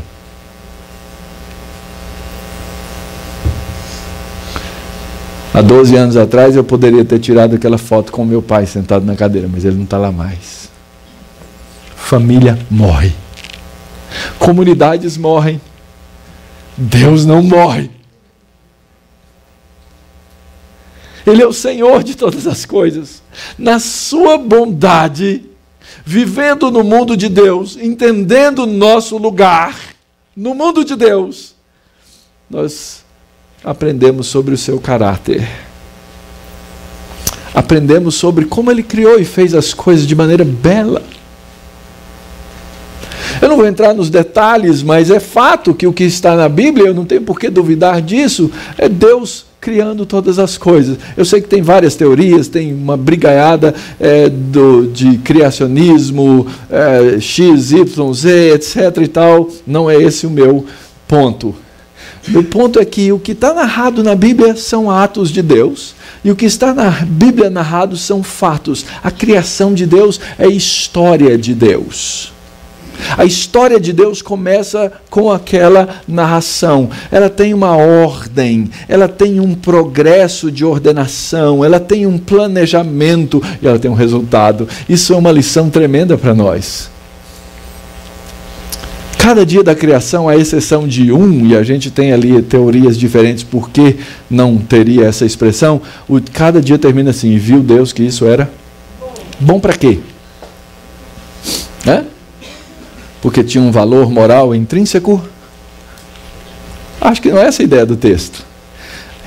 Há 5.52 5.62
12 5.62 5.96
anos 5.96 6.16
atrás 6.16 6.56
eu 6.56 6.64
poderia 6.64 7.04
ter 7.04 7.18
tirado 7.18 7.54
aquela 7.54 7.78
foto 7.78 8.12
com 8.12 8.24
meu 8.24 8.42
pai 8.42 8.66
sentado 8.66 9.06
na 9.06 9.16
cadeira, 9.16 9.48
mas 9.50 9.64
ele 9.64 9.76
não 9.76 9.84
está 9.84 9.96
lá 9.96 10.12
mais 10.12 10.63
família 12.04 12.58
morre. 12.70 13.12
Comunidades 14.38 15.16
morrem. 15.16 15.60
Deus 16.76 17.24
não 17.24 17.42
morre. 17.42 17.90
Ele 21.26 21.42
é 21.42 21.46
o 21.46 21.52
Senhor 21.52 22.02
de 22.02 22.14
todas 22.14 22.46
as 22.46 22.66
coisas. 22.66 23.22
Na 23.58 23.78
sua 23.78 24.36
bondade, 24.36 25.44
vivendo 26.04 26.70
no 26.70 26.84
mundo 26.84 27.16
de 27.16 27.28
Deus, 27.28 27.76
entendendo 27.76 28.66
nosso 28.66 29.16
lugar 29.16 29.74
no 30.36 30.54
mundo 30.54 30.84
de 30.84 30.96
Deus, 30.96 31.54
nós 32.50 33.02
aprendemos 33.64 34.26
sobre 34.26 34.54
o 34.54 34.58
seu 34.58 34.78
caráter. 34.78 35.48
Aprendemos 37.54 38.16
sobre 38.16 38.44
como 38.44 38.70
ele 38.70 38.82
criou 38.82 39.18
e 39.18 39.24
fez 39.24 39.54
as 39.54 39.72
coisas 39.72 40.06
de 40.06 40.14
maneira 40.14 40.44
bela. 40.44 41.02
Eu 43.44 43.50
não 43.50 43.58
vou 43.58 43.66
entrar 43.66 43.92
nos 43.92 44.08
detalhes, 44.08 44.82
mas 44.82 45.10
é 45.10 45.20
fato 45.20 45.74
que 45.74 45.86
o 45.86 45.92
que 45.92 46.04
está 46.04 46.34
na 46.34 46.48
Bíblia, 46.48 46.86
eu 46.86 46.94
não 46.94 47.04
tenho 47.04 47.20
por 47.20 47.38
que 47.38 47.50
duvidar 47.50 48.00
disso, 48.00 48.50
é 48.78 48.88
Deus 48.88 49.44
criando 49.60 50.06
todas 50.06 50.38
as 50.38 50.56
coisas. 50.56 50.96
Eu 51.14 51.26
sei 51.26 51.42
que 51.42 51.48
tem 51.48 51.60
várias 51.60 51.94
teorias, 51.94 52.48
tem 52.48 52.72
uma 52.72 52.96
brigaiada 52.96 53.74
é, 54.00 54.30
do, 54.30 54.86
de 54.86 55.18
criacionismo, 55.18 56.46
é, 56.70 57.20
X, 57.20 57.72
Y, 57.72 58.14
Z, 58.14 58.54
etc. 58.54 58.76
e 59.02 59.08
tal. 59.08 59.50
Não 59.66 59.90
é 59.90 60.02
esse 60.02 60.26
o 60.26 60.30
meu 60.30 60.64
ponto. 61.06 61.54
O 62.34 62.42
ponto 62.44 62.80
é 62.80 62.84
que 62.86 63.12
o 63.12 63.18
que 63.18 63.32
está 63.32 63.52
narrado 63.52 64.02
na 64.02 64.14
Bíblia 64.14 64.56
são 64.56 64.90
atos 64.90 65.28
de 65.28 65.42
Deus, 65.42 65.94
e 66.24 66.30
o 66.30 66.34
que 66.34 66.46
está 66.46 66.72
na 66.72 66.88
Bíblia 66.90 67.50
narrado 67.50 67.94
são 67.94 68.22
fatos. 68.22 68.86
A 69.02 69.10
criação 69.10 69.74
de 69.74 69.84
Deus 69.84 70.18
é 70.38 70.48
história 70.48 71.36
de 71.36 71.52
Deus. 71.52 72.32
A 73.16 73.24
história 73.24 73.78
de 73.78 73.92
Deus 73.92 74.22
começa 74.22 74.92
com 75.10 75.30
aquela 75.30 75.88
narração. 76.06 76.90
Ela 77.10 77.28
tem 77.28 77.54
uma 77.54 77.76
ordem, 77.76 78.70
ela 78.88 79.08
tem 79.08 79.40
um 79.40 79.54
progresso 79.54 80.50
de 80.50 80.64
ordenação, 80.64 81.64
ela 81.64 81.80
tem 81.80 82.06
um 82.06 82.18
planejamento 82.18 83.42
e 83.60 83.66
ela 83.66 83.78
tem 83.78 83.90
um 83.90 83.94
resultado. 83.94 84.68
Isso 84.88 85.12
é 85.12 85.16
uma 85.16 85.32
lição 85.32 85.70
tremenda 85.70 86.16
para 86.16 86.34
nós. 86.34 86.90
Cada 89.24 89.46
dia 89.46 89.62
da 89.62 89.74
criação, 89.74 90.28
à 90.28 90.36
exceção 90.36 90.86
de 90.86 91.10
um, 91.10 91.46
e 91.46 91.56
a 91.56 91.62
gente 91.62 91.90
tem 91.90 92.12
ali 92.12 92.42
teorias 92.42 92.94
diferentes 92.98 93.42
por 93.42 93.70
que 93.70 93.96
não 94.28 94.58
teria 94.58 95.06
essa 95.06 95.24
expressão, 95.24 95.80
o, 96.06 96.20
cada 96.20 96.60
dia 96.60 96.76
termina 96.76 97.08
assim: 97.08 97.38
viu 97.38 97.60
Deus 97.60 97.90
que 97.90 98.02
isso 98.02 98.26
era 98.26 98.50
bom 99.40 99.58
para 99.58 99.72
quê? 99.72 99.98
Né? 101.86 102.04
Porque 103.24 103.42
tinha 103.42 103.64
um 103.64 103.70
valor 103.70 104.10
moral 104.10 104.54
intrínseco? 104.54 105.18
Acho 107.00 107.22
que 107.22 107.30
não 107.30 107.38
é 107.38 107.46
essa 107.46 107.62
a 107.62 107.64
ideia 107.64 107.86
do 107.86 107.96
texto. 107.96 108.44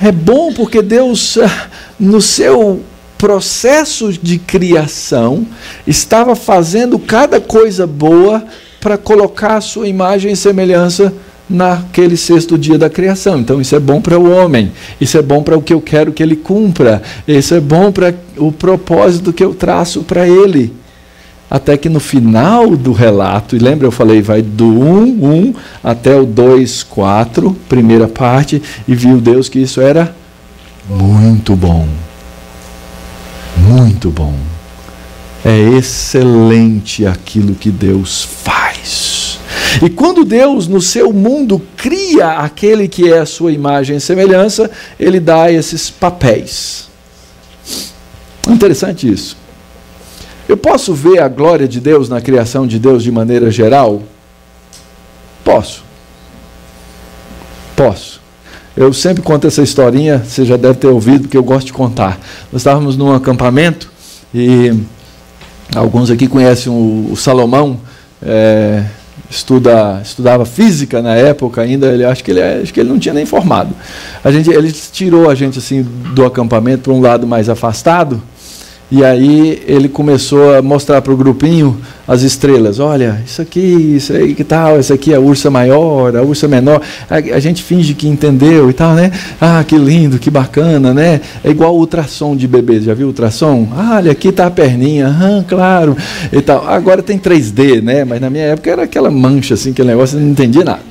É 0.00 0.12
bom 0.12 0.52
porque 0.52 0.80
Deus, 0.80 1.36
ah, 1.36 1.66
no 1.98 2.22
seu 2.22 2.80
processo 3.18 4.12
de 4.12 4.38
criação, 4.38 5.44
estava 5.84 6.36
fazendo 6.36 6.96
cada 6.96 7.40
coisa 7.40 7.88
boa 7.88 8.44
para 8.80 8.96
colocar 8.96 9.56
a 9.56 9.60
sua 9.60 9.88
imagem 9.88 10.30
e 10.30 10.36
semelhança 10.36 11.12
naquele 11.50 12.16
sexto 12.16 12.56
dia 12.56 12.78
da 12.78 12.88
criação. 12.88 13.40
Então, 13.40 13.60
isso 13.60 13.74
é 13.74 13.80
bom 13.80 14.00
para 14.00 14.16
o 14.16 14.30
homem, 14.30 14.70
isso 15.00 15.18
é 15.18 15.22
bom 15.22 15.42
para 15.42 15.58
o 15.58 15.62
que 15.62 15.74
eu 15.74 15.80
quero 15.80 16.12
que 16.12 16.22
ele 16.22 16.36
cumpra, 16.36 17.02
isso 17.26 17.52
é 17.52 17.58
bom 17.58 17.90
para 17.90 18.14
o 18.36 18.52
propósito 18.52 19.32
que 19.32 19.42
eu 19.42 19.54
traço 19.54 20.04
para 20.04 20.28
ele 20.28 20.77
até 21.50 21.76
que 21.76 21.88
no 21.88 22.00
final 22.00 22.76
do 22.76 22.92
relato, 22.92 23.56
e 23.56 23.58
lembra 23.58 23.86
eu 23.86 23.92
falei, 23.92 24.20
vai 24.20 24.42
do 24.42 24.66
1, 24.66 25.48
1 25.48 25.54
até 25.82 26.14
o 26.14 26.26
2, 26.26 26.82
4, 26.82 27.56
primeira 27.68 28.06
parte, 28.06 28.62
e 28.86 28.94
viu 28.94 29.20
Deus 29.20 29.48
que 29.48 29.58
isso 29.58 29.80
era 29.80 30.14
muito 30.88 31.56
bom. 31.56 31.86
Muito 33.56 34.10
bom. 34.10 34.34
É 35.44 35.58
excelente 35.58 37.06
aquilo 37.06 37.54
que 37.54 37.70
Deus 37.70 38.24
faz. 38.24 39.38
E 39.82 39.88
quando 39.88 40.24
Deus, 40.24 40.66
no 40.66 40.80
seu 40.80 41.12
mundo, 41.12 41.62
cria 41.76 42.38
aquele 42.38 42.88
que 42.88 43.12
é 43.12 43.20
a 43.20 43.26
sua 43.26 43.52
imagem 43.52 43.96
e 43.96 44.00
semelhança, 44.00 44.70
ele 44.98 45.20
dá 45.20 45.50
esses 45.50 45.90
papéis. 45.90 46.88
Interessante 48.48 49.10
isso. 49.10 49.36
Eu 50.48 50.56
posso 50.56 50.94
ver 50.94 51.20
a 51.20 51.28
glória 51.28 51.68
de 51.68 51.78
Deus 51.78 52.08
na 52.08 52.22
criação 52.22 52.66
de 52.66 52.78
Deus 52.78 53.02
de 53.02 53.12
maneira 53.12 53.50
geral? 53.50 54.02
Posso. 55.44 55.84
Posso. 57.76 58.18
Eu 58.74 58.92
sempre 58.94 59.22
conto 59.22 59.46
essa 59.46 59.60
historinha, 59.60 60.24
você 60.24 60.46
já 60.46 60.56
deve 60.56 60.78
ter 60.78 60.86
ouvido, 60.86 61.22
porque 61.22 61.36
eu 61.36 61.42
gosto 61.42 61.66
de 61.66 61.72
contar. 61.74 62.18
Nós 62.50 62.62
estávamos 62.62 62.96
num 62.96 63.12
acampamento 63.12 63.90
e 64.32 64.72
alguns 65.76 66.10
aqui 66.10 66.26
conhecem 66.26 66.72
o, 66.72 67.12
o 67.12 67.16
Salomão, 67.16 67.78
é, 68.22 68.84
estuda, 69.28 70.00
estudava 70.02 70.46
física 70.46 71.02
na 71.02 71.14
época 71.14 71.60
ainda, 71.60 71.88
ele 71.88 72.04
acho 72.04 72.24
que 72.24 72.30
ele, 72.30 72.42
acho 72.42 72.72
que 72.72 72.80
ele 72.80 72.88
não 72.88 72.98
tinha 72.98 73.12
nem 73.12 73.26
formado. 73.26 73.74
A 74.24 74.30
gente, 74.30 74.48
ele 74.48 74.72
tirou 74.72 75.28
a 75.28 75.34
gente 75.34 75.58
assim 75.58 75.82
do 76.14 76.24
acampamento 76.24 76.84
para 76.84 76.92
um 76.92 77.02
lado 77.02 77.26
mais 77.26 77.50
afastado 77.50 78.22
e 78.90 79.04
aí 79.04 79.62
ele 79.66 79.88
começou 79.88 80.56
a 80.56 80.62
mostrar 80.62 81.02
para 81.02 81.12
o 81.12 81.16
grupinho 81.16 81.78
as 82.06 82.22
estrelas. 82.22 82.80
Olha, 82.80 83.22
isso 83.26 83.42
aqui, 83.42 83.60
isso 83.60 84.14
aí 84.14 84.34
que 84.34 84.42
tal, 84.42 84.78
essa 84.78 84.94
aqui 84.94 85.12
é 85.12 85.16
a 85.16 85.20
ursa 85.20 85.50
maior, 85.50 86.16
a 86.16 86.22
ursa 86.22 86.48
menor. 86.48 86.80
A, 87.08 87.16
a, 87.16 87.38
gente 87.38 87.62
finge 87.62 87.92
que 87.92 88.08
entendeu 88.08 88.70
e 88.70 88.72
tal, 88.72 88.94
né? 88.94 89.12
Ah, 89.38 89.62
que 89.62 89.76
lindo, 89.76 90.18
que 90.18 90.30
bacana, 90.30 90.94
né? 90.94 91.20
É 91.44 91.50
igual 91.50 91.74
o 91.74 91.80
ultrassom 91.80 92.34
de 92.34 92.48
bebê. 92.48 92.80
Já 92.80 92.94
viu 92.94 93.08
o 93.08 93.10
ultrassom? 93.10 93.68
Ah, 93.76 93.96
olha, 93.96 94.10
aqui 94.10 94.28
está 94.28 94.46
a 94.46 94.50
perninha. 94.50 95.08
Ah, 95.08 95.44
claro. 95.46 95.94
E 96.32 96.40
tal. 96.40 96.66
Agora 96.66 97.02
tem 97.02 97.18
3D, 97.18 97.82
né? 97.82 98.06
Mas 98.06 98.22
na 98.22 98.30
minha 98.30 98.44
época 98.44 98.70
era 98.70 98.84
aquela 98.84 99.10
mancha 99.10 99.52
assim, 99.52 99.72
aquele 99.72 99.88
negócio, 99.88 100.16
eu 100.16 100.22
não 100.22 100.30
entendia 100.30 100.64
nada. 100.64 100.87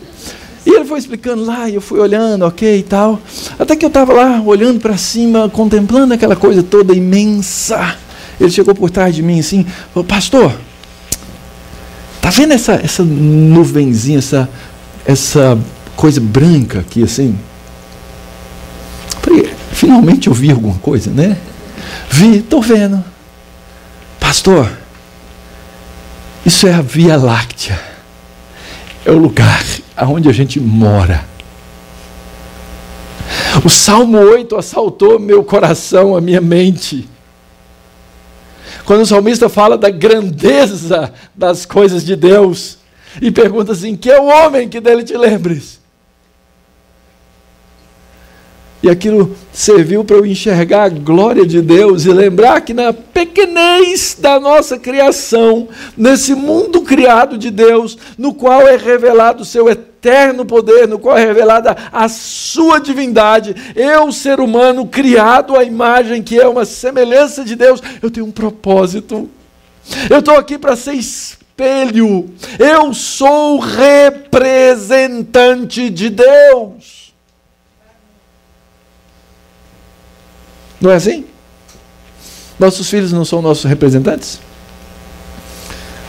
E 0.67 0.75
ele 0.75 0.83
foi 0.83 0.99
explicando 0.99 1.45
lá, 1.45 1.69
e 1.69 1.75
eu 1.75 1.81
fui 1.81 1.97
olhando, 1.97 2.43
ok 2.45 2.79
e 2.79 2.83
tal. 2.83 3.21
Até 3.57 3.73
que 3.73 3.85
eu 3.85 3.87
estava 3.87 4.11
lá, 4.11 4.41
olhando 4.41 4.81
para 4.81 4.97
cima, 4.97 5.47
contemplando 5.47 6.13
aquela 6.13 6.35
coisa 6.35 6.61
toda 6.61 6.93
imensa. 6.93 7.95
Ele 8.37 8.51
chegou 8.51 8.75
por 8.75 8.89
trás 8.89 9.15
de 9.15 9.23
mim 9.23 9.39
assim, 9.39 9.65
falou, 9.93 10.05
pastor, 10.05 10.53
tá 12.19 12.29
vendo 12.29 12.51
essa, 12.51 12.73
essa 12.73 13.01
nuvenzinha, 13.01 14.17
essa, 14.17 14.49
essa 15.05 15.57
coisa 15.95 16.19
branca 16.19 16.81
aqui 16.81 17.01
assim? 17.01 17.39
Falei, 19.21 19.49
finalmente 19.71 20.27
eu 20.27 20.33
vi 20.33 20.51
alguma 20.51 20.77
coisa, 20.79 21.09
né? 21.09 21.37
Vi, 22.09 22.39
estou 22.39 22.61
vendo. 22.61 23.01
Pastor, 24.19 24.69
isso 26.45 26.67
é 26.67 26.73
a 26.73 26.81
Via 26.81 27.15
Láctea. 27.15 27.79
É 29.05 29.11
o 29.11 29.17
lugar 29.17 29.63
aonde 29.97 30.29
a 30.29 30.31
gente 30.31 30.59
mora. 30.59 31.25
O 33.65 33.69
Salmo 33.69 34.19
8 34.19 34.55
assaltou 34.55 35.19
meu 35.19 35.43
coração, 35.43 36.15
a 36.15 36.21
minha 36.21 36.39
mente. 36.39 37.09
Quando 38.85 39.01
o 39.01 39.05
salmista 39.05 39.49
fala 39.49 39.77
da 39.77 39.89
grandeza 39.89 41.11
das 41.35 41.65
coisas 41.65 42.05
de 42.05 42.15
Deus 42.15 42.77
e 43.19 43.31
pergunta 43.31 43.71
assim: 43.71 43.95
que 43.95 44.11
é 44.11 44.21
o 44.21 44.25
homem 44.25 44.69
que 44.69 44.79
dele 44.79 45.03
te 45.03 45.17
lembres? 45.17 45.77
E 48.81 48.89
aquilo 48.89 49.35
serviu 49.51 50.03
para 50.05 50.17
eu 50.17 50.25
enxergar 50.25 50.83
a 50.83 50.89
glória 50.89 51.45
de 51.45 51.61
Deus 51.61 52.05
e 52.05 52.13
lembrar 52.13 52.61
que 52.61 52.75
na 52.75 52.93
pequenez 52.93 54.15
da 54.19 54.39
nossa 54.39 54.77
criação, 54.77 55.67
nesse 55.97 56.35
mundo 56.35 56.81
criado 56.81 57.39
de 57.39 57.49
Deus, 57.49 57.97
no 58.17 58.35
qual 58.35 58.61
é 58.61 58.77
revelado 58.77 59.41
o 59.41 59.45
seu 59.45 59.67
eterno 59.67 59.86
poder, 60.45 60.87
no 60.87 60.99
qual 60.99 61.17
é 61.17 61.25
revelada 61.25 61.75
a 61.91 62.07
sua 62.07 62.79
divindade, 62.79 63.55
eu, 63.75 64.11
ser 64.11 64.39
humano, 64.39 64.87
criado 64.87 65.55
à 65.55 65.63
imagem 65.63 66.23
que 66.23 66.39
é 66.39 66.47
uma 66.47 66.65
semelhança 66.65 67.43
de 67.43 67.55
Deus, 67.55 67.81
eu 68.01 68.09
tenho 68.09 68.25
um 68.25 68.31
propósito. 68.31 69.29
Eu 70.09 70.19
estou 70.19 70.35
aqui 70.35 70.57
para 70.57 70.75
ser 70.75 70.93
espelho. 70.93 72.29
Eu 72.59 72.93
sou 72.93 73.59
representante 73.59 75.89
de 75.89 76.09
Deus. 76.09 77.13
Não 80.79 80.91
é 80.91 80.95
assim? 80.95 81.25
Nossos 82.59 82.89
filhos 82.89 83.11
não 83.11 83.25
são 83.25 83.41
nossos 83.41 83.65
representantes? 83.65 84.39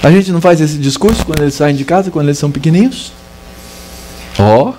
A 0.03 0.11
gente 0.11 0.30
não 0.30 0.41
faz 0.41 0.61
esse 0.61 0.78
discurso 0.78 1.26
quando 1.26 1.43
eles 1.43 1.55
saem 1.55 1.74
de 1.74 1.84
casa, 1.84 2.11
quando 2.11 2.26
eles 2.26 2.39
são 2.39 2.51
pequeninhos? 2.51 3.12
Ó, 4.39 4.70
oh, 4.70 4.74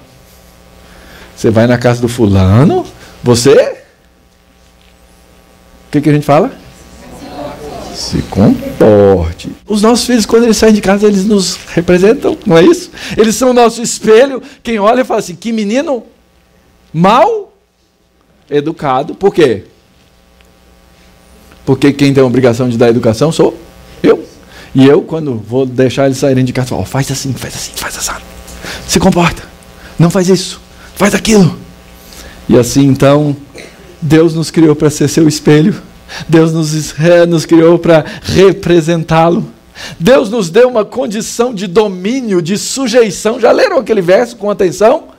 você 1.36 1.50
vai 1.50 1.68
na 1.68 1.78
casa 1.78 2.02
do 2.02 2.08
fulano, 2.08 2.86
você? 3.24 3.78
O 5.88 5.92
que, 5.92 6.02
que 6.02 6.10
a 6.10 6.14
gente 6.14 6.26
fala? 6.26 6.52
Se 7.96 8.22
comporte. 8.24 9.50
Os 9.68 9.82
nossos 9.82 10.06
filhos, 10.06 10.26
quando 10.26 10.44
eles 10.44 10.58
saem 10.58 10.74
de 10.74 10.82
casa, 10.82 11.08
eles 11.08 11.26
nos 11.26 11.58
representam, 11.74 12.38
não 12.46 12.58
é 12.58 12.64
isso? 12.64 12.92
Eles 13.18 13.36
são 13.36 13.50
o 13.50 13.54
nosso 13.54 13.82
espelho. 13.82 14.42
Quem 14.64 14.80
olha 14.80 15.04
fala 15.04 15.20
assim: 15.20 15.36
que 15.36 15.52
menino 15.52 16.04
mal 16.94 17.54
educado. 18.50 19.16
Por 19.16 19.34
quê? 19.34 19.64
Porque 21.66 21.92
quem 21.92 22.14
tem 22.14 22.24
a 22.24 22.26
obrigação 22.26 22.70
de 22.70 22.78
dar 22.78 22.90
educação 22.90 23.32
sou 23.32 23.58
eu. 24.02 24.26
E 24.74 24.86
eu, 24.86 25.02
quando 25.02 25.36
vou 25.36 25.66
deixar 25.66 26.06
eles 26.06 26.18
saírem 26.18 26.46
de 26.46 26.54
casa, 26.54 26.70
falo, 26.70 26.82
oh, 26.82 26.86
faz 26.86 27.12
assim, 27.12 27.34
faz 27.34 27.56
assim, 27.56 27.72
faz 27.76 27.98
assim. 27.98 28.12
Se 28.88 29.00
comporta. 29.00 29.49
Não 30.00 30.10
faz 30.10 30.30
isso. 30.30 30.62
Faz 30.96 31.14
aquilo. 31.14 31.60
E 32.48 32.58
assim, 32.58 32.86
então, 32.86 33.36
Deus 34.02 34.34
nos 34.34 34.50
criou 34.50 34.76
para 34.76 34.90
ser 34.90 35.10
seu 35.10 35.28
espelho. 35.28 35.80
Deus 36.28 36.54
nos, 36.54 36.96
nos 37.28 37.46
criou 37.46 37.78
para 37.78 38.04
representá-lo. 38.24 39.46
Deus 40.00 40.30
nos 40.30 40.50
deu 40.50 40.68
uma 40.68 40.84
condição 40.84 41.54
de 41.54 41.68
domínio, 41.68 42.42
de 42.42 42.58
sujeição. 42.58 43.40
Já 43.40 43.52
leram 43.52 43.78
aquele 43.78 44.02
verso 44.02 44.36
com 44.38 44.50
atenção? 44.50 45.10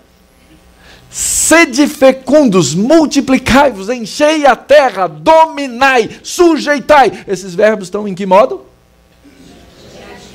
Sede 1.11 1.89
fecundos, 1.89 2.75
multiplicai-vos, 2.75 3.89
enchei 3.89 4.47
a 4.47 4.55
terra, 4.55 5.09
dominai, 5.09 6.09
sujeitai. 6.23 7.25
Esses 7.27 7.55
verbos 7.55 7.87
estão 7.89 8.07
em 8.07 8.15
que 8.15 8.25
modo? 8.25 8.70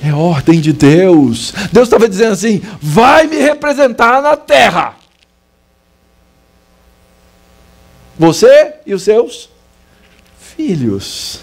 É 0.04 0.14
ordem 0.14 0.60
de 0.60 0.74
Deus. 0.74 1.54
Deus 1.72 1.88
estava 1.88 2.08
dizendo 2.08 2.34
assim: 2.34 2.62
vai 2.82 3.28
me 3.28 3.38
representar 3.38 4.22
na 4.22 4.36
terra. 4.36 4.96
Você 8.18 8.76
e 8.86 8.94
os 8.94 9.04
seus 9.04 9.50
filhos. 10.56 11.40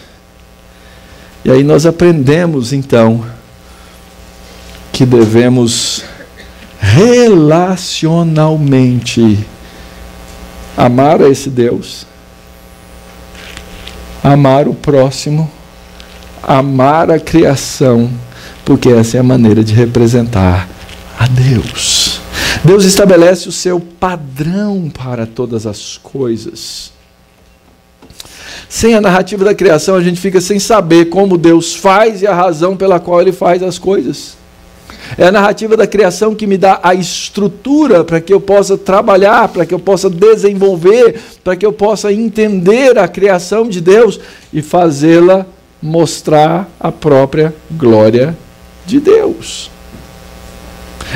E 1.44 1.50
aí 1.50 1.64
nós 1.64 1.84
aprendemos 1.84 2.72
então 2.72 3.26
que 4.92 5.04
devemos 5.04 6.04
relacionalmente 6.78 9.44
amar 10.76 11.20
a 11.22 11.28
esse 11.28 11.50
Deus, 11.50 12.06
amar 14.22 14.68
o 14.68 14.74
próximo, 14.74 15.50
amar 16.42 17.10
a 17.10 17.18
criação, 17.18 18.08
porque 18.64 18.88
essa 18.88 19.16
é 19.16 19.20
a 19.20 19.24
maneira 19.24 19.62
de 19.62 19.72
representar 19.72 20.68
a 21.18 21.26
Deus. 21.26 22.20
Deus 22.64 22.84
estabelece 22.84 23.48
o 23.48 23.52
seu 23.52 23.80
padrão 23.80 24.90
para 24.90 25.26
todas 25.26 25.66
as 25.66 25.96
coisas. 25.96 26.92
Sem 28.68 28.94
a 28.94 29.00
narrativa 29.00 29.44
da 29.44 29.54
criação, 29.54 29.96
a 29.96 30.02
gente 30.02 30.20
fica 30.20 30.40
sem 30.40 30.58
saber 30.58 31.06
como 31.06 31.36
Deus 31.36 31.74
faz 31.74 32.22
e 32.22 32.26
a 32.26 32.34
razão 32.34 32.76
pela 32.76 33.00
qual 33.00 33.20
ele 33.20 33.32
faz 33.32 33.62
as 33.62 33.78
coisas. 33.78 34.36
É 35.18 35.26
a 35.26 35.32
narrativa 35.32 35.76
da 35.76 35.86
criação 35.86 36.34
que 36.34 36.46
me 36.46 36.56
dá 36.56 36.80
a 36.82 36.94
estrutura 36.94 38.02
para 38.02 38.20
que 38.20 38.32
eu 38.32 38.40
possa 38.40 38.78
trabalhar, 38.78 39.48
para 39.48 39.66
que 39.66 39.74
eu 39.74 39.78
possa 39.78 40.08
desenvolver, 40.08 41.20
para 41.44 41.54
que 41.56 41.66
eu 41.66 41.72
possa 41.72 42.12
entender 42.12 42.98
a 42.98 43.06
criação 43.06 43.68
de 43.68 43.80
Deus 43.80 44.18
e 44.52 44.62
fazê-la 44.62 45.44
mostrar 45.82 46.70
a 46.78 46.92
própria 46.92 47.52
glória 47.72 48.36
de 48.86 49.00
Deus. 49.00 49.70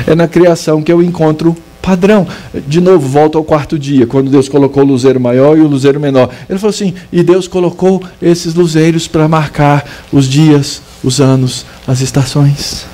É 0.05 0.15
na 0.15 0.27
criação 0.27 0.81
que 0.81 0.91
eu 0.91 1.01
encontro 1.01 1.55
padrão. 1.87 2.27
De 2.67 2.81
novo, 2.81 3.07
volto 3.07 3.37
ao 3.37 3.43
quarto 3.45 3.79
dia, 3.79 4.05
quando 4.05 4.29
Deus 4.29 4.49
colocou 4.49 4.83
o 4.83 4.85
luzeiro 4.85 5.21
maior 5.21 5.57
e 5.57 5.61
o 5.61 5.67
luzeiro 5.67 5.99
menor. 5.99 6.29
Ele 6.49 6.59
falou 6.59 6.71
assim: 6.71 6.93
e 7.11 7.23
Deus 7.23 7.47
colocou 7.47 8.03
esses 8.21 8.53
luzeiros 8.53 9.07
para 9.07 9.27
marcar 9.27 9.85
os 10.11 10.27
dias, 10.27 10.81
os 11.01 11.21
anos, 11.21 11.65
as 11.87 12.01
estações. 12.01 12.85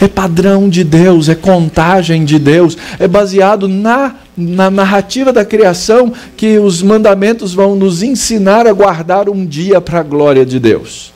É 0.00 0.08
padrão 0.08 0.68
de 0.68 0.84
Deus, 0.84 1.28
é 1.28 1.34
contagem 1.34 2.24
de 2.24 2.38
Deus, 2.38 2.76
é 2.98 3.08
baseado 3.08 3.66
na, 3.66 4.14
na 4.36 4.70
narrativa 4.70 5.32
da 5.32 5.44
criação 5.44 6.12
que 6.36 6.58
os 6.58 6.82
mandamentos 6.82 7.54
vão 7.54 7.74
nos 7.76 8.02
ensinar 8.02 8.66
a 8.66 8.72
guardar 8.72 9.28
um 9.28 9.46
dia 9.46 9.80
para 9.80 10.00
a 10.00 10.02
glória 10.02 10.44
de 10.44 10.60
Deus. 10.60 11.12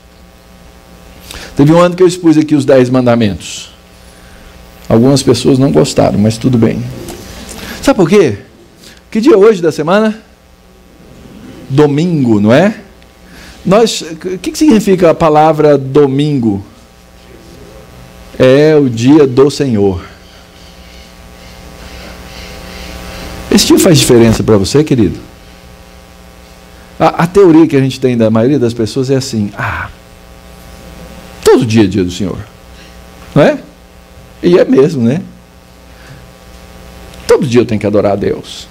Teve 1.57 1.73
um 1.73 1.81
ano 1.81 1.95
que 1.95 2.03
eu 2.03 2.07
expus 2.07 2.37
aqui 2.37 2.55
os 2.55 2.65
dez 2.65 2.91
mandamentos. 2.91 3.71
Algumas 4.89 5.23
pessoas 5.23 5.59
não 5.59 5.71
gostaram, 5.71 6.19
mas 6.19 6.37
tudo 6.37 6.59
bem. 6.59 6.85
Sabe 7.81 7.97
por 7.97 8.09
quê? 8.09 8.39
Que 9.11 9.21
dia 9.21 9.35
é 9.35 9.37
hoje 9.37 9.63
da 9.63 9.71
semana? 9.71 10.19
Domingo, 11.69 12.41
não 12.41 12.53
é? 12.53 12.81
Nós, 13.65 14.03
o 14.03 14.39
que 14.39 14.57
significa 14.57 15.11
a 15.11 15.15
palavra 15.15 15.79
domingo? 15.79 16.65
É 18.39 18.75
o 18.75 18.91
dia 18.91 19.27
do 19.27 19.51
Senhor. 19.51 20.05
Esse 23.51 23.67
dia 23.67 23.79
faz 23.79 23.99
diferença 23.99 24.43
para 24.43 24.59
você, 24.59 24.83
querido? 24.83 25.19
A, 26.99 27.23
a, 27.23 27.27
teoria 27.27 27.67
que 27.67 27.77
a 27.77 27.81
gente 27.81 28.01
tem 28.01 28.17
da 28.17 28.29
maioria 28.29 28.59
das 28.59 28.75
pessoas 28.75 29.11
é 29.11 29.17
assim: 29.17 29.51
ah, 29.57 29.89
todo 31.45 31.67
dia 31.67 31.85
é 31.85 31.87
dia 31.87 32.03
do 32.03 32.11
Senhor, 32.11 32.39
não 33.35 33.43
é? 33.43 33.59
E 34.43 34.59
é 34.59 34.65
mesmo, 34.65 35.03
né? 35.03 35.23
Todo 37.27 37.47
dia 37.47 37.61
eu 37.61 37.67
tenho 37.67 37.81
que 37.81 37.87
adorar 37.87 38.13
a 38.13 38.17
Deus. 38.17 38.67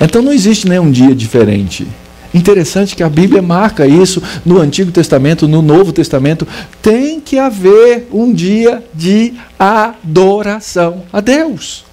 Então 0.00 0.20
não 0.20 0.32
existe 0.32 0.68
nenhum 0.68 0.90
dia 0.90 1.14
diferente. 1.14 1.86
Interessante 2.34 2.96
que 2.96 3.02
a 3.02 3.08
Bíblia 3.08 3.42
marca 3.42 3.86
isso 3.86 4.22
no 4.44 4.58
Antigo 4.58 4.90
Testamento, 4.90 5.46
no 5.46 5.60
Novo 5.60 5.92
Testamento. 5.92 6.48
Tem 6.80 7.20
que 7.20 7.38
haver 7.38 8.08
um 8.10 8.32
dia 8.32 8.82
de 8.94 9.34
adoração 9.58 11.02
a 11.12 11.20
Deus. 11.20 11.84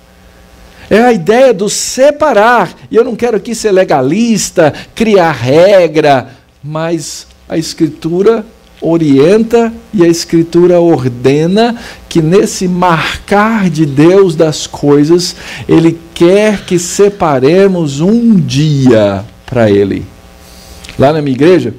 É 0.90 1.02
a 1.02 1.12
ideia 1.14 1.54
do 1.54 1.70
separar. 1.70 2.74
E 2.90 2.96
eu 2.96 3.04
não 3.04 3.16
quero 3.16 3.38
aqui 3.38 3.54
ser 3.54 3.72
legalista, 3.72 4.74
criar 4.96 5.34
regra, 5.34 6.30
mas 6.64 7.28
a 7.48 7.58
Escritura 7.58 8.46
orienta 8.82 9.74
e 9.94 10.04
a 10.04 10.08
Escritura 10.08 10.80
ordena 10.80 11.76
que 12.08 12.22
nesse 12.22 12.68
marcar 12.68 13.70
de 13.70 13.86
Deus 13.86 14.36
das 14.36 14.66
coisas, 14.66 15.36
Ele 15.68 15.98
quer 16.14 16.62
que 16.66 16.80
separemos 16.80 18.00
um 18.00 18.36
dia 18.36 19.24
para 19.46 19.70
Ele. 19.70 20.06
Lá 20.98 21.14
na 21.14 21.22
minha 21.22 21.36
igreja, 21.36 21.74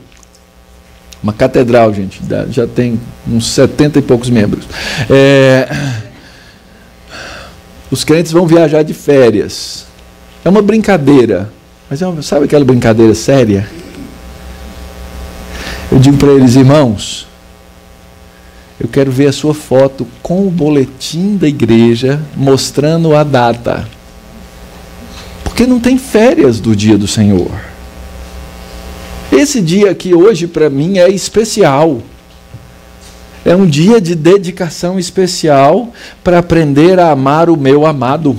uma 1.23 1.33
catedral, 1.33 1.93
gente, 1.93 2.21
já 2.51 2.67
tem 2.67 2.99
uns 3.29 3.47
setenta 3.47 3.99
e 3.99 4.03
poucos 4.03 4.31
membros. 4.31 4.65
É, 5.09 5.69
os 7.91 8.05
crentes 8.05 8.33
vão 8.33 8.47
viajar 8.47 8.83
de 8.83 8.95
férias. 8.95 9.87
É 10.45 10.49
uma 10.49 10.63
brincadeira, 10.63 11.51
mas 11.91 12.01
é 12.01 12.07
uma, 12.07 12.23
sabe 12.23 12.47
aquela 12.47 12.65
brincadeira 12.65 13.15
séria? 13.15 13.69
Eu 15.91 15.99
digo 15.99 16.16
para 16.18 16.32
eles, 16.32 16.55
irmãos, 16.55 17.26
eu 18.78 18.88
quero 18.88 19.11
ver 19.11 19.26
a 19.26 19.32
sua 19.32 19.53
foto 19.53 20.07
com 20.22 20.47
o 20.47 20.51
boletim 20.51 21.36
da 21.36 21.49
igreja 21.49 22.22
mostrando 22.36 23.14
a 23.14 23.24
data. 23.24 23.88
Porque 25.43 25.66
não 25.66 25.80
tem 25.80 25.99
férias 25.99 26.61
do 26.61 26.76
dia 26.76 26.97
do 26.97 27.09
Senhor. 27.09 27.51
Esse 29.32 29.61
dia 29.61 29.91
aqui 29.91 30.14
hoje 30.14 30.47
para 30.47 30.70
mim 30.70 30.99
é 30.99 31.09
especial. 31.09 32.01
É 33.45 33.57
um 33.57 33.66
dia 33.66 34.01
de 34.01 34.14
dedicação 34.14 34.99
especial 34.99 35.93
para 36.22 36.38
aprender 36.38 37.01
a 37.01 37.11
amar 37.11 37.51
o 37.51 37.57
meu 37.57 37.84
amado. 37.84 38.38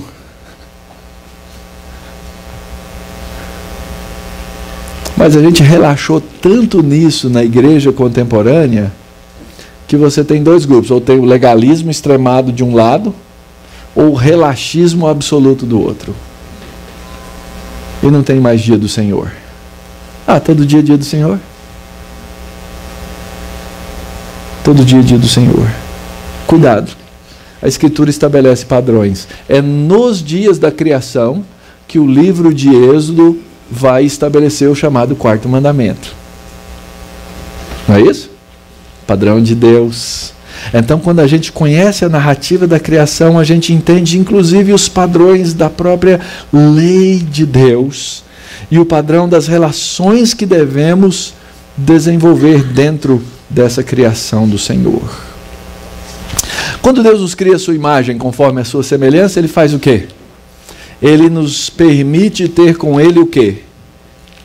Mas 5.22 5.36
a 5.36 5.40
gente 5.40 5.62
relaxou 5.62 6.20
tanto 6.20 6.82
nisso 6.82 7.30
na 7.30 7.44
igreja 7.44 7.92
contemporânea 7.92 8.90
que 9.86 9.96
você 9.96 10.24
tem 10.24 10.42
dois 10.42 10.64
grupos: 10.64 10.90
ou 10.90 11.00
tem 11.00 11.16
o 11.16 11.24
legalismo 11.24 11.92
extremado 11.92 12.50
de 12.50 12.64
um 12.64 12.74
lado, 12.74 13.14
ou 13.94 14.10
o 14.10 14.14
relaxismo 14.14 15.06
absoluto 15.06 15.64
do 15.64 15.80
outro. 15.80 16.12
E 18.02 18.06
não 18.08 18.24
tem 18.24 18.40
mais 18.40 18.62
dia 18.62 18.76
do 18.76 18.88
Senhor. 18.88 19.30
Ah, 20.26 20.40
todo 20.40 20.66
dia 20.66 20.80
é 20.80 20.82
dia 20.82 20.98
do 20.98 21.04
Senhor? 21.04 21.38
Todo 24.64 24.84
dia 24.84 24.98
é 24.98 25.02
dia 25.02 25.18
do 25.18 25.28
Senhor. 25.28 25.72
Cuidado. 26.48 26.90
A 27.62 27.68
Escritura 27.68 28.10
estabelece 28.10 28.66
padrões. 28.66 29.28
É 29.48 29.62
nos 29.62 30.20
dias 30.20 30.58
da 30.58 30.72
criação 30.72 31.44
que 31.86 32.00
o 32.00 32.06
livro 32.08 32.52
de 32.52 32.74
Êxodo 32.74 33.38
vai 33.72 34.04
estabelecer 34.04 34.68
o 34.68 34.74
chamado 34.74 35.16
quarto 35.16 35.48
mandamento. 35.48 36.14
Não 37.88 37.96
é 37.96 38.02
isso? 38.02 38.30
Padrão 39.06 39.42
de 39.42 39.54
Deus. 39.54 40.34
Então, 40.74 41.00
quando 41.00 41.20
a 41.20 41.26
gente 41.26 41.50
conhece 41.50 42.04
a 42.04 42.08
narrativa 42.08 42.66
da 42.66 42.78
criação, 42.78 43.38
a 43.38 43.44
gente 43.44 43.72
entende 43.72 44.18
inclusive 44.18 44.74
os 44.74 44.90
padrões 44.90 45.54
da 45.54 45.70
própria 45.70 46.20
lei 46.52 47.18
de 47.18 47.46
Deus 47.46 48.22
e 48.70 48.78
o 48.78 48.84
padrão 48.84 49.26
das 49.26 49.46
relações 49.46 50.34
que 50.34 50.44
devemos 50.44 51.32
desenvolver 51.74 52.62
dentro 52.62 53.22
dessa 53.48 53.82
criação 53.82 54.46
do 54.46 54.58
Senhor. 54.58 55.02
Quando 56.82 57.02
Deus 57.02 57.22
nos 57.22 57.34
cria 57.34 57.56
a 57.56 57.58
sua 57.58 57.74
imagem 57.74 58.18
conforme 58.18 58.60
a 58.60 58.64
sua 58.64 58.82
semelhança, 58.82 59.38
ele 59.38 59.48
faz 59.48 59.72
o 59.72 59.78
quê? 59.78 60.08
Ele 61.02 61.28
nos 61.28 61.68
permite 61.68 62.48
ter 62.48 62.76
com 62.76 63.00
ele 63.00 63.18
o 63.18 63.26
quê? 63.26 63.56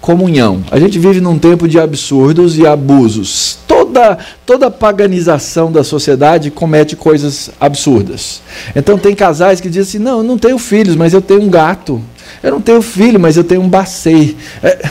Comunhão. 0.02 0.64
A 0.72 0.80
gente 0.80 0.98
vive 0.98 1.22
num 1.22 1.38
tempo 1.38 1.68
de 1.68 1.80
absurdos 1.80 2.58
e 2.58 2.66
abusos. 2.66 3.60
Toda, 3.68 4.18
toda 4.46 4.72
paganização 4.72 5.72
da 5.72 5.84
sociedade 5.84 6.50
comete 6.50 6.96
coisas 6.96 7.52
absurdas. 7.60 8.42
Então 8.76 8.98
tem 8.98 9.14
casais 9.14 9.62
que 9.62 9.70
dizem 9.70 9.84
assim: 9.84 10.00
não, 10.00 10.18
eu 10.20 10.24
não 10.24 10.38
tenho 10.38 10.58
filhos, 10.58 10.96
mas 10.96 11.14
eu 11.14 11.22
tenho 11.22 11.44
um 11.44 11.50
gato. 11.50 12.02
Eu 12.42 12.52
não 12.52 12.62
tenho 12.62 12.82
filho, 12.82 13.20
mas 13.20 13.38
eu 13.38 13.44
tenho 13.44 13.62
um 13.62 13.70
bacê. 13.70 14.36
É... 14.64 14.90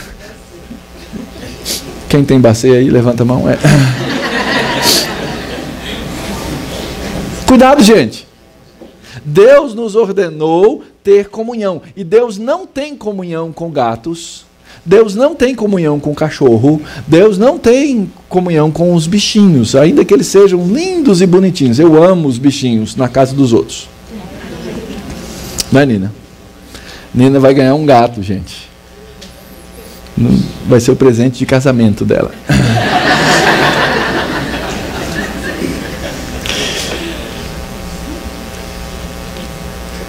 Quem 2.07 2.23
tem 2.23 2.39
bacia 2.39 2.75
aí, 2.75 2.89
levanta 2.89 3.23
a 3.23 3.25
mão. 3.25 3.49
É. 3.49 3.57
Cuidado, 7.45 7.83
gente. 7.83 8.26
Deus 9.29 9.75
nos 9.75 9.93
ordenou 9.93 10.83
ter 11.03 11.27
comunhão. 11.27 11.81
E 11.97 12.03
Deus 12.05 12.37
não 12.37 12.65
tem 12.65 12.95
comunhão 12.95 13.51
com 13.51 13.69
gatos. 13.69 14.45
Deus 14.85 15.15
não 15.15 15.35
tem 15.35 15.53
comunhão 15.53 15.99
com 15.99 16.15
cachorro. 16.15 16.81
Deus 17.05 17.37
não 17.37 17.59
tem 17.59 18.09
comunhão 18.29 18.71
com 18.71 18.93
os 18.93 19.05
bichinhos, 19.05 19.75
ainda 19.75 20.05
que 20.05 20.13
eles 20.13 20.27
sejam 20.27 20.65
lindos 20.65 21.21
e 21.21 21.27
bonitinhos. 21.27 21.77
Eu 21.77 22.01
amo 22.01 22.29
os 22.29 22.37
bichinhos 22.37 22.95
na 22.95 23.09
casa 23.09 23.35
dos 23.35 23.51
outros. 23.51 23.89
Não 25.73 25.81
é, 25.81 25.85
Nina? 25.85 26.13
Nina 27.13 27.37
vai 27.37 27.53
ganhar 27.53 27.75
um 27.75 27.85
gato, 27.85 28.23
gente. 28.23 28.69
Vai 30.69 30.79
ser 30.79 30.91
o 30.91 30.95
presente 30.95 31.39
de 31.39 31.45
casamento 31.45 32.05
dela. 32.05 32.31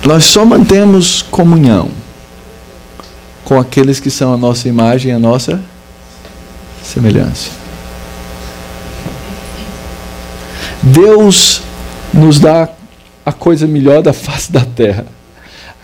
Nós 0.05 0.25
só 0.25 0.45
mantemos 0.45 1.23
comunhão 1.23 1.91
com 3.45 3.59
aqueles 3.59 3.99
que 3.99 4.11
são 4.11 4.33
a 4.33 4.37
nossa 4.37 4.69
imagem 4.69 5.13
a 5.13 5.19
nossa 5.19 5.61
semelhança. 6.83 7.51
Deus 10.83 11.63
nos 12.13 12.39
dá 12.39 12.69
a 13.25 13.33
coisa 13.33 13.67
melhor 13.67 14.03
da 14.03 14.13
face 14.13 14.51
da 14.51 14.65
terra: 14.65 15.07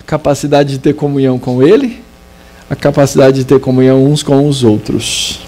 a 0.00 0.02
capacidade 0.02 0.70
de 0.70 0.78
ter 0.78 0.94
comunhão 0.94 1.38
com 1.38 1.62
Ele, 1.62 2.02
a 2.70 2.76
capacidade 2.76 3.38
de 3.38 3.44
ter 3.44 3.60
comunhão 3.60 4.04
uns 4.04 4.22
com 4.22 4.48
os 4.48 4.62
outros. 4.64 5.43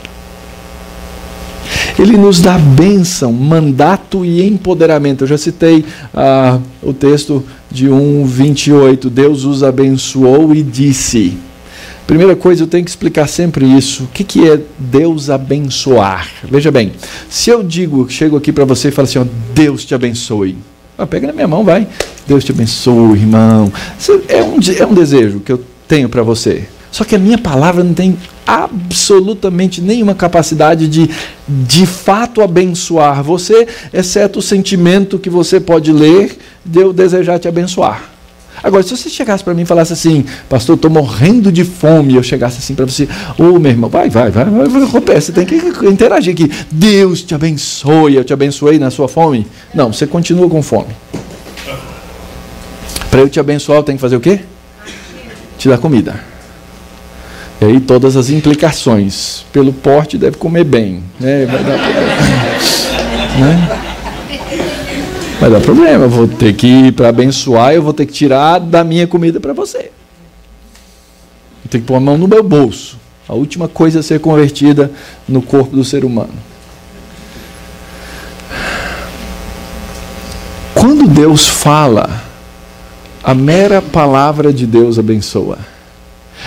Ele 1.99 2.18
nos 2.18 2.40
dá 2.40 2.59
bênção, 2.59 3.32
mandato 3.32 4.22
e 4.22 4.47
empoderamento. 4.47 5.24
Eu 5.24 5.28
já 5.28 5.38
citei 5.38 5.82
ah, 6.12 6.59
o 6.82 6.92
texto 6.92 7.42
de 7.70 7.88
1,28. 7.88 9.09
Deus 9.09 9.44
os 9.44 9.62
abençoou 9.62 10.55
e 10.55 10.62
disse. 10.62 11.38
Primeira 12.07 12.36
coisa, 12.36 12.62
eu 12.62 12.66
tenho 12.66 12.84
que 12.84 12.90
explicar 12.90 13.26
sempre 13.26 13.66
isso. 13.66 14.05
O 14.05 14.09
que, 14.09 14.22
que 14.22 14.49
é 14.49 14.61
Deus 14.78 15.30
abençoar? 15.30 16.28
Veja 16.44 16.70
bem, 16.70 16.92
se 17.30 17.51
eu 17.51 17.62
digo, 17.62 18.09
chego 18.11 18.36
aqui 18.36 18.53
para 18.53 18.64
você 18.64 18.88
e 18.88 18.90
falo 18.92 19.09
assim, 19.09 19.18
ó, 19.18 19.24
Deus 19.55 19.84
te 19.84 19.94
abençoe. 19.94 20.57
Ah, 20.99 21.07
pega 21.07 21.26
na 21.26 21.32
minha 21.32 21.49
mão, 21.49 21.64
vai. 21.64 21.88
Deus 22.28 22.44
te 22.44 22.53
abençoe, 22.53 23.18
irmão. 23.18 23.72
É 24.28 24.42
um, 24.42 24.59
é 24.78 24.86
um 24.86 24.94
desejo 24.94 25.40
que 25.40 25.51
eu 25.51 25.61
tenho 25.88 26.09
para 26.09 26.22
você. 26.22 26.68
Só 26.91 27.05
que 27.05 27.14
a 27.14 27.18
minha 27.18 27.39
palavra 27.39 27.84
não 27.84 27.95
tem 27.95 28.16
absolutamente 28.47 29.80
nenhuma 29.80 30.14
capacidade 30.14 30.89
de 30.89 31.11
de 31.49 31.87
fato 31.87 32.43
abençoar 32.43 33.22
você, 33.22 33.66
exceto 33.93 34.39
o 34.39 34.43
sentimento 34.43 35.18
que 35.18 35.30
você 35.30 35.61
pode 35.61 35.93
ler 35.93 36.37
de 36.64 36.80
eu 36.80 36.93
desejar 36.93 37.39
te 37.39 37.49
abençoar. 37.49 38.16
Agora, 38.62 38.82
se 38.82 38.97
você 38.97 39.09
chegasse 39.09 39.45
para 39.45 39.55
mim 39.55 39.62
e 39.62 39.66
falasse 39.66 39.93
assim, 39.93 40.24
pastor, 40.49 40.76
estou 40.76 40.91
morrendo 40.91 41.53
de 41.53 41.62
fome, 41.62 42.14
e 42.14 42.16
eu 42.16 42.22
chegasse 42.22 42.59
assim 42.59 42.74
para 42.74 42.87
você, 42.87 43.05
ô 43.39 43.55
oh, 43.55 43.59
meu 43.59 43.70
irmão, 43.70 43.89
vai, 43.89 44.09
vai, 44.09 44.30
vai, 44.30 44.45
vai, 44.45 44.68
vai, 44.68 45.20
você 45.20 45.30
tem 45.30 45.45
que 45.45 45.57
interagir 45.87 46.32
aqui. 46.32 46.51
Deus 46.70 47.22
te 47.22 47.34
abençoe, 47.34 48.14
eu 48.14 48.24
te 48.24 48.32
abençoei 48.32 48.78
na 48.78 48.91
sua 48.91 49.09
fome. 49.09 49.47
Não, 49.74 49.93
você 49.93 50.07
continua 50.07 50.49
com 50.49 50.62
fome. 50.62 50.89
Para 53.11 53.20
eu 53.20 53.28
te 53.28 53.39
abençoar, 53.39 53.78
eu 53.78 53.82
tenho 53.82 53.99
que 53.99 54.03
fazer 54.03 54.16
o 54.16 54.20
quê? 54.20 54.41
Te 55.59 55.68
dar 55.68 55.78
comida. 55.78 56.36
E 57.61 57.64
aí 57.64 57.80
todas 57.80 58.16
as 58.16 58.28
implicações. 58.30 59.44
Pelo 59.52 59.72
porte 59.72 60.18
deve 60.18 60.36
comer 60.36 60.64
bem. 60.64 61.02
Né? 61.18 61.46
Vai 61.46 61.64
dar 61.64 61.78
problema. 61.78 62.16
né? 63.40 63.86
Vai 65.40 65.50
dar 65.50 65.61
problema. 65.61 66.04
Eu 66.04 66.11
vou 66.11 66.28
ter 66.28 66.52
que, 66.54 66.92
para 66.92 67.09
abençoar, 67.09 67.72
eu 67.72 67.82
vou 67.82 67.92
ter 67.92 68.07
que 68.07 68.12
tirar 68.12 68.59
da 68.59 68.84
minha 68.84 69.07
comida 69.07 69.40
para 69.40 69.52
você. 69.52 69.90
Eu 71.64 71.70
tenho 71.70 71.82
que 71.82 71.88
pôr 71.88 71.96
a 71.96 72.00
mão 72.00 72.18
no 72.18 72.28
meu 72.28 72.42
bolso. 72.42 72.98
A 73.28 73.34
última 73.34 73.66
coisa 73.66 74.00
a 74.00 74.02
ser 74.02 74.20
convertida 74.20 74.90
no 75.26 75.42
corpo 75.42 75.74
do 75.74 75.84
ser 75.84 76.04
humano. 76.04 76.34
Quando 80.74 81.09
Deus 81.09 81.48
fala, 81.48 82.22
a 83.24 83.34
mera 83.34 83.82
palavra 83.82 84.52
de 84.52 84.66
Deus 84.66 84.98
abençoa. 84.98 85.59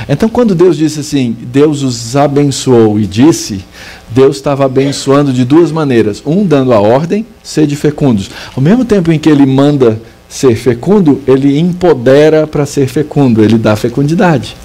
Então, 0.08 0.30
quando 0.30 0.56
Deus 0.56 0.78
disse 0.78 1.00
assim, 1.00 1.36
Deus 1.52 1.84
os 1.84 2.16
abençoou 2.16 3.00
e 3.00 3.06
disse, 3.06 3.64
Deus 4.10 4.38
estava 4.38 4.66
abençoando 4.66 5.34
de 5.34 5.44
duas 5.44 5.72
maneiras. 5.72 6.22
Um, 6.26 6.46
dando 6.46 6.74
a 6.74 6.80
ordem, 6.80 7.26
sede 7.44 7.76
fecundos. 7.76 8.30
Ao 8.56 8.62
mesmo 8.62 8.86
tempo 8.86 9.12
em 9.12 9.20
que 9.20 9.30
ele 9.30 9.46
manda 9.46 10.02
ser 10.28 10.56
fecundo, 10.56 11.22
ele 11.28 11.58
empodera 11.58 12.46
para 12.46 12.66
ser 12.66 12.88
fecundo, 12.88 13.44
ele 13.44 13.58
dá 13.58 13.76
fecundidade. 13.76 14.56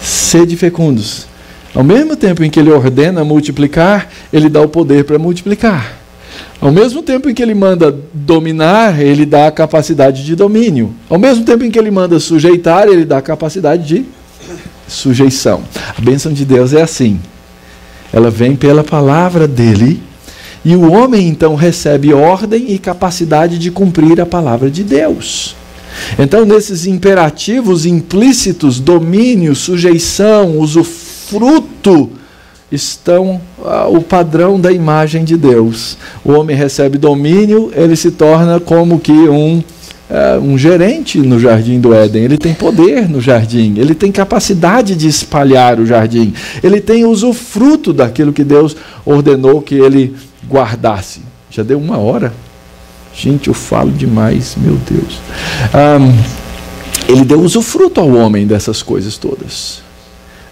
Sede 0.00 0.56
fecundos. 0.56 1.26
Ao 1.74 1.82
mesmo 1.82 2.16
tempo 2.16 2.44
em 2.44 2.50
que 2.50 2.60
ele 2.60 2.70
ordena 2.70 3.24
multiplicar, 3.24 4.08
ele 4.30 4.48
dá 4.48 4.60
o 4.60 4.68
poder 4.68 5.04
para 5.04 5.18
multiplicar. 5.18 6.01
Ao 6.60 6.70
mesmo 6.70 7.02
tempo 7.02 7.28
em 7.28 7.34
que 7.34 7.42
ele 7.42 7.54
manda 7.54 7.94
dominar, 8.12 9.00
ele 9.00 9.26
dá 9.26 9.48
a 9.48 9.52
capacidade 9.52 10.24
de 10.24 10.36
domínio. 10.36 10.94
Ao 11.08 11.18
mesmo 11.18 11.44
tempo 11.44 11.64
em 11.64 11.70
que 11.70 11.78
ele 11.78 11.90
manda 11.90 12.20
sujeitar, 12.20 12.86
ele 12.86 13.04
dá 13.04 13.18
a 13.18 13.22
capacidade 13.22 13.84
de 13.84 14.04
sujeição. 14.86 15.62
A 15.96 16.00
bênção 16.00 16.32
de 16.32 16.44
Deus 16.44 16.72
é 16.72 16.82
assim. 16.82 17.20
Ela 18.12 18.30
vem 18.30 18.54
pela 18.54 18.84
palavra 18.84 19.48
dele, 19.48 20.02
e 20.64 20.76
o 20.76 20.92
homem 20.92 21.28
então 21.28 21.54
recebe 21.54 22.12
ordem 22.12 22.72
e 22.72 22.78
capacidade 22.78 23.58
de 23.58 23.70
cumprir 23.70 24.20
a 24.20 24.26
palavra 24.26 24.70
de 24.70 24.84
Deus. 24.84 25.56
Então, 26.18 26.44
nesses 26.44 26.86
imperativos 26.86 27.84
implícitos, 27.86 28.78
domínio, 28.78 29.54
sujeição, 29.54 30.58
usufruto, 30.58 32.10
estão 32.72 33.40
ah, 33.64 33.86
o 33.86 34.02
padrão 34.02 34.58
da 34.58 34.72
imagem 34.72 35.24
de 35.24 35.36
Deus. 35.36 35.98
O 36.24 36.32
homem 36.32 36.56
recebe 36.56 36.96
domínio, 36.96 37.70
ele 37.76 37.94
se 37.94 38.10
torna 38.10 38.58
como 38.58 38.98
que 38.98 39.12
um, 39.12 39.62
ah, 40.10 40.40
um 40.42 40.56
gerente 40.56 41.18
no 41.18 41.38
jardim 41.38 41.78
do 41.78 41.92
Éden. 41.94 42.24
Ele 42.24 42.38
tem 42.38 42.54
poder 42.54 43.08
no 43.08 43.20
jardim, 43.20 43.74
ele 43.76 43.94
tem 43.94 44.10
capacidade 44.10 44.96
de 44.96 45.06
espalhar 45.06 45.78
o 45.78 45.86
jardim, 45.86 46.32
ele 46.62 46.80
tem 46.80 47.04
usufruto 47.04 47.92
daquilo 47.92 48.32
que 48.32 48.42
Deus 48.42 48.74
ordenou 49.04 49.60
que 49.60 49.74
ele 49.74 50.16
guardasse. 50.48 51.20
Já 51.50 51.62
deu 51.62 51.78
uma 51.78 51.98
hora? 51.98 52.32
Gente, 53.14 53.48
eu 53.48 53.54
falo 53.54 53.90
demais, 53.90 54.56
meu 54.56 54.78
Deus. 54.88 55.20
Um, 55.74 57.12
ele 57.12 57.24
deu 57.26 57.40
usufruto 57.40 58.00
ao 58.00 58.08
homem 58.08 58.46
dessas 58.46 58.82
coisas 58.82 59.18
todas. 59.18 59.82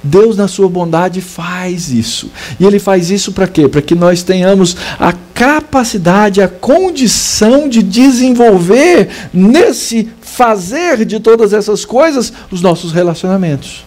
Deus, 0.03 0.37
na 0.37 0.49
sua 0.49 0.69
bondade, 0.69 1.21
faz 1.21 1.91
isso. 1.91 2.31
E 2.59 2.65
Ele 2.65 2.79
faz 2.79 3.11
isso 3.11 3.33
para 3.33 3.47
quê? 3.47 3.69
Para 3.69 3.83
que 3.83 3.95
nós 3.95 4.23
tenhamos 4.23 4.77
a 4.99 5.13
capacidade, 5.35 6.43
a 6.43 6.49
condição 6.49 7.69
de 7.69 7.83
desenvolver 7.83 9.09
nesse 9.33 10.09
fazer 10.21 11.05
de 11.05 11.21
todas 11.21 11.53
essas 11.53 11.85
coisas 11.85 12.33
os 12.51 12.63
nossos 12.63 12.93
relacionamentos. 12.93 13.85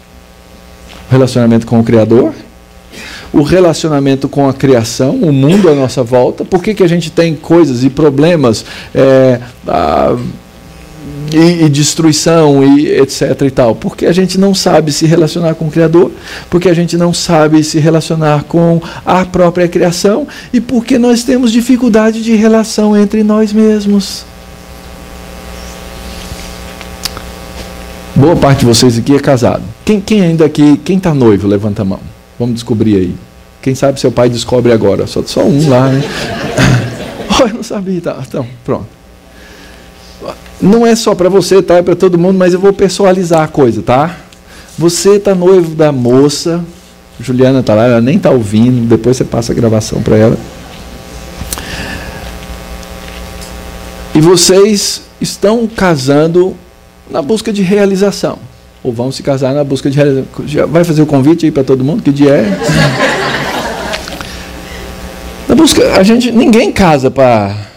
O 1.09 1.11
relacionamento 1.11 1.65
com 1.65 1.79
o 1.79 1.83
Criador, 1.83 2.33
o 3.31 3.41
relacionamento 3.41 4.29
com 4.29 4.47
a 4.47 4.53
criação, 4.53 5.15
o 5.15 5.33
mundo 5.33 5.67
à 5.67 5.73
nossa 5.73 6.03
volta. 6.03 6.45
Por 6.45 6.61
que, 6.61 6.75
que 6.75 6.83
a 6.83 6.87
gente 6.87 7.11
tem 7.11 7.35
coisas 7.35 7.83
e 7.83 7.89
problemas? 7.89 8.63
É, 8.93 9.39
e, 11.33 11.63
e, 11.63 11.69
destruição 11.69 12.63
e 12.63 12.87
etc 12.99 13.41
e 13.41 13.51
tal, 13.51 13.75
porque 13.75 14.05
a 14.05 14.11
gente 14.11 14.37
não 14.37 14.53
sabe 14.53 14.91
se 14.91 15.05
relacionar 15.05 15.55
com 15.55 15.67
o 15.67 15.71
Criador, 15.71 16.11
porque 16.49 16.69
a 16.69 16.73
gente 16.73 16.95
não 16.95 17.13
sabe 17.13 17.63
se 17.63 17.79
relacionar 17.79 18.43
com 18.43 18.81
a 19.05 19.25
própria 19.25 19.67
criação 19.67 20.27
e 20.53 20.61
porque 20.61 20.97
nós 20.97 21.23
temos 21.23 21.51
dificuldade 21.51 22.21
de 22.21 22.35
relação 22.35 22.95
entre 22.95 23.23
nós 23.23 23.51
mesmos. 23.51 24.25
Boa 28.15 28.35
parte 28.35 28.59
de 28.59 28.65
vocês 28.65 28.97
aqui 28.97 29.15
é 29.15 29.19
casado. 29.19 29.63
Quem, 29.83 29.99
quem 29.99 30.21
ainda 30.21 30.45
aqui, 30.45 30.77
quem 30.77 30.97
está 30.97 31.13
noivo, 31.15 31.47
levanta 31.47 31.81
a 31.81 31.85
mão. 31.85 31.99
Vamos 32.37 32.53
descobrir 32.55 32.95
aí. 32.95 33.15
Quem 33.59 33.73
sabe 33.73 33.99
seu 33.99 34.11
pai 34.11 34.29
descobre 34.29 34.71
agora. 34.71 35.07
Só, 35.07 35.23
só 35.23 35.43
um 35.43 35.67
lá, 35.67 35.89
né? 35.89 36.03
oh, 37.41 37.47
eu 37.47 37.53
não 37.55 37.63
sabia. 37.63 37.99
Tá, 38.01 38.21
então, 38.25 38.45
pronto 38.63 38.92
não 40.63 40.87
é 40.87 40.95
só 40.95 41.13
para 41.13 41.27
você, 41.27 41.61
tá? 41.61 41.75
É 41.75 41.81
para 41.81 41.95
todo 41.95 42.17
mundo, 42.17 42.37
mas 42.37 42.53
eu 42.53 42.59
vou 42.59 42.71
personalizar 42.71 43.43
a 43.43 43.47
coisa, 43.47 43.81
tá? 43.81 44.17
Você 44.77 45.19
tá 45.19 45.35
noivo 45.35 45.75
da 45.75 45.91
moça, 45.91 46.63
Juliana 47.19 47.61
tá 47.61 47.75
lá, 47.75 47.85
ela 47.85 48.01
nem 48.01 48.17
tá 48.17 48.31
ouvindo, 48.31 48.87
depois 48.87 49.17
você 49.17 49.25
passa 49.25 49.51
a 49.51 49.55
gravação 49.55 50.01
para 50.01 50.15
ela. 50.15 50.37
E 54.15 54.21
vocês 54.21 55.01
estão 55.19 55.67
casando 55.67 56.55
na 57.09 57.21
busca 57.21 57.51
de 57.51 57.61
realização. 57.61 58.39
Ou 58.81 58.93
vão 58.93 59.11
se 59.11 59.21
casar 59.21 59.53
na 59.53 59.63
busca 59.63 59.89
de 59.89 59.97
realização. 59.97 60.27
Já 60.45 60.65
vai 60.65 60.83
fazer 60.83 61.01
o 61.01 61.05
convite 61.05 61.45
aí 61.45 61.51
para 61.51 61.63
todo 61.63 61.83
mundo? 61.83 62.01
Que 62.01 62.11
dia 62.11 62.31
é? 62.31 62.57
A 65.49 65.55
busca, 65.55 65.99
a 65.99 66.03
gente, 66.03 66.31
ninguém 66.31 66.71
casa 66.71 67.11
para 67.11 67.72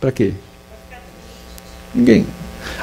para 0.00 0.10
quê? 0.10 0.32
Ninguém. 1.94 2.26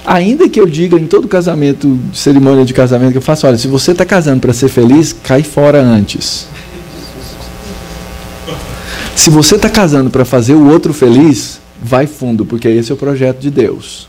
Ainda 0.06 0.48
que 0.48 0.60
eu 0.60 0.66
diga 0.66 0.98
em 0.98 1.08
todo 1.08 1.28
casamento, 1.28 2.00
cerimônia 2.14 2.64
de 2.64 2.74
casamento 2.74 3.12
que 3.12 3.18
eu 3.18 3.22
faço, 3.22 3.48
olha, 3.48 3.58
se 3.58 3.68
você 3.68 3.92
está 3.92 4.06
casando 4.06 4.40
para 4.40 4.54
ser 4.54 4.70
feliz, 4.70 5.14
cai 5.14 5.44
fora 5.44 5.82
antes. 5.82 6.48
Se 9.16 9.30
você 9.30 9.56
está 9.56 9.70
casando 9.70 10.10
para 10.10 10.24
fazer 10.24 10.54
o 10.54 10.70
outro 10.70 10.94
feliz, 10.94 11.60
vai 11.82 12.08
fundo, 12.08 12.46
porque 12.46 12.68
esse 12.68 12.92
é 12.92 12.96
o 12.96 12.98
projeto 12.98 13.40
de 13.40 13.50
Deus. 13.50 14.08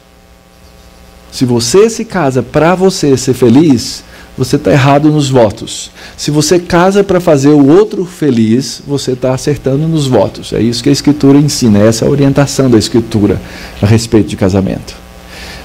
Se 1.32 1.44
você 1.44 1.90
se 1.90 2.04
casa 2.04 2.42
para 2.42 2.74
você 2.74 3.16
ser 3.16 3.34
feliz, 3.34 4.04
você 4.38 4.54
está 4.54 4.70
errado 4.70 5.10
nos 5.10 5.28
votos. 5.28 5.90
Se 6.16 6.30
você 6.30 6.60
casa 6.60 7.02
para 7.02 7.18
fazer 7.18 7.48
o 7.48 7.66
outro 7.66 8.04
feliz, 8.04 8.80
você 8.86 9.12
está 9.12 9.34
acertando 9.34 9.88
nos 9.88 10.06
votos. 10.06 10.52
É 10.52 10.60
isso 10.60 10.80
que 10.80 10.88
a 10.88 10.92
Escritura 10.92 11.36
ensina, 11.36 11.80
essa 11.80 12.04
é 12.04 12.08
a 12.08 12.10
orientação 12.10 12.70
da 12.70 12.78
Escritura 12.78 13.40
a 13.82 13.86
respeito 13.86 14.28
de 14.28 14.36
casamento. 14.36 14.94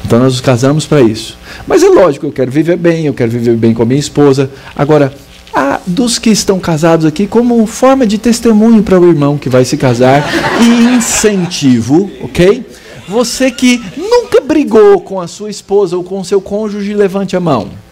Então 0.03 0.17
nós 0.17 0.33
nos 0.33 0.41
casamos 0.41 0.87
para 0.87 1.01
isso. 1.01 1.37
Mas 1.67 1.83
é 1.83 1.87
lógico, 1.87 2.25
eu 2.25 2.31
quero 2.31 2.51
viver 2.51 2.75
bem, 2.75 3.05
eu 3.05 3.13
quero 3.13 3.29
viver 3.29 3.55
bem 3.55 3.75
com 3.75 3.83
a 3.83 3.85
minha 3.85 3.99
esposa. 3.99 4.49
Agora, 4.75 5.13
há 5.53 5.79
dos 5.85 6.17
que 6.17 6.31
estão 6.31 6.59
casados 6.59 7.05
aqui, 7.05 7.27
como 7.27 7.63
forma 7.67 8.07
de 8.07 8.17
testemunho 8.17 8.81
para 8.81 8.99
o 8.99 9.07
irmão 9.07 9.37
que 9.37 9.49
vai 9.49 9.63
se 9.63 9.77
casar 9.77 10.27
e 10.59 10.95
incentivo, 10.95 12.09
ok? 12.21 12.65
Você 13.07 13.51
que 13.51 13.79
nunca 13.95 14.41
brigou 14.41 14.99
com 14.99 15.21
a 15.21 15.27
sua 15.27 15.51
esposa 15.51 15.95
ou 15.95 16.03
com 16.03 16.19
o 16.19 16.25
seu 16.25 16.41
cônjuge, 16.41 16.93
levante 16.95 17.35
a 17.35 17.39
mão. 17.39 17.82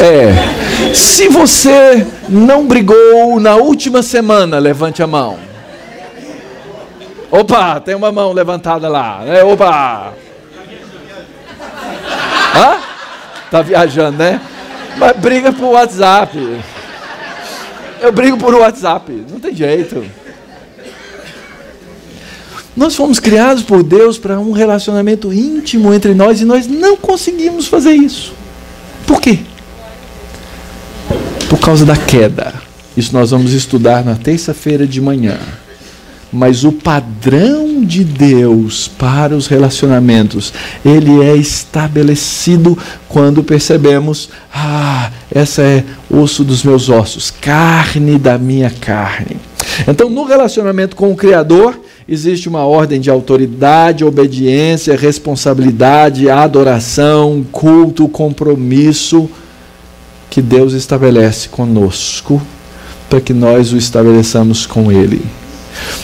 É. 0.00 0.94
Se 0.94 1.28
você 1.28 2.06
não 2.28 2.66
brigou 2.66 3.40
na 3.40 3.56
última 3.56 4.02
semana, 4.02 4.58
levante 4.58 5.02
a 5.02 5.06
mão. 5.06 5.38
Opa, 7.30 7.80
tem 7.80 7.94
uma 7.94 8.12
mão 8.12 8.32
levantada 8.32 8.88
lá. 8.88 9.22
É, 9.26 9.42
opa. 9.42 10.12
Hã? 12.54 12.76
Tá 13.50 13.62
viajando, 13.62 14.18
né? 14.18 14.40
Mas 14.96 15.16
briga 15.16 15.52
por 15.52 15.72
WhatsApp. 15.72 16.38
Eu 18.00 18.12
brigo 18.12 18.36
por 18.36 18.54
WhatsApp. 18.54 19.24
Não 19.30 19.40
tem 19.40 19.54
jeito. 19.54 20.04
Nós 22.76 22.96
fomos 22.96 23.20
criados 23.20 23.62
por 23.62 23.82
Deus 23.82 24.18
para 24.18 24.38
um 24.40 24.50
relacionamento 24.50 25.32
íntimo 25.32 25.94
entre 25.94 26.12
nós 26.12 26.40
e 26.40 26.44
nós 26.44 26.66
não 26.66 26.96
conseguimos 26.96 27.68
fazer 27.68 27.92
isso. 27.92 28.32
Por 29.06 29.20
quê? 29.20 29.38
Por 31.48 31.58
causa 31.60 31.84
da 31.84 31.96
queda. 31.96 32.52
Isso 32.96 33.12
nós 33.12 33.30
vamos 33.30 33.52
estudar 33.52 34.04
na 34.04 34.16
terça-feira 34.16 34.86
de 34.86 35.00
manhã. 35.00 35.38
Mas 36.32 36.64
o 36.64 36.72
padrão 36.72 37.84
de 37.84 38.02
Deus 38.02 38.88
para 38.88 39.36
os 39.36 39.46
relacionamentos, 39.46 40.52
ele 40.84 41.22
é 41.22 41.36
estabelecido 41.36 42.76
quando 43.08 43.44
percebemos: 43.44 44.30
ah, 44.52 45.12
essa 45.32 45.62
é 45.62 45.84
osso 46.10 46.42
dos 46.42 46.64
meus 46.64 46.88
ossos, 46.88 47.30
carne 47.30 48.18
da 48.18 48.36
minha 48.36 48.68
carne. 48.68 49.36
Então, 49.86 50.10
no 50.10 50.24
relacionamento 50.24 50.96
com 50.96 51.12
o 51.12 51.16
Criador, 51.16 51.78
existe 52.08 52.48
uma 52.48 52.64
ordem 52.64 53.00
de 53.00 53.10
autoridade, 53.10 54.04
obediência, 54.04 54.96
responsabilidade, 54.96 56.28
adoração, 56.28 57.44
culto, 57.50 58.08
compromisso 58.08 59.28
que 60.30 60.42
Deus 60.42 60.72
estabelece 60.72 61.48
conosco 61.48 62.42
para 63.08 63.20
que 63.20 63.32
nós 63.32 63.72
o 63.72 63.76
estabeleçamos 63.76 64.66
com 64.66 64.90
Ele. 64.90 65.24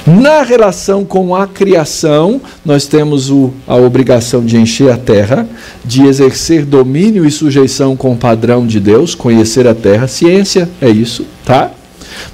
Na 0.07 0.43
relação 0.43 1.05
com 1.05 1.35
a 1.35 1.47
criação, 1.47 2.41
nós 2.65 2.87
temos 2.87 3.31
o, 3.31 3.53
a 3.67 3.77
obrigação 3.77 4.45
de 4.45 4.57
encher 4.57 4.91
a 4.91 4.97
terra, 4.97 5.49
de 5.85 6.03
exercer 6.03 6.65
domínio 6.65 7.25
e 7.25 7.31
sujeição 7.31 7.97
com 7.97 8.13
o 8.13 8.17
padrão 8.17 8.67
de 8.67 8.81
Deus, 8.81 9.15
conhecer 9.15 9.67
a 9.67 9.75
terra. 9.75 10.09
Ciência 10.09 10.69
é 10.81 10.89
isso, 10.89 11.25
tá? 11.45 11.71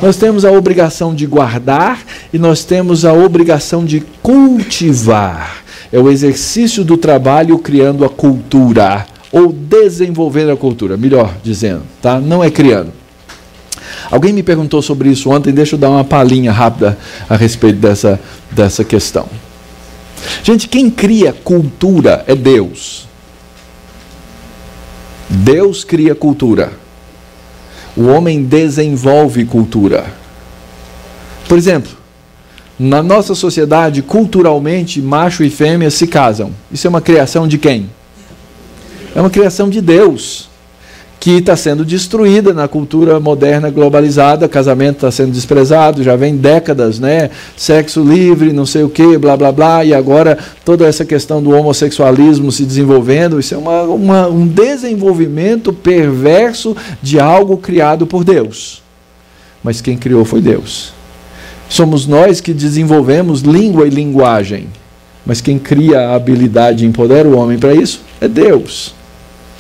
Nós 0.01 0.17
temos 0.17 0.45
a 0.45 0.51
obrigação 0.51 1.15
de 1.15 1.27
guardar 1.27 2.05
e 2.33 2.39
nós 2.39 2.65
temos 2.65 3.05
a 3.05 3.13
obrigação 3.13 3.85
de 3.85 4.01
cultivar. 4.23 5.65
É 5.93 5.99
o 5.99 6.11
exercício 6.11 6.85
do 6.85 6.97
trabalho 6.97 7.59
criando 7.59 8.05
a 8.05 8.09
cultura, 8.09 9.07
ou 9.31 9.53
desenvolvendo 9.53 10.51
a 10.51 10.57
cultura, 10.57 10.97
melhor 10.97 11.35
dizendo, 11.43 11.83
tá? 12.01 12.21
Não 12.21 12.43
é 12.43 12.51
criando. 12.51 12.93
Alguém 14.11 14.33
me 14.33 14.43
perguntou 14.43 14.83
sobre 14.83 15.09
isso 15.09 15.31
ontem, 15.31 15.53
deixa 15.53 15.75
eu 15.75 15.79
dar 15.79 15.91
uma 15.91 16.05
palhinha 16.05 16.53
rápida 16.53 16.99
a 17.29 17.37
respeito 17.37 17.79
dessa, 17.79 18.21
dessa 18.51 18.85
questão. 18.85 19.29
Gente, 20.43 20.69
quem 20.69 20.91
cria 20.91 21.33
cultura 21.33 22.25
é 22.27 22.35
Deus. 22.35 23.07
Deus 25.29 25.85
cria 25.85 26.15
cultura. 26.15 26.73
O 27.97 28.07
homem 28.07 28.43
desenvolve 28.45 29.45
cultura. 29.45 30.13
Por 31.49 31.57
exemplo, 31.57 31.93
na 32.79 33.03
nossa 33.03 33.35
sociedade, 33.35 34.03
culturalmente, 34.03 35.01
macho 35.01 35.43
e 35.43 35.49
fêmea 35.49 35.91
se 35.91 36.07
casam. 36.07 36.51
Isso 36.71 36.87
é 36.87 36.91
uma 36.91 37.01
criação 37.01 37.49
de 37.49 37.57
quem? 37.57 37.89
É 39.15 39.21
uma 39.21 39.31
criação 39.31 39.71
de 39.71 39.81
Deus 39.81 40.51
que 41.27 41.39
está 41.39 41.57
sendo 41.57 41.85
destruída 41.85 42.55
na 42.55 42.69
cultura 42.69 43.19
moderna 43.19 43.69
globalizada, 43.69 44.49
casamento 44.49 44.99
está 44.99 45.11
sendo 45.11 45.33
desprezado, 45.33 46.01
já 46.01 46.15
vem 46.15 46.37
décadas, 46.37 47.01
né? 47.01 47.31
Sexo 47.57 48.01
livre, 48.01 48.53
não 48.53 48.65
sei 48.65 48.85
o 48.85 48.89
que, 48.89 49.19
blá 49.19 49.37
blá 49.37 49.51
blá, 49.51 49.85
e 49.85 49.93
agora 49.93 50.39
toda 50.65 50.87
essa 50.87 51.05
questão 51.05 51.43
do 51.43 51.51
homossexualismo 51.51 52.53
se 52.53 52.65
desenvolvendo, 52.65 53.41
isso 53.41 53.57
é 53.57 53.59
uma, 53.59 53.83
uma, 53.83 54.29
um 54.29 54.47
desenvolvimento 54.47 55.73
perverso 55.73 56.77
de 57.03 57.19
algo 57.19 57.57
criado 57.57 58.07
por 58.07 58.23
Deus. 58.23 58.81
Mas 59.65 59.81
quem 59.81 59.99
criou 59.99 60.25
foi 60.25 60.41
Deus. 60.41 60.93
Somos 61.69 62.07
nós 62.07 62.41
que 62.41 62.55
desenvolvemos 62.55 63.41
língua 63.41 63.85
e 63.85 63.91
linguagem. 63.91 64.69
Mas 65.27 65.41
quem 65.41 65.59
cria 65.59 66.03
a 66.03 66.15
habilidade 66.15 66.85
e 66.85 66.87
empodera 66.87 67.27
o 67.27 67.37
homem 67.37 67.59
para 67.59 67.75
isso 67.75 68.03
é 68.21 68.29
Deus. 68.29 68.95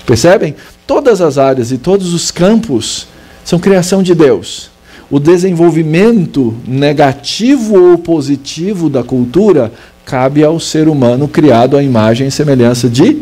Percebem? 0.06 0.54
Todas 0.86 1.20
as 1.20 1.36
áreas 1.36 1.72
e 1.72 1.78
todos 1.78 2.14
os 2.14 2.30
campos 2.30 3.08
são 3.44 3.58
criação 3.58 4.02
de 4.02 4.14
Deus. 4.14 4.70
O 5.10 5.18
desenvolvimento 5.18 6.54
negativo 6.66 7.90
ou 7.90 7.98
positivo 7.98 8.88
da 8.88 9.02
cultura 9.02 9.72
cabe 10.04 10.44
ao 10.44 10.60
ser 10.60 10.88
humano 10.88 11.26
criado 11.26 11.76
à 11.76 11.82
imagem 11.82 12.28
e 12.28 12.30
semelhança 12.30 12.88
de 12.88 13.16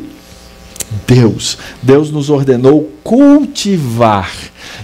Deus. 1.07 1.57
Deus 1.83 2.11
nos 2.11 2.29
ordenou 2.29 2.91
cultivar. 3.03 4.31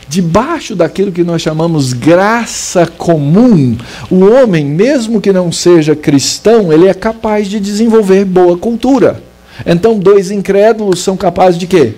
Debaixo 0.09 0.74
daquilo 0.74 1.12
que 1.12 1.22
nós 1.22 1.43
chamamos 1.43 1.93
graça 1.93 2.87
comum, 2.87 3.76
o 4.11 4.24
homem, 4.24 4.64
mesmo 4.64 5.20
que 5.20 5.33
não 5.33 5.53
seja 5.53 5.95
cristão, 5.95 6.72
ele 6.72 6.89
é 6.89 6.95
capaz 6.95 7.49
de 7.49 7.61
desenvolver 7.61 8.24
boa 8.24 8.57
cultura. 8.57 9.22
Então, 9.66 9.99
dois 9.99 10.31
incrédulos 10.31 11.01
são 11.01 11.16
capazes 11.16 11.59
de 11.59 11.66
quê? 11.66 11.95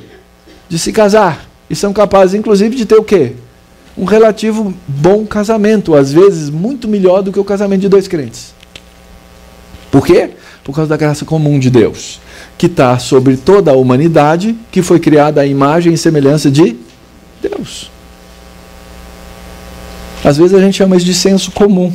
De 0.72 0.78
se 0.78 0.90
casar. 0.90 1.46
E 1.68 1.76
são 1.76 1.92
capazes, 1.92 2.34
inclusive, 2.34 2.74
de 2.74 2.86
ter 2.86 2.96
o 2.96 3.04
quê? 3.04 3.34
Um 3.96 4.06
relativo 4.06 4.72
bom 4.88 5.26
casamento, 5.26 5.94
às 5.94 6.10
vezes 6.10 6.48
muito 6.48 6.88
melhor 6.88 7.22
do 7.22 7.30
que 7.30 7.38
o 7.38 7.44
casamento 7.44 7.82
de 7.82 7.90
dois 7.90 8.08
crentes. 8.08 8.54
Por 9.90 10.06
quê? 10.06 10.30
Por 10.64 10.74
causa 10.74 10.88
da 10.88 10.96
graça 10.96 11.26
comum 11.26 11.58
de 11.58 11.68
Deus, 11.68 12.22
que 12.56 12.64
está 12.64 12.98
sobre 12.98 13.36
toda 13.36 13.70
a 13.70 13.76
humanidade, 13.76 14.56
que 14.70 14.80
foi 14.80 14.98
criada 14.98 15.42
à 15.42 15.46
imagem 15.46 15.92
e 15.92 15.98
semelhança 15.98 16.50
de 16.50 16.74
Deus. 17.42 17.90
Às 20.24 20.38
vezes 20.38 20.54
a 20.54 20.60
gente 20.60 20.78
chama 20.78 20.96
isso 20.96 21.04
de 21.04 21.12
senso 21.12 21.50
comum. 21.50 21.92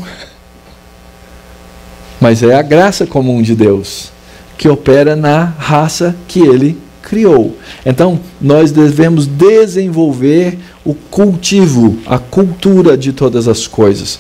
Mas 2.21 2.43
é 2.43 2.53
a 2.53 2.61
graça 2.61 3.07
comum 3.07 3.41
de 3.41 3.55
Deus 3.55 4.11
que 4.55 4.69
opera 4.69 5.15
na 5.15 5.45
raça 5.45 6.15
que 6.28 6.41
ele 6.41 6.78
criou. 7.08 7.55
Então, 7.86 8.20
nós 8.39 8.70
devemos 8.70 9.26
desenvolver 9.26 10.58
o 10.84 10.93
cultivo, 10.93 11.97
a 12.05 12.20
cultura 12.20 12.97
de 12.97 13.14
todas 13.14 13.47
as 13.47 13.66
coisas. 13.66 14.20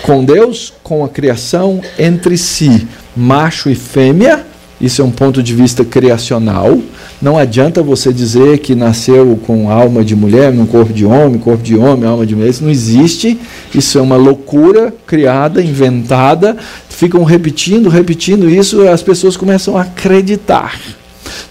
Com 0.00 0.24
Deus, 0.24 0.72
com 0.82 1.04
a 1.04 1.10
criação, 1.10 1.82
entre 1.98 2.38
si, 2.38 2.88
macho 3.14 3.68
e 3.68 3.74
fêmea, 3.74 4.46
isso 4.80 5.02
é 5.02 5.04
um 5.04 5.10
ponto 5.10 5.42
de 5.42 5.54
vista 5.54 5.84
criacional. 5.84 6.80
Não 7.20 7.36
adianta 7.36 7.82
você 7.82 8.12
dizer 8.12 8.58
que 8.58 8.74
nasceu 8.74 9.38
com 9.46 9.70
alma 9.70 10.02
de 10.02 10.16
mulher, 10.16 10.52
num 10.52 10.66
corpo 10.66 10.92
de 10.92 11.04
homem, 11.04 11.38
corpo 11.38 11.62
de 11.62 11.76
homem, 11.76 12.08
alma 12.08 12.24
de 12.24 12.34
mulher. 12.34 12.48
Isso 12.48 12.64
não 12.64 12.70
existe. 12.70 13.38
Isso 13.74 13.98
é 13.98 14.00
uma 14.00 14.16
loucura 14.16 14.92
criada, 15.06 15.62
inventada. 15.62 16.56
Ficam 16.88 17.22
repetindo, 17.24 17.90
repetindo 17.90 18.48
isso, 18.48 18.88
as 18.88 19.02
pessoas 19.02 19.36
começam 19.36 19.76
a 19.76 19.82
acreditar. 19.82 20.80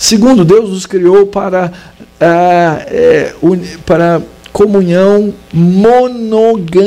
Segundo, 0.01 0.43
Deus 0.43 0.71
nos 0.71 0.87
criou 0.87 1.27
para, 1.27 1.71
é, 2.19 3.35
para 3.85 4.19
comunhão 4.51 5.31
monogâmica 5.53 6.81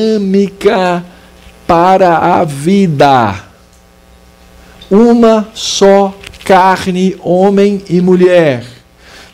para 1.64 2.18
a 2.18 2.42
vida. 2.42 3.36
Uma 4.90 5.46
só 5.54 6.12
carne, 6.44 7.16
homem 7.20 7.84
e 7.88 8.00
mulher. 8.00 8.66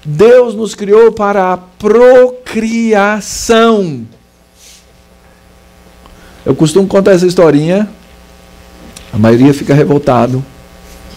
Deus 0.04 0.54
nos 0.54 0.74
criou 0.74 1.10
para 1.10 1.54
a 1.54 1.56
procriação. 1.56 2.46
Eu 6.44 6.54
costumo 6.54 6.86
contar 6.86 7.12
essa 7.12 7.26
historinha, 7.26 7.88
a 9.10 9.16
maioria 9.16 9.54
fica 9.54 9.72
revoltado. 9.72 10.44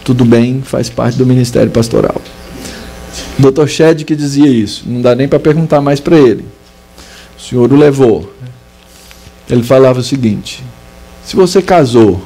Tudo 0.02 0.24
bem, 0.24 0.62
faz 0.62 0.88
parte 0.88 1.18
do 1.18 1.26
ministério 1.26 1.70
pastoral. 1.70 2.22
Dr. 3.38 3.66
Shed 3.66 4.04
que 4.04 4.14
dizia 4.14 4.46
isso, 4.46 4.84
não 4.86 5.00
dá 5.00 5.14
nem 5.14 5.26
para 5.26 5.38
perguntar 5.38 5.80
mais 5.80 6.00
para 6.00 6.16
ele. 6.16 6.44
O 7.36 7.42
senhor 7.42 7.72
o 7.72 7.76
levou. 7.76 8.32
Ele 9.50 9.62
falava 9.62 10.00
o 10.00 10.02
seguinte: 10.02 10.62
se 11.24 11.36
você 11.36 11.60
casou 11.60 12.22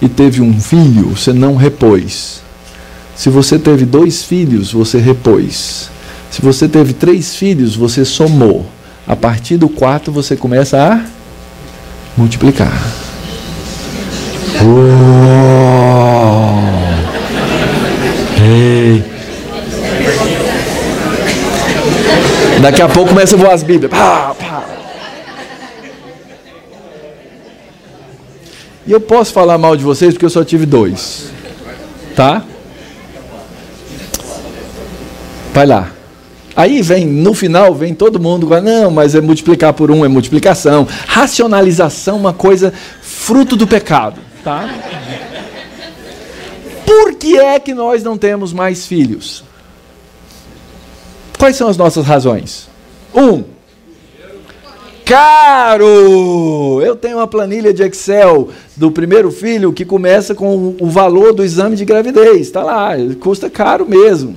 e 0.00 0.08
teve 0.08 0.40
um 0.40 0.60
filho, 0.60 1.10
você 1.16 1.32
não 1.32 1.56
repôs. 1.56 2.42
Se 3.14 3.30
você 3.30 3.58
teve 3.58 3.84
dois 3.86 4.22
filhos, 4.22 4.72
você 4.72 4.98
repôs. 4.98 5.90
Se 6.30 6.42
você 6.42 6.68
teve 6.68 6.92
três 6.92 7.34
filhos, 7.34 7.74
você 7.74 8.04
somou. 8.04 8.66
A 9.06 9.16
partir 9.16 9.56
do 9.56 9.68
quarto, 9.68 10.12
você 10.12 10.36
começa 10.36 10.76
a 10.78 11.04
multiplicar. 12.16 12.72
Oh. 14.62 15.16
Ei. 18.42 19.15
Daqui 22.60 22.82
a 22.82 22.88
pouco 22.88 23.10
começa 23.10 23.36
a 23.36 23.38
voar 23.38 23.52
as 23.52 23.62
Bíblias. 23.62 23.90
Pá, 23.90 24.34
pá. 24.34 24.64
E 28.86 28.92
eu 28.92 29.00
posso 29.00 29.32
falar 29.32 29.58
mal 29.58 29.76
de 29.76 29.82
vocês 29.82 30.14
porque 30.14 30.24
eu 30.24 30.30
só 30.30 30.44
tive 30.44 30.64
dois. 30.64 31.30
Tá? 32.14 32.42
Vai 35.52 35.66
lá. 35.66 35.90
Aí 36.54 36.80
vem, 36.80 37.04
no 37.04 37.34
final, 37.34 37.74
vem 37.74 37.94
todo 37.94 38.18
mundo, 38.18 38.48
não, 38.62 38.90
mas 38.90 39.14
é 39.14 39.20
multiplicar 39.20 39.74
por 39.74 39.90
um, 39.90 40.04
é 40.04 40.08
multiplicação. 40.08 40.88
Racionalização, 41.06 42.16
uma 42.16 42.32
coisa 42.32 42.72
fruto 43.02 43.56
do 43.56 43.66
pecado. 43.66 44.20
Tá? 44.42 44.70
Por 46.86 47.14
que 47.14 47.36
é 47.36 47.58
que 47.58 47.74
nós 47.74 48.02
não 48.02 48.16
temos 48.16 48.52
mais 48.52 48.86
filhos? 48.86 49.44
Quais 51.38 51.56
são 51.56 51.68
as 51.68 51.76
nossas 51.76 52.06
razões? 52.06 52.68
Um, 53.14 53.44
caro! 55.04 56.80
Eu 56.82 56.96
tenho 56.96 57.18
uma 57.18 57.26
planilha 57.26 57.72
de 57.72 57.82
Excel 57.82 58.48
do 58.74 58.90
primeiro 58.90 59.30
filho 59.30 59.72
que 59.72 59.84
começa 59.84 60.34
com 60.34 60.76
o 60.80 60.88
valor 60.88 61.32
do 61.32 61.44
exame 61.44 61.76
de 61.76 61.84
gravidez. 61.84 62.40
Está 62.40 62.62
lá, 62.62 62.92
custa 63.20 63.50
caro 63.50 63.86
mesmo. 63.86 64.36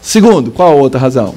Segundo, 0.00 0.50
qual 0.50 0.72
a 0.72 0.74
outra 0.74 0.98
razão? 0.98 1.34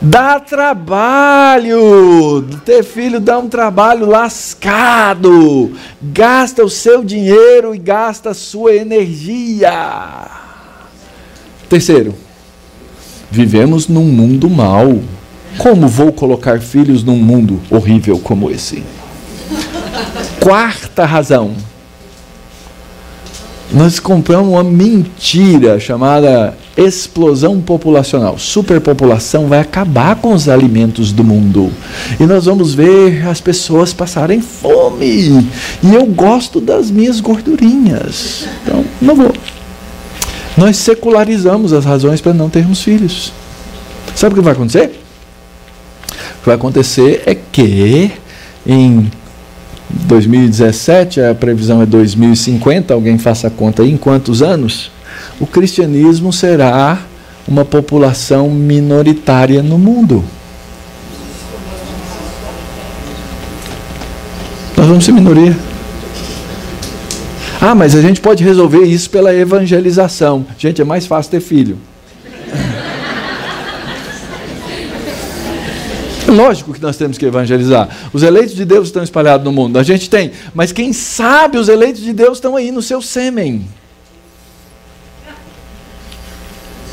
Dá 0.00 0.38
trabalho. 0.38 2.46
Ter 2.64 2.84
filho 2.84 3.18
dá 3.18 3.38
um 3.38 3.48
trabalho 3.48 4.06
lascado. 4.06 5.72
Gasta 6.00 6.64
o 6.64 6.70
seu 6.70 7.02
dinheiro 7.02 7.74
e 7.74 7.78
gasta 7.78 8.30
a 8.30 8.34
sua 8.34 8.74
energia. 8.74 10.30
Terceiro, 11.68 12.14
vivemos 13.30 13.88
num 13.88 14.04
mundo 14.04 14.48
mau. 14.48 15.00
Como 15.56 15.88
vou 15.88 16.12
colocar 16.12 16.60
filhos 16.60 17.02
num 17.02 17.16
mundo 17.16 17.60
horrível 17.70 18.18
como 18.18 18.50
esse? 18.50 18.82
Quarta 20.40 21.04
razão, 21.04 21.52
nós 23.72 24.00
compramos 24.00 24.48
uma 24.48 24.64
mentira 24.64 25.78
chamada 25.78 26.56
explosão 26.76 27.60
populacional. 27.60 28.38
Superpopulação 28.38 29.46
vai 29.46 29.60
acabar 29.60 30.16
com 30.16 30.32
os 30.32 30.48
alimentos 30.48 31.12
do 31.12 31.22
mundo. 31.22 31.70
E 32.18 32.24
nós 32.24 32.46
vamos 32.46 32.72
ver 32.72 33.26
as 33.26 33.40
pessoas 33.40 33.92
passarem 33.92 34.40
fome. 34.40 35.46
E 35.82 35.94
eu 35.94 36.06
gosto 36.06 36.60
das 36.60 36.90
minhas 36.90 37.20
gordurinhas. 37.20 38.46
Então, 38.62 38.84
não 39.02 39.14
vou. 39.14 39.32
Nós 40.58 40.76
secularizamos 40.76 41.72
as 41.72 41.84
razões 41.84 42.20
para 42.20 42.34
não 42.34 42.50
termos 42.50 42.82
filhos. 42.82 43.32
Sabe 44.16 44.32
o 44.32 44.38
que 44.38 44.42
vai 44.42 44.54
acontecer? 44.54 44.86
O 46.10 46.40
que 46.40 46.46
vai 46.46 46.56
acontecer 46.56 47.22
é 47.26 47.34
que 47.36 48.10
em 48.66 49.08
2017, 49.88 51.20
a 51.20 51.32
previsão 51.32 51.80
é 51.80 51.86
2050, 51.86 52.92
alguém 52.92 53.18
faça 53.18 53.46
a 53.46 53.50
conta 53.50 53.84
aí, 53.84 53.92
em 53.92 53.96
quantos 53.96 54.42
anos? 54.42 54.90
O 55.38 55.46
cristianismo 55.46 56.32
será 56.32 57.02
uma 57.46 57.64
população 57.64 58.50
minoritária 58.50 59.62
no 59.62 59.78
mundo. 59.78 60.24
Nós 64.76 64.88
vamos 64.88 65.04
ser 65.04 65.12
minoria. 65.12 65.56
Ah, 67.60 67.74
mas 67.74 67.94
a 67.96 68.00
gente 68.00 68.20
pode 68.20 68.44
resolver 68.44 68.84
isso 68.84 69.10
pela 69.10 69.34
evangelização. 69.34 70.46
Gente, 70.56 70.80
é 70.80 70.84
mais 70.84 71.06
fácil 71.06 71.32
ter 71.32 71.40
filho. 71.40 71.78
Lógico 76.28 76.74
que 76.74 76.80
nós 76.80 76.96
temos 76.96 77.16
que 77.16 77.24
evangelizar. 77.24 77.88
Os 78.12 78.22
eleitos 78.22 78.54
de 78.54 78.64
Deus 78.64 78.88
estão 78.88 79.02
espalhados 79.02 79.44
no 79.44 79.50
mundo. 79.50 79.78
A 79.78 79.82
gente 79.82 80.10
tem. 80.10 80.30
Mas 80.54 80.72
quem 80.72 80.92
sabe 80.92 81.58
os 81.58 81.68
eleitos 81.68 82.02
de 82.02 82.12
Deus 82.12 82.36
estão 82.36 82.54
aí 82.54 82.70
no 82.70 82.82
seu 82.82 83.00
sêmen. 83.00 83.66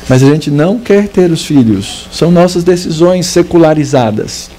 Mas 0.08 0.22
a 0.22 0.26
gente 0.26 0.50
não 0.50 0.78
quer 0.78 1.08
ter 1.08 1.30
os 1.30 1.44
filhos. 1.44 2.08
São 2.10 2.30
nossas 2.30 2.64
decisões 2.64 3.26
secularizadas. 3.26 4.50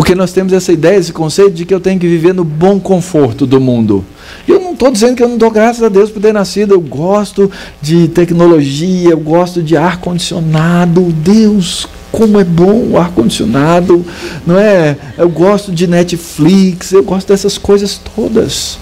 Porque 0.00 0.14
nós 0.14 0.32
temos 0.32 0.54
essa 0.54 0.72
ideia, 0.72 0.96
esse 0.96 1.12
conceito 1.12 1.52
de 1.52 1.66
que 1.66 1.74
eu 1.74 1.78
tenho 1.78 2.00
que 2.00 2.08
viver 2.08 2.32
no 2.32 2.42
bom 2.42 2.80
conforto 2.80 3.46
do 3.46 3.60
mundo. 3.60 4.02
Eu 4.48 4.58
não 4.58 4.72
estou 4.72 4.90
dizendo 4.90 5.14
que 5.14 5.22
eu 5.22 5.28
não 5.28 5.36
dou 5.36 5.50
graças 5.50 5.82
a 5.82 5.90
Deus 5.90 6.08
por 6.08 6.22
ter 6.22 6.32
nascido. 6.32 6.72
Eu 6.72 6.80
gosto 6.80 7.50
de 7.82 8.08
tecnologia, 8.08 9.10
eu 9.10 9.20
gosto 9.20 9.62
de 9.62 9.76
ar-condicionado. 9.76 11.02
Deus, 11.12 11.86
como 12.10 12.40
é 12.40 12.44
bom 12.44 12.92
o 12.92 12.96
ar-condicionado, 12.96 14.02
não 14.46 14.58
é? 14.58 14.96
Eu 15.18 15.28
gosto 15.28 15.70
de 15.70 15.86
Netflix, 15.86 16.92
eu 16.92 17.02
gosto 17.02 17.28
dessas 17.28 17.58
coisas 17.58 18.00
todas. 18.16 18.78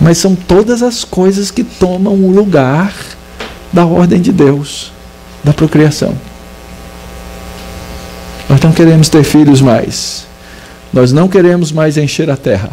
Mas 0.00 0.18
são 0.18 0.36
todas 0.36 0.84
as 0.84 1.02
coisas 1.02 1.50
que 1.50 1.64
tomam 1.64 2.14
o 2.14 2.30
lugar 2.30 2.94
da 3.72 3.84
ordem 3.84 4.20
de 4.20 4.30
Deus, 4.30 4.92
da 5.42 5.52
procriação. 5.52 6.14
Nós 8.52 8.60
não 8.60 8.70
queremos 8.70 9.08
ter 9.08 9.24
filhos 9.24 9.62
mais. 9.62 10.26
Nós 10.92 11.10
não 11.10 11.26
queremos 11.26 11.72
mais 11.72 11.96
encher 11.96 12.28
a 12.28 12.36
terra. 12.36 12.68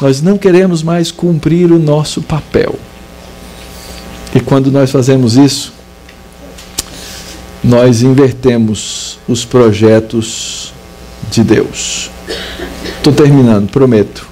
Nós 0.00 0.20
não 0.20 0.36
queremos 0.36 0.82
mais 0.82 1.12
cumprir 1.12 1.70
o 1.70 1.78
nosso 1.78 2.20
papel. 2.20 2.74
E 4.34 4.40
quando 4.40 4.72
nós 4.72 4.90
fazemos 4.90 5.36
isso, 5.36 5.72
nós 7.62 8.02
invertemos 8.02 9.20
os 9.28 9.44
projetos 9.44 10.74
de 11.30 11.44
Deus. 11.44 12.10
Estou 12.96 13.12
terminando, 13.12 13.70
prometo. 13.70 14.26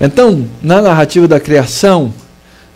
Então, 0.00 0.48
na 0.62 0.80
narrativa 0.80 1.28
da 1.28 1.38
criação, 1.38 2.14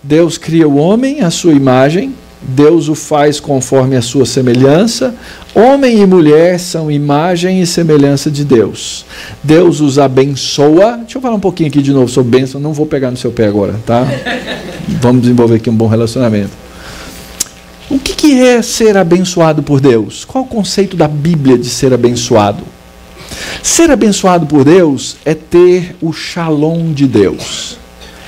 Deus 0.03 0.37
cria 0.37 0.69
o 0.69 0.77
homem 0.77 1.23
à 1.23 1.31
sua 1.31 1.55
imagem, 1.55 2.15
Deus 2.49 2.89
o 2.89 2.95
faz 2.95 3.41
conforme 3.41 3.97
a 3.97 4.03
sua 4.03 4.25
semelhança. 4.25 5.15
Homem 5.53 6.01
e 6.01 6.07
mulher 6.07 6.61
são 6.61 6.91
imagem 6.91 7.61
e 7.61 7.67
semelhança 7.67 8.31
de 8.31 8.45
Deus. 8.45 9.05
Deus 9.43 9.81
os 9.81 9.99
abençoa. 9.99 10.99
Deixa 10.99 11.19
eu 11.19 11.23
falar 11.23 11.35
um 11.35 11.41
pouquinho 11.41 11.69
aqui 11.69 11.83
de 11.83 11.93
novo 11.93 12.09
sobre 12.09 12.39
bênção, 12.39 12.61
não 12.61 12.73
vou 12.73 12.87
pegar 12.87 13.11
no 13.11 13.17
seu 13.17 13.33
pé 13.33 13.47
agora, 13.47 13.75
tá? 13.85 14.07
Vamos 15.01 15.23
desenvolver 15.23 15.57
aqui 15.57 15.69
um 15.69 15.75
bom 15.75 15.89
relacionamento. 15.89 16.53
O 17.91 17.99
que, 17.99 18.15
que 18.15 18.41
é 18.41 18.63
ser 18.63 18.97
abençoado 18.97 19.63
por 19.63 19.81
Deus? 19.81 20.25
Qual 20.25 20.45
o 20.45 20.47
conceito 20.47 20.97
da 20.97 21.09
Bíblia 21.09 21.59
de 21.59 21.69
ser 21.69 21.93
abençoado? 21.93 22.63
Ser 23.63 23.91
abençoado 23.91 24.47
por 24.47 24.65
Deus 24.65 25.17
é 25.25 25.35
ter 25.35 25.97
o 26.01 26.13
shalom 26.13 26.93
de 26.93 27.07
Deus, 27.07 27.77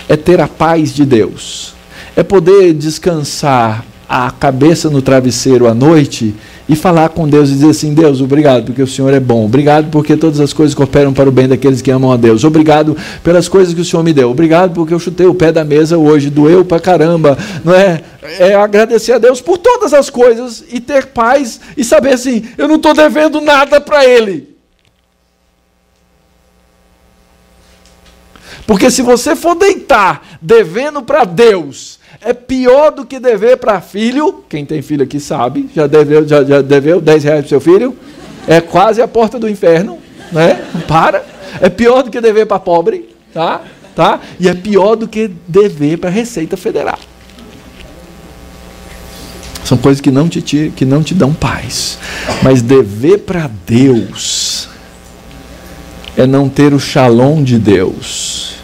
é 0.08 0.16
ter 0.16 0.40
a 0.40 0.48
paz 0.48 0.92
de 0.92 1.04
Deus, 1.04 1.74
é 2.16 2.22
poder 2.24 2.74
descansar 2.74 3.84
a 4.08 4.30
cabeça 4.30 4.88
no 4.88 5.02
travesseiro 5.02 5.68
à 5.68 5.74
noite 5.74 6.34
e 6.66 6.74
falar 6.74 7.10
com 7.10 7.28
Deus 7.28 7.50
e 7.50 7.52
dizer 7.52 7.70
assim: 7.70 7.92
Deus, 7.92 8.22
obrigado 8.22 8.64
porque 8.64 8.82
o 8.82 8.86
Senhor 8.86 9.12
é 9.12 9.20
bom. 9.20 9.44
Obrigado 9.44 9.90
porque 9.90 10.16
todas 10.16 10.40
as 10.40 10.52
coisas 10.52 10.74
cooperam 10.74 11.12
para 11.12 11.28
o 11.28 11.32
bem 11.32 11.46
daqueles 11.46 11.82
que 11.82 11.90
amam 11.90 12.10
a 12.10 12.16
Deus. 12.16 12.42
Obrigado 12.42 12.96
pelas 13.22 13.48
coisas 13.48 13.74
que 13.74 13.80
o 13.82 13.84
Senhor 13.84 14.02
me 14.02 14.14
deu. 14.14 14.30
Obrigado 14.30 14.72
porque 14.72 14.94
eu 14.94 14.98
chutei 14.98 15.26
o 15.26 15.34
pé 15.34 15.52
da 15.52 15.64
mesa 15.64 15.98
hoje, 15.98 16.30
doeu 16.30 16.64
pra 16.64 16.80
caramba. 16.80 17.36
Não 17.62 17.74
é? 17.74 18.00
É 18.38 18.54
agradecer 18.54 19.12
a 19.12 19.18
Deus 19.18 19.40
por 19.40 19.58
todas 19.58 19.92
as 19.92 20.08
coisas 20.08 20.64
e 20.70 20.80
ter 20.80 21.06
paz 21.06 21.60
e 21.76 21.84
saber 21.84 22.14
assim: 22.14 22.44
eu 22.56 22.66
não 22.66 22.76
estou 22.76 22.94
devendo 22.94 23.40
nada 23.42 23.78
para 23.80 24.06
Ele. 24.06 24.56
Porque 28.66 28.90
se 28.90 29.00
você 29.00 29.34
for 29.34 29.54
deitar 29.54 30.38
devendo 30.42 31.02
para 31.02 31.24
Deus, 31.24 31.97
é 32.20 32.32
pior 32.32 32.90
do 32.90 33.04
que 33.04 33.20
dever 33.20 33.56
para 33.58 33.80
filho. 33.80 34.44
Quem 34.48 34.64
tem 34.64 34.82
filho 34.82 35.04
aqui 35.04 35.20
sabe, 35.20 35.68
já 35.74 35.86
deveu, 35.86 36.26
já, 36.26 36.42
já 36.42 36.60
deveu 36.60 37.00
10 37.00 37.24
reais 37.24 37.40
para 37.40 37.48
seu 37.48 37.60
filho. 37.60 37.96
É 38.46 38.60
quase 38.60 39.00
a 39.00 39.08
porta 39.08 39.38
do 39.38 39.48
inferno, 39.48 39.98
né? 40.32 40.64
Para. 40.86 41.24
É 41.60 41.68
pior 41.68 42.02
do 42.02 42.10
que 42.10 42.20
dever 42.20 42.46
para 42.46 42.58
pobre, 42.58 43.08
tá? 43.32 43.62
tá? 43.94 44.20
E 44.38 44.48
é 44.48 44.54
pior 44.54 44.96
do 44.96 45.06
que 45.06 45.30
dever 45.46 45.98
para 45.98 46.08
a 46.10 46.12
Receita 46.12 46.56
Federal. 46.56 46.98
São 49.64 49.76
coisas 49.76 50.00
que 50.00 50.10
não 50.10 50.28
te, 50.28 50.72
que 50.74 50.84
não 50.84 51.02
te 51.02 51.14
dão 51.14 51.32
paz. 51.34 51.98
Mas 52.42 52.62
dever 52.62 53.18
para 53.18 53.50
Deus 53.66 54.68
é 56.16 56.26
não 56.26 56.48
ter 56.48 56.72
o 56.72 56.80
shalom 56.80 57.42
de 57.42 57.58
Deus 57.58 58.57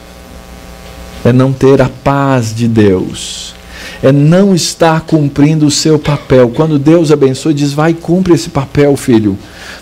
é 1.25 1.33
não 1.33 1.53
ter 1.53 1.81
a 1.81 1.89
paz 1.89 2.55
de 2.55 2.69
Deus, 2.69 3.55
é 4.03 4.13
não 4.13 4.55
estar 4.55 5.01
cumprindo 5.03 5.67
o 5.67 5.71
seu 5.71 5.99
papel. 5.99 6.51
Quando 6.51 6.79
Deus 6.79 7.11
abençoa, 7.11 7.55
diz: 7.55 7.73
vai, 7.73 7.95
cumpre 7.95 8.35
esse 8.35 8.51
papel, 8.51 8.97
filho. 8.97 9.39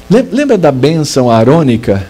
Lembra 0.08 0.56
da 0.56 0.70
bênção 0.70 1.30
arônica? 1.30 2.06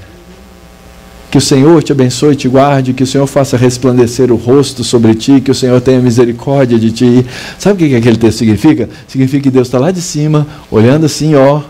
Que 1.30 1.38
o 1.38 1.40
Senhor 1.40 1.82
te 1.82 1.92
abençoe 1.92 2.34
e 2.34 2.36
te 2.36 2.46
guarde, 2.46 2.92
que 2.92 3.02
o 3.02 3.06
Senhor 3.06 3.26
faça 3.26 3.56
resplandecer 3.56 4.30
o 4.30 4.36
rosto 4.36 4.84
sobre 4.84 5.14
ti, 5.14 5.40
que 5.40 5.50
o 5.50 5.54
Senhor 5.54 5.80
tenha 5.80 5.98
misericórdia 5.98 6.78
de 6.78 6.92
ti. 6.92 7.26
Sabe 7.58 7.86
o 7.86 7.88
que 7.88 7.96
aquele 7.96 8.18
texto 8.18 8.40
significa? 8.40 8.86
Significa 9.08 9.44
que 9.44 9.50
Deus 9.50 9.68
está 9.68 9.78
lá 9.78 9.90
de 9.90 10.02
cima, 10.02 10.46
olhando 10.70 11.06
assim, 11.06 11.34
ó, 11.34 11.62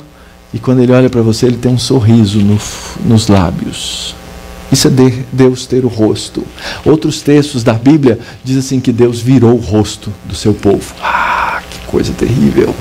e 0.52 0.58
quando 0.58 0.80
Ele 0.82 0.90
olha 0.90 1.08
para 1.08 1.22
você, 1.22 1.46
Ele 1.46 1.56
tem 1.56 1.70
um 1.70 1.78
sorriso 1.78 2.40
no, 2.40 2.58
nos 3.06 3.28
lábios. 3.28 4.16
Isso 4.72 4.88
é 4.88 4.90
Deus 5.30 5.66
ter 5.66 5.84
o 5.84 5.88
rosto. 5.88 6.46
Outros 6.82 7.20
textos 7.20 7.62
da 7.62 7.74
Bíblia 7.74 8.18
dizem 8.42 8.60
assim 8.60 8.80
que 8.80 8.90
Deus 8.90 9.20
virou 9.20 9.52
o 9.52 9.60
rosto 9.60 10.10
do 10.24 10.34
seu 10.34 10.54
povo. 10.54 10.94
Ah, 10.98 11.62
que 11.70 11.78
coisa 11.86 12.14
terrível. 12.14 12.74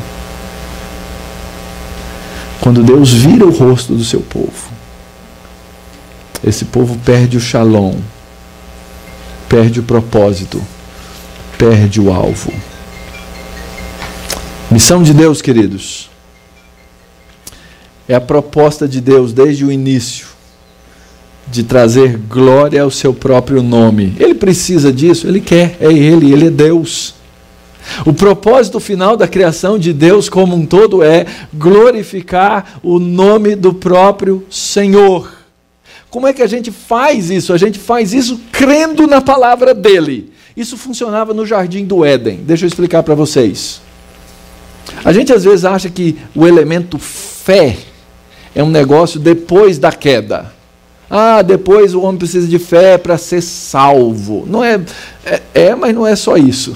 Quando 2.61 2.81
Deus 2.81 3.11
vira 3.11 3.45
o 3.45 3.51
rosto 3.51 3.93
do 3.93 4.05
seu 4.05 4.21
povo, 4.21 4.71
esse 6.41 6.63
povo 6.63 6.97
perde 7.03 7.35
o 7.35 7.41
shalom, 7.41 7.95
perde 9.49 9.81
o 9.81 9.83
propósito, 9.83 10.63
perde 11.57 11.99
o 11.99 12.13
alvo. 12.13 12.53
Missão 14.69 15.03
de 15.03 15.13
Deus, 15.13 15.41
queridos, 15.41 16.09
é 18.07 18.15
a 18.15 18.21
proposta 18.21 18.87
de 18.87 19.01
Deus 19.01 19.33
desde 19.33 19.65
o 19.65 19.71
início 19.71 20.31
de 21.51 21.63
trazer 21.63 22.17
glória 22.17 22.81
ao 22.81 22.89
seu 22.89 23.13
próprio 23.13 23.61
nome. 23.61 24.15
Ele 24.17 24.33
precisa 24.33 24.91
disso, 24.91 25.27
ele 25.27 25.41
quer, 25.41 25.77
é 25.81 25.91
ele, 25.91 26.31
ele 26.31 26.47
é 26.47 26.49
Deus. 26.49 27.13
O 28.05 28.13
propósito 28.13 28.79
final 28.79 29.17
da 29.17 29.27
criação 29.27 29.77
de 29.77 29.91
Deus 29.91 30.29
como 30.29 30.55
um 30.55 30.65
todo 30.65 31.03
é 31.03 31.25
glorificar 31.53 32.79
o 32.81 32.99
nome 32.99 33.55
do 33.55 33.73
próprio 33.73 34.45
Senhor. 34.49 35.31
Como 36.09 36.27
é 36.27 36.33
que 36.33 36.41
a 36.41 36.47
gente 36.47 36.71
faz 36.71 37.29
isso? 37.29 37.53
A 37.53 37.57
gente 37.57 37.79
faz 37.79 38.13
isso 38.13 38.39
crendo 38.51 39.07
na 39.07 39.19
palavra 39.19 39.73
dele. 39.73 40.31
Isso 40.55 40.77
funcionava 40.77 41.33
no 41.33 41.45
jardim 41.45 41.85
do 41.85 42.05
Éden. 42.05 42.41
Deixa 42.43 42.65
eu 42.65 42.67
explicar 42.67 43.03
para 43.03 43.15
vocês. 43.15 43.81
A 45.03 45.11
gente 45.11 45.31
às 45.33 45.43
vezes 45.43 45.65
acha 45.65 45.89
que 45.89 46.17
o 46.35 46.45
elemento 46.45 46.97
fé 46.99 47.77
é 48.53 48.61
um 48.61 48.69
negócio 48.69 49.19
depois 49.19 49.77
da 49.77 49.91
queda. 49.91 50.53
Ah, 51.13 51.41
depois 51.41 51.93
o 51.93 52.03
homem 52.03 52.17
precisa 52.17 52.47
de 52.47 52.57
fé 52.57 52.97
para 52.97 53.17
ser 53.17 53.41
salvo. 53.41 54.45
Não 54.47 54.63
é, 54.63 54.79
é, 55.25 55.41
é, 55.53 55.75
mas 55.75 55.93
não 55.93 56.07
é 56.07 56.15
só 56.15 56.37
isso. 56.37 56.73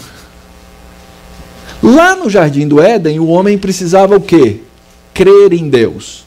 Lá 1.81 2.17
no 2.17 2.29
jardim 2.29 2.67
do 2.67 2.81
Éden, 2.81 3.17
o 3.17 3.27
homem 3.27 3.57
precisava 3.57 4.17
o 4.17 4.19
quê? 4.19 4.59
Crer 5.13 5.53
em 5.53 5.69
Deus. 5.69 6.25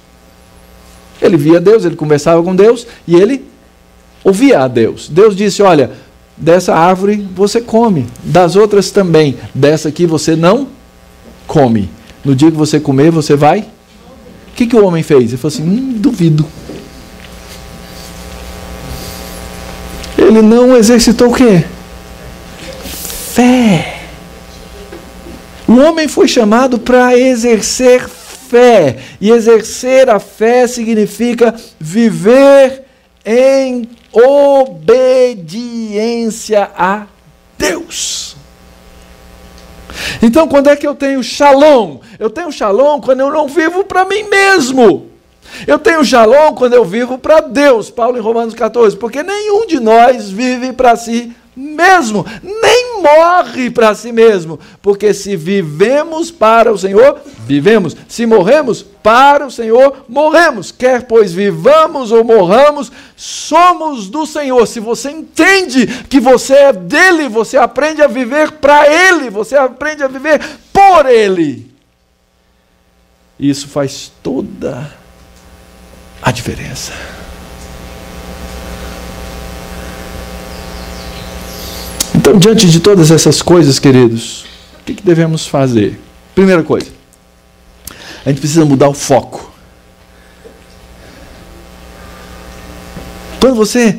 Ele 1.21 1.37
via 1.37 1.61
Deus, 1.61 1.85
ele 1.85 1.97
conversava 1.97 2.43
com 2.43 2.57
Deus 2.57 2.87
e 3.07 3.15
ele 3.15 3.45
ouvia 4.25 4.61
a 4.61 4.69
Deus. 4.69 5.07
Deus 5.11 5.37
disse: 5.37 5.63
Olha, 5.63 5.91
dessa 6.35 6.75
árvore 6.75 7.29
você 7.35 7.61
come, 7.61 8.07
das 8.25 8.57
outras 8.57 8.91
também. 8.91 9.37
Dessa 9.55 9.91
aqui 9.91 10.07
você 10.07 10.35
não 10.35 10.69
come. 11.47 11.91
No 12.25 12.35
dia 12.35 12.51
que 12.51 12.57
você 12.57 12.81
comer, 12.81 13.11
você 13.11 13.37
vai. 13.37 13.61
O 13.61 14.55
que, 14.55 14.67
que 14.67 14.77
o 14.77 14.85
homem 14.87 15.03
fez? 15.03 15.25
Ele 15.25 15.37
falou 15.37 15.55
assim: 15.55 15.63
hum, 15.63 15.93
duvido. 15.99 16.47
Ele 20.29 20.43
não 20.43 20.77
exercitou 20.77 21.31
o 21.31 21.35
quê? 21.35 21.65
Fé. 23.33 24.03
O 25.67 25.77
homem 25.79 26.07
foi 26.07 26.29
chamado 26.29 26.79
para 26.79 27.17
exercer 27.17 28.07
fé. 28.09 28.99
E 29.21 29.31
exercer 29.31 30.11
a 30.11 30.21
fé 30.21 30.67
significa 30.67 31.55
viver 31.79 32.85
em 33.25 33.89
obediência 34.13 35.51
a 36.77 37.07
Deus. 37.57 38.37
Então, 40.23 40.47
quando 40.47 40.69
é 40.69 40.77
que 40.77 40.87
eu 40.87 40.95
tenho 40.95 41.23
shalom? 41.23 42.01
Eu 42.19 42.29
tenho 42.31 42.53
shalom 42.53 43.01
quando 43.01 43.21
eu 43.21 43.31
não 43.31 43.49
vivo 43.49 43.85
para 43.85 44.05
mim 44.05 44.25
mesmo. 44.25 45.08
Eu 45.67 45.79
tenho 45.79 46.05
shalom 46.05 46.55
quando 46.55 46.75
eu 46.75 46.85
vivo 46.85 47.19
para 47.19 47.41
Deus, 47.41 47.91
Paulo 47.91 48.17
em 48.19 48.21
Romanos 48.21 48.55
14, 48.55 48.97
porque 48.97 49.23
nenhum 49.23 49.67
de 49.67 49.81
nós 49.81 50.31
vive 50.31 50.73
para 50.73 50.97
si 50.97 51.35
mesmo, 51.59 52.25
nem 52.43 53.03
morre 53.03 53.69
para 53.69 53.93
si 53.95 54.13
mesmo, 54.13 54.61
porque 54.81 55.13
se 55.13 55.37
vivemos 55.37 56.31
para 56.31 56.73
o 56.73 56.79
Senhor, 56.79 57.21
vivemos, 57.47 57.97
se 58.07 58.25
morremos 58.27 58.83
para 59.03 59.47
o 59.47 59.51
Senhor, 59.51 60.05
morremos, 60.09 60.71
quer 60.71 61.03
pois 61.03 61.33
vivamos 61.33 62.13
ou 62.13 62.23
morramos, 62.23 62.93
somos 63.17 64.09
do 64.09 64.25
Senhor. 64.25 64.65
Se 64.67 64.79
você 64.79 65.11
entende 65.11 65.87
que 66.09 66.21
você 66.21 66.55
é 66.55 66.73
dele, 66.73 67.29
você 67.29 67.57
aprende 67.57 68.03
a 68.03 68.07
viver 68.07 68.53
para 68.53 68.87
ele, 68.87 69.29
você 69.29 69.57
aprende 69.57 70.05
a 70.05 70.09
viver 70.09 70.41
por 70.73 71.07
ele. 71.07 71.69
Isso 73.39 73.69
faz 73.69 74.13
toda 74.23 74.79
a 74.79 75.08
diferença. 76.31 76.93
Então, 82.15 82.39
diante 82.39 82.69
de 82.69 82.81
todas 82.81 83.11
essas 83.11 83.41
coisas, 83.41 83.79
queridos, 83.79 84.45
o 84.81 84.85
que, 84.85 84.95
que 84.95 85.03
devemos 85.03 85.47
fazer? 85.47 85.99
Primeira 86.35 86.63
coisa, 86.63 86.91
a 88.25 88.29
gente 88.29 88.41
precisa 88.41 88.65
mudar 88.65 88.89
o 88.89 88.95
foco. 88.95 89.51
Quando 93.41 93.55
você 93.55 93.99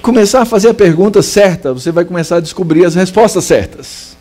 começar 0.00 0.42
a 0.42 0.44
fazer 0.46 0.68
a 0.68 0.74
pergunta 0.74 1.20
certa, 1.22 1.74
você 1.74 1.92
vai 1.92 2.04
começar 2.04 2.36
a 2.36 2.40
descobrir 2.40 2.84
as 2.84 2.94
respostas 2.94 3.44
certas. 3.44 4.16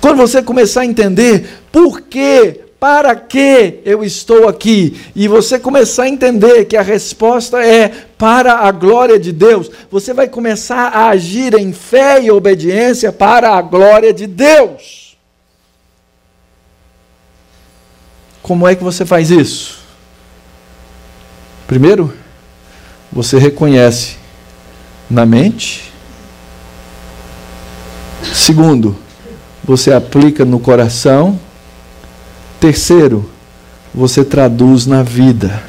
Quando 0.00 0.16
você 0.16 0.42
começar 0.42 0.82
a 0.82 0.86
entender 0.86 1.62
por 1.70 2.00
que 2.00 2.63
para 2.84 3.16
que 3.16 3.80
eu 3.82 4.04
estou 4.04 4.46
aqui? 4.46 5.00
E 5.16 5.26
você 5.26 5.58
começar 5.58 6.02
a 6.02 6.08
entender 6.10 6.66
que 6.66 6.76
a 6.76 6.82
resposta 6.82 7.64
é 7.64 7.88
para 8.18 8.58
a 8.58 8.70
glória 8.70 9.18
de 9.18 9.32
Deus, 9.32 9.70
você 9.90 10.12
vai 10.12 10.28
começar 10.28 10.88
a 10.88 11.08
agir 11.08 11.54
em 11.54 11.72
fé 11.72 12.22
e 12.22 12.30
obediência 12.30 13.10
para 13.10 13.56
a 13.56 13.62
glória 13.62 14.12
de 14.12 14.26
Deus. 14.26 15.16
Como 18.42 18.68
é 18.68 18.74
que 18.74 18.84
você 18.84 19.06
faz 19.06 19.30
isso? 19.30 19.78
Primeiro, 21.66 22.12
você 23.10 23.38
reconhece 23.38 24.16
na 25.08 25.24
mente. 25.24 25.90
Segundo, 28.34 28.94
você 29.64 29.90
aplica 29.90 30.44
no 30.44 30.60
coração. 30.60 31.40
Terceiro, 32.60 33.28
você 33.94 34.24
traduz 34.24 34.86
na 34.86 35.02
vida. 35.02 35.62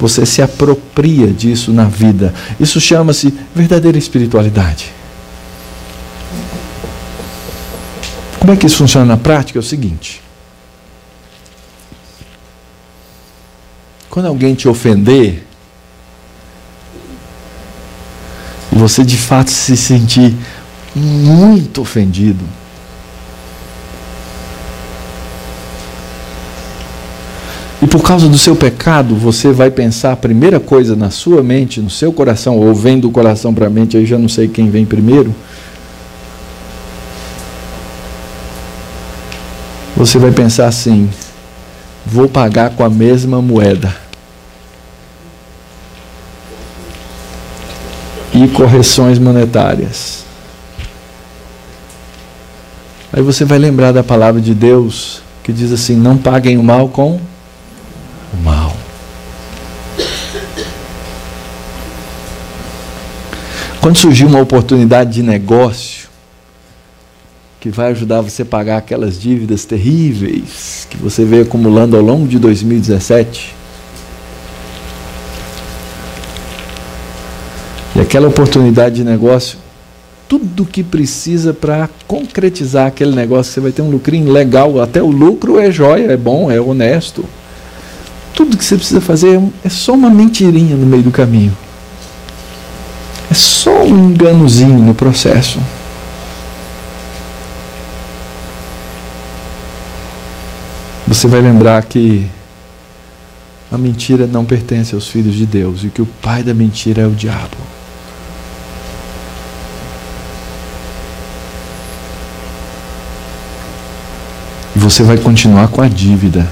Você 0.00 0.24
se 0.24 0.40
apropria 0.40 1.26
disso 1.26 1.72
na 1.72 1.84
vida. 1.84 2.32
Isso 2.60 2.80
chama-se 2.80 3.34
verdadeira 3.54 3.98
espiritualidade. 3.98 4.92
Como 8.38 8.52
é 8.52 8.56
que 8.56 8.66
isso 8.66 8.78
funciona 8.78 9.04
na 9.04 9.16
prática? 9.16 9.58
É 9.58 9.60
o 9.60 9.62
seguinte: 9.62 10.22
quando 14.08 14.26
alguém 14.26 14.54
te 14.54 14.68
ofender, 14.68 15.44
e 18.72 18.76
você 18.76 19.04
de 19.04 19.16
fato 19.16 19.50
se 19.50 19.76
sentir 19.76 20.34
muito 20.94 21.80
ofendido, 21.80 22.44
E 27.80 27.86
por 27.86 28.02
causa 28.02 28.28
do 28.28 28.36
seu 28.36 28.56
pecado, 28.56 29.14
você 29.14 29.52
vai 29.52 29.70
pensar 29.70 30.12
a 30.12 30.16
primeira 30.16 30.58
coisa 30.58 30.96
na 30.96 31.10
sua 31.10 31.42
mente, 31.42 31.80
no 31.80 31.88
seu 31.90 32.12
coração, 32.12 32.58
ou 32.58 32.74
vem 32.74 32.98
do 32.98 33.10
coração 33.10 33.54
para 33.54 33.66
a 33.66 33.70
mente, 33.70 33.96
aí 33.96 34.04
já 34.04 34.18
não 34.18 34.28
sei 34.28 34.48
quem 34.48 34.68
vem 34.68 34.84
primeiro. 34.84 35.34
Você 39.96 40.16
vai 40.16 40.30
pensar 40.30 40.68
assim: 40.68 41.10
vou 42.06 42.28
pagar 42.28 42.70
com 42.70 42.84
a 42.84 42.88
mesma 42.88 43.42
moeda. 43.42 43.94
E 48.32 48.46
correções 48.48 49.18
monetárias. 49.18 50.24
Aí 53.12 53.22
você 53.22 53.44
vai 53.44 53.58
lembrar 53.58 53.90
da 53.90 54.04
palavra 54.04 54.40
de 54.40 54.54
Deus 54.54 55.20
que 55.42 55.52
diz 55.52 55.72
assim: 55.72 55.96
não 55.96 56.16
paguem 56.16 56.58
o 56.58 56.62
mal 56.62 56.88
com 56.88 57.20
o 58.32 58.36
mal. 58.36 58.76
Quando 63.88 63.96
surgir 63.96 64.26
uma 64.26 64.38
oportunidade 64.38 65.14
de 65.14 65.22
negócio 65.22 66.10
que 67.58 67.70
vai 67.70 67.90
ajudar 67.92 68.20
você 68.20 68.42
a 68.42 68.44
pagar 68.44 68.76
aquelas 68.76 69.18
dívidas 69.18 69.64
terríveis 69.64 70.86
que 70.90 70.98
você 70.98 71.24
veio 71.24 71.44
acumulando 71.44 71.96
ao 71.96 72.02
longo 72.02 72.28
de 72.28 72.38
2017, 72.38 73.54
e 77.96 78.00
aquela 78.00 78.28
oportunidade 78.28 78.96
de 78.96 79.04
negócio, 79.04 79.58
tudo 80.28 80.66
que 80.66 80.84
precisa 80.84 81.54
para 81.54 81.88
concretizar 82.06 82.88
aquele 82.88 83.14
negócio, 83.14 83.54
você 83.54 83.60
vai 83.60 83.72
ter 83.72 83.80
um 83.80 83.88
lucrinho 83.88 84.30
legal, 84.30 84.82
até 84.82 85.02
o 85.02 85.10
lucro 85.10 85.58
é 85.58 85.72
jóia, 85.72 86.12
é 86.12 86.16
bom, 86.18 86.50
é 86.50 86.60
honesto. 86.60 87.24
Tudo 88.34 88.58
que 88.58 88.66
você 88.66 88.76
precisa 88.76 89.00
fazer 89.00 89.40
é 89.64 89.70
só 89.70 89.94
uma 89.94 90.10
mentirinha 90.10 90.76
no 90.76 90.84
meio 90.84 91.04
do 91.04 91.10
caminho. 91.10 91.56
É 93.30 93.34
só 93.34 93.82
um 93.82 94.10
enganozinho 94.10 94.78
no 94.78 94.94
processo. 94.94 95.60
Você 101.06 101.26
vai 101.26 101.40
lembrar 101.40 101.82
que 101.84 102.28
a 103.72 103.78
mentira 103.78 104.26
não 104.26 104.44
pertence 104.44 104.94
aos 104.94 105.08
filhos 105.08 105.34
de 105.34 105.46
Deus 105.46 105.84
e 105.84 105.88
que 105.88 106.00
o 106.02 106.06
pai 106.06 106.42
da 106.42 106.54
mentira 106.54 107.02
é 107.02 107.06
o 107.06 107.10
diabo. 107.10 107.56
E 114.76 114.78
você 114.78 115.02
vai 115.02 115.18
continuar 115.18 115.68
com 115.68 115.82
a 115.82 115.88
dívida 115.88 116.46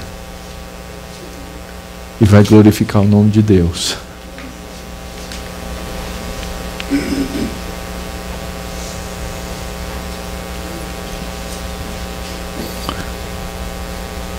e 2.19 2.25
vai 2.25 2.43
glorificar 2.43 3.01
o 3.01 3.07
nome 3.07 3.29
de 3.29 3.41
Deus. 3.41 3.95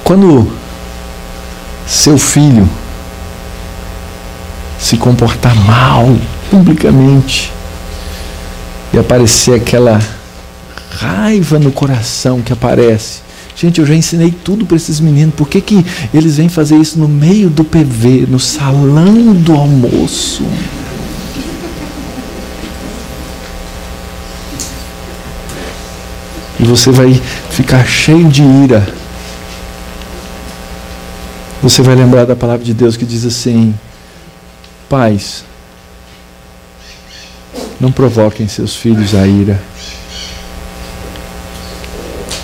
Quando 0.09 0.51
seu 1.87 2.17
filho 2.17 2.67
se 4.79 4.97
comportar 4.97 5.55
mal 5.55 6.17
publicamente 6.51 7.53
e 8.91 8.99
aparecer 8.99 9.57
aquela 9.57 10.01
raiva 10.99 11.59
no 11.59 11.71
coração 11.71 12.41
que 12.41 12.55
aparece, 12.55 13.21
Gente, 13.55 13.81
eu 13.81 13.87
já 13.87 13.95
ensinei 13.95 14.31
tudo 14.31 14.65
para 14.65 14.77
esses 14.77 14.99
meninos. 14.99 15.35
Por 15.35 15.49
que, 15.49 15.61
que 15.61 15.85
eles 16.15 16.37
vêm 16.37 16.49
fazer 16.49 16.77
isso 16.77 16.97
no 16.99 17.09
meio 17.09 17.51
do 17.51 17.65
PV, 17.65 18.27
no 18.29 18.39
salão 18.39 19.35
do 19.35 19.53
almoço? 19.53 20.45
E 26.61 26.63
você 26.63 26.93
vai 26.93 27.21
ficar 27.51 27.85
cheio 27.85 28.29
de 28.29 28.43
ira. 28.43 28.87
Você 31.63 31.83
vai 31.83 31.97
lembrar 31.97 32.25
da 32.25 32.37
palavra 32.37 32.65
de 32.65 32.73
Deus 32.73 32.97
que 32.97 33.05
diz 33.05 33.27
assim: 33.27 33.75
Pais, 34.89 35.45
não 37.81 37.91
provoquem 37.91 38.47
seus 38.47 38.77
filhos 38.77 39.15
a 39.15 39.27
ira. 39.27 39.61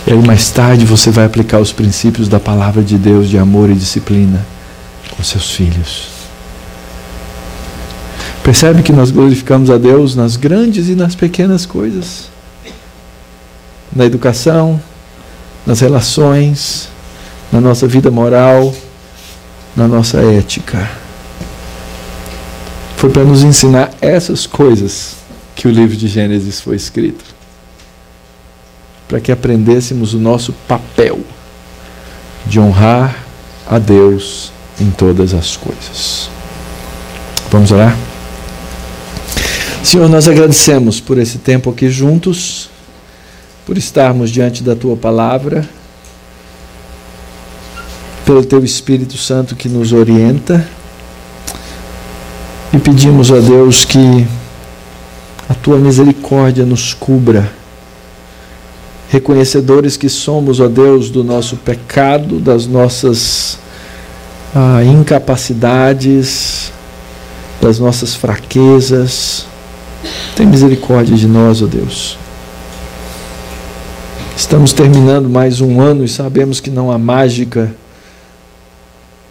E 0.06 0.12
aí 0.12 0.18
mais 0.18 0.50
tarde 0.50 0.84
você 0.84 1.10
vai 1.10 1.24
aplicar 1.24 1.60
os 1.60 1.72
princípios 1.72 2.28
da 2.28 2.38
palavra 2.38 2.82
de 2.82 2.98
Deus 2.98 3.28
de 3.28 3.38
amor 3.38 3.70
e 3.70 3.74
disciplina 3.74 4.44
com 5.16 5.22
seus 5.22 5.50
filhos. 5.50 6.08
Percebe 8.42 8.82
que 8.82 8.92
nós 8.92 9.10
glorificamos 9.10 9.70
a 9.70 9.78
Deus 9.78 10.14
nas 10.14 10.36
grandes 10.36 10.88
e 10.88 10.94
nas 10.94 11.14
pequenas 11.14 11.64
coisas. 11.64 12.28
Na 13.94 14.04
educação, 14.04 14.78
nas 15.64 15.80
relações, 15.80 16.88
na 17.50 17.60
nossa 17.60 17.86
vida 17.86 18.10
moral, 18.10 18.74
na 19.76 19.88
nossa 19.88 20.18
ética. 20.20 20.90
Foi 22.96 23.10
para 23.10 23.24
nos 23.24 23.42
ensinar 23.42 23.90
essas 24.00 24.46
coisas 24.46 25.16
que 25.54 25.68
o 25.68 25.70
livro 25.70 25.96
de 25.96 26.08
Gênesis 26.08 26.60
foi 26.60 26.76
escrito 26.76 27.34
para 29.08 29.20
que 29.20 29.30
aprendêssemos 29.30 30.14
o 30.14 30.18
nosso 30.18 30.52
papel 30.66 31.20
de 32.46 32.58
honrar 32.58 33.24
a 33.66 33.78
Deus 33.78 34.52
em 34.80 34.90
todas 34.90 35.34
as 35.34 35.56
coisas. 35.56 36.28
Vamos 37.50 37.70
orar? 37.70 37.96
Senhor, 39.82 40.08
nós 40.08 40.26
agradecemos 40.26 41.00
por 41.00 41.18
esse 41.18 41.38
tempo 41.38 41.70
aqui 41.70 41.88
juntos, 41.88 42.70
por 43.66 43.78
estarmos 43.78 44.30
diante 44.30 44.62
da 44.62 44.74
tua 44.74 44.96
palavra, 44.96 45.68
pelo 48.24 48.44
teu 48.44 48.64
Espírito 48.64 49.16
Santo 49.16 49.54
que 49.54 49.68
nos 49.68 49.92
orienta. 49.92 50.66
E 52.72 52.78
pedimos 52.78 53.30
a 53.30 53.38
Deus 53.38 53.84
que 53.84 54.26
a 55.48 55.54
tua 55.54 55.78
misericórdia 55.78 56.64
nos 56.64 56.92
cubra 56.92 57.52
reconhecedores 59.10 59.96
que 59.96 60.08
somos, 60.08 60.58
ó 60.58 60.66
Deus, 60.66 61.08
do 61.08 61.22
nosso 61.22 61.56
pecado, 61.56 62.40
das 62.40 62.66
nossas 62.66 63.58
ah, 64.52 64.82
incapacidades, 64.82 66.72
das 67.60 67.78
nossas 67.78 68.14
fraquezas. 68.14 69.46
Tem 70.34 70.44
misericórdia 70.44 71.14
de 71.14 71.28
nós, 71.28 71.62
ó 71.62 71.66
Deus. 71.66 72.18
Estamos 74.36 74.72
terminando 74.72 75.28
mais 75.28 75.60
um 75.60 75.80
ano 75.80 76.04
e 76.04 76.08
sabemos 76.08 76.58
que 76.58 76.68
não 76.68 76.90
há 76.90 76.98
mágica 76.98 77.72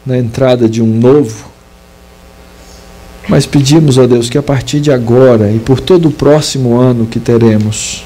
na 0.06 0.18
entrada 0.18 0.68
de 0.68 0.82
um 0.82 0.88
novo. 0.88 1.52
Mas 3.28 3.46
pedimos, 3.46 3.98
ó 3.98 4.06
Deus, 4.06 4.30
que 4.30 4.38
a 4.38 4.44
partir 4.44 4.80
de 4.80 4.92
agora 4.92 5.52
e 5.52 5.60
por 5.60 5.80
todo 5.80 6.10
o 6.10 6.12
próximo 6.12 6.78
ano 6.78 7.06
que 7.06 7.20
teremos, 7.20 8.04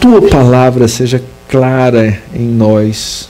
tua 0.00 0.22
palavra 0.22 0.88
seja 0.88 1.22
clara 1.46 2.22
em 2.34 2.46
nós, 2.46 3.28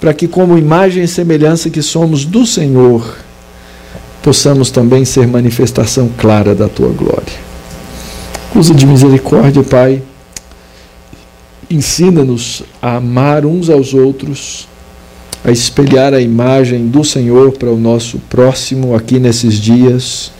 para 0.00 0.14
que, 0.14 0.26
como 0.26 0.56
imagem 0.56 1.04
e 1.04 1.08
semelhança 1.08 1.68
que 1.68 1.82
somos 1.82 2.24
do 2.24 2.46
Senhor, 2.46 3.18
possamos 4.22 4.70
também 4.70 5.04
ser 5.04 5.26
manifestação 5.26 6.10
clara 6.16 6.54
da 6.54 6.68
tua 6.68 6.88
glória. 6.88 7.52
Usa 8.54 8.74
de 8.74 8.86
misericórdia, 8.86 9.62
Pai. 9.62 10.02
Ensina-nos 11.70 12.62
a 12.80 12.96
amar 12.96 13.44
uns 13.44 13.70
aos 13.70 13.94
outros, 13.94 14.66
a 15.44 15.50
espelhar 15.50 16.14
a 16.14 16.20
imagem 16.20 16.86
do 16.86 17.02
Senhor 17.02 17.52
para 17.52 17.70
o 17.70 17.78
nosso 17.78 18.18
próximo 18.30 18.94
aqui 18.94 19.18
nesses 19.18 19.54
dias 19.54 20.32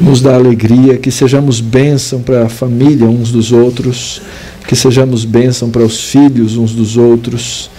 nos 0.00 0.20
dá 0.20 0.34
alegria, 0.34 0.98
que 0.98 1.10
sejamos 1.10 1.60
bênção 1.60 2.20
para 2.20 2.46
a 2.46 2.48
família 2.48 3.06
uns 3.06 3.30
dos 3.30 3.52
outros, 3.52 4.20
que 4.66 4.74
sejamos 4.74 5.24
bênção 5.24 5.70
para 5.70 5.82
os 5.82 6.00
filhos 6.00 6.56
uns 6.56 6.72
dos 6.72 6.96
outros 6.96 7.70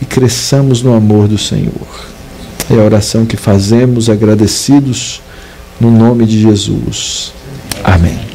e 0.00 0.04
cresçamos 0.04 0.82
no 0.82 0.94
amor 0.94 1.28
do 1.28 1.38
Senhor. 1.38 2.12
É 2.70 2.74
a 2.74 2.84
oração 2.84 3.24
que 3.24 3.36
fazemos 3.36 4.10
agradecidos 4.10 5.20
no 5.80 5.90
nome 5.90 6.26
de 6.26 6.40
Jesus. 6.40 7.32
Amém. 7.82 8.31